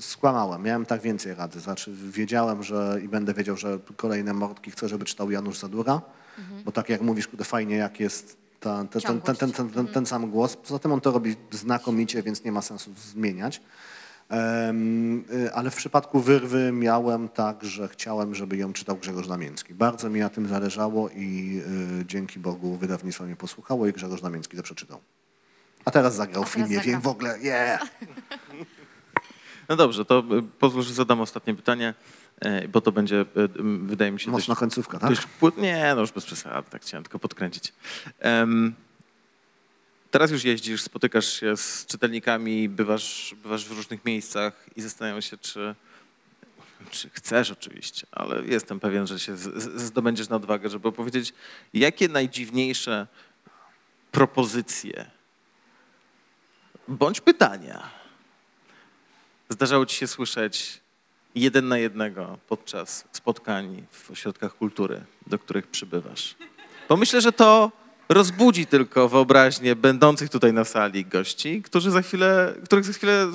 [0.00, 1.60] skłamałem, miałem tak więcej rady.
[1.60, 6.00] Znaczy wiedziałem, że i będę wiedział, że kolejne mordki chcę, żeby czytał Janusz Zadura,
[6.64, 9.86] bo tak jak mówisz, kurde, fajnie jak jest ta, te, ten, ten, ten, ten, ten,
[9.86, 10.56] ten sam głos.
[10.56, 13.60] Poza tym on to robi znakomicie, więc nie ma sensu zmieniać.
[14.30, 19.74] Y, ale w przypadku Wyrwy miałem tak, że chciałem, żeby ją czytał Grzegorz Damiński.
[19.74, 21.60] Bardzo mi na tym zależało i
[22.00, 25.00] y, dzięki Bogu wydawnictwo mnie posłuchało i Grzegorz Damiński to przeczytał.
[25.86, 26.82] A teraz zagrał w filmie, zagra.
[26.92, 27.82] więc w ogóle, yeah!
[29.68, 31.94] No dobrze, to y, pozwól, że zadam ostatnie pytanie,
[32.64, 33.26] y, bo to będzie, y,
[33.82, 35.10] wydaje mi się, dość, Mocna końcówka, tak?
[35.10, 35.22] dość.
[35.56, 37.72] Nie, no już bez przesady, tak chciałem tylko podkręcić.
[38.18, 38.74] Em,
[40.10, 45.36] teraz już jeździsz, spotykasz się z czytelnikami, bywasz, bywasz w różnych miejscach i zastanawiam się,
[45.38, 45.74] czy,
[46.90, 49.36] czy chcesz oczywiście, ale jestem pewien, że się
[49.76, 51.32] zdobędziesz na odwagę, żeby opowiedzieć,
[51.74, 53.06] jakie najdziwniejsze
[54.12, 55.15] propozycje
[56.88, 57.82] bądź pytania
[59.48, 60.80] zdarzało ci się słyszeć
[61.34, 66.34] jeden na jednego podczas spotkań w ośrodkach kultury, do których przybywasz.
[66.88, 67.72] Bo myślę, że to
[68.08, 73.26] rozbudzi tylko wyobraźnię będących tutaj na sali gości, którzy za chwilę, których za chwilę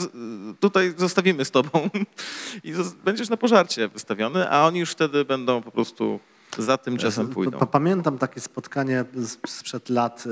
[0.59, 1.89] tutaj zostawimy z tobą
[2.63, 2.73] i
[3.03, 6.19] będziesz na pożarcie wystawiony, a oni już wtedy będą po prostu
[6.57, 7.59] za tym czasem pójdą.
[7.59, 9.05] Pa- Pamiętam takie spotkanie
[9.45, 10.29] sprzed lat, y,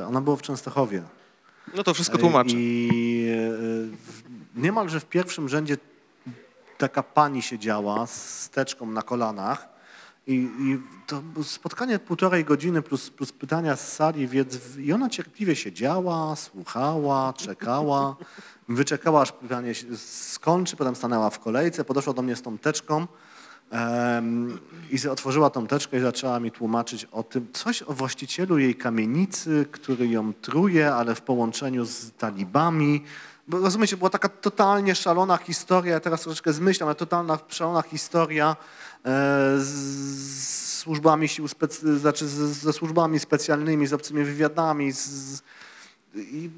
[0.00, 1.02] y, ono było w Częstochowie.
[1.74, 2.54] No to wszystko tłumaczę.
[2.56, 3.28] I
[4.56, 5.76] e, niemalże w pierwszym rzędzie
[6.78, 9.68] taka pani siedziała z teczką na kolanach
[10.26, 15.56] i, i to spotkanie półtorej godziny plus, plus pytania z sali, więc i ona cierpliwie
[15.56, 18.16] siedziała, słuchała, czekała,
[18.68, 23.06] wyczekała aż pytanie się skończy, potem stanęła w kolejce, podeszła do mnie z tą teczką
[24.90, 29.66] i otworzyła tą teczkę i zaczęła mi tłumaczyć o tym, coś o właścicielu jej kamienicy,
[29.70, 33.04] który ją truje, ale w połączeniu z talibami.
[33.48, 38.56] Bo rozumiecie, była taka totalnie szalona historia, ja teraz troszeczkę zmyślam, ale totalna szalona historia
[39.04, 39.06] e,
[39.58, 41.48] z, służbami sił,
[41.96, 44.92] znaczy ze służbami specjalnymi, z obcymi wywiadami.
[44.92, 45.42] Z,
[46.14, 46.50] i,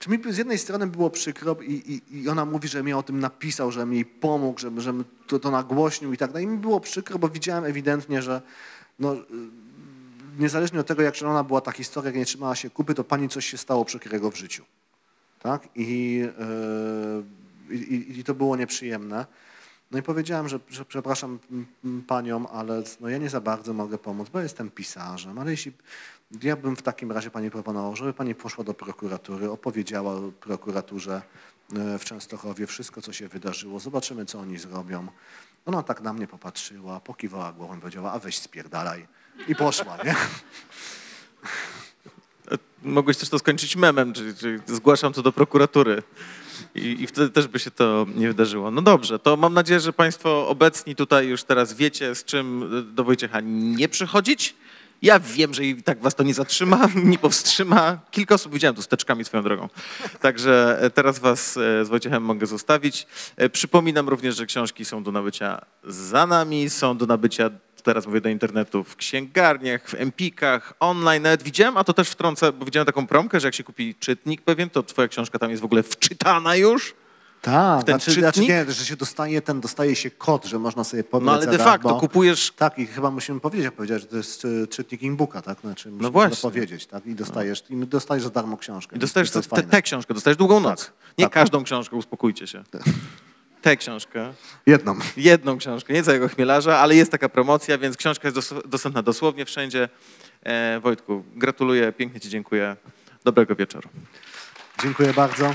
[0.00, 3.02] czy mi z jednej strony było przykro i, i, i ona mówi, że mi o
[3.02, 4.94] tym napisał, że mi jej pomógł, że, że
[5.26, 6.44] to, to nagłośnił i tak dalej.
[6.44, 8.42] I mi było przykro, bo widziałem ewidentnie, że
[8.98, 9.16] no,
[10.38, 13.28] niezależnie od tego, jak szalona była ta historia, jak nie trzymała się kupy, to pani
[13.28, 14.64] coś się stało przykrego w życiu.
[15.42, 15.68] Tak?
[15.74, 16.22] I,
[17.68, 19.26] yy, i, i to było nieprzyjemne.
[19.90, 21.38] No i powiedziałem, że, że przepraszam
[22.06, 25.72] panią, ale no ja nie za bardzo mogę pomóc, bo jestem pisarzem, ale jeśli
[26.42, 31.22] ja bym w takim razie pani proponował, żeby pani poszła do prokuratury, opowiedziała prokuraturze
[31.76, 35.06] e, w Częstochowie wszystko, co się wydarzyło, zobaczymy, co oni zrobią.
[35.66, 39.06] Ona tak na mnie popatrzyła, pokiwała głową i powiedziała, a weź spierdalaj.
[39.48, 40.16] I poszła, nie?
[42.82, 46.02] Mogłeś też to skończyć memem, czyli, czyli zgłaszam to do prokuratury.
[46.74, 48.70] I, I wtedy też by się to nie wydarzyło.
[48.70, 53.04] No dobrze, to mam nadzieję, że Państwo obecni tutaj już teraz wiecie, z czym do
[53.04, 54.56] Wojciecha nie przychodzić.
[55.02, 57.98] Ja wiem, że i tak was to nie zatrzyma, nie powstrzyma.
[58.10, 59.68] Kilka osób widziałem tu z teczkami swoją drogą.
[60.20, 63.06] Także e, teraz was e, z Wojciechem mogę zostawić.
[63.36, 67.50] E, Przypominam również, że książki są do nabycia za nami, są do nabycia,
[67.82, 71.22] teraz mówię do internetu, w księgarniach, w empikach, online.
[71.22, 74.42] Nawet widziałem, a to też wtrącę, bo widziałem taką promkę, że jak się kupi czytnik
[74.42, 76.94] pewien, to twoja książka tam jest w ogóle wczytana już.
[77.42, 78.48] Tak, ten znaczy, znaczy czytnik.
[78.48, 81.64] nie, że się dostaje ten, dostaje się kod, że można sobie pobrać No ale de
[81.64, 85.60] facto kupujesz Tak, i chyba musimy powiedzieć, powiedziałeś, że to jest e, czytnik e-booka, tak?
[85.60, 86.36] Znaczy, musimy właśnie.
[86.36, 87.06] to powiedzieć, tak?
[87.06, 88.96] I dostajesz, i dostajesz za darmo książkę.
[88.96, 89.30] I dostajesz
[89.70, 90.92] tę książkę, dostajesz długą noc.
[91.18, 91.32] Nie tak.
[91.32, 92.62] każdą książkę, uspokójcie się.
[93.62, 94.32] Tę książkę,
[94.66, 94.94] Jedną.
[95.16, 99.44] jedną książkę, nie całego chmielarza, ale jest taka promocja, więc książka jest dos- dostępna dosłownie
[99.44, 99.88] wszędzie.
[100.42, 102.76] E, Wojtku, gratuluję, pięknie Ci dziękuję.
[103.24, 103.88] Dobrego wieczoru.
[104.82, 105.54] Dziękuję bardzo.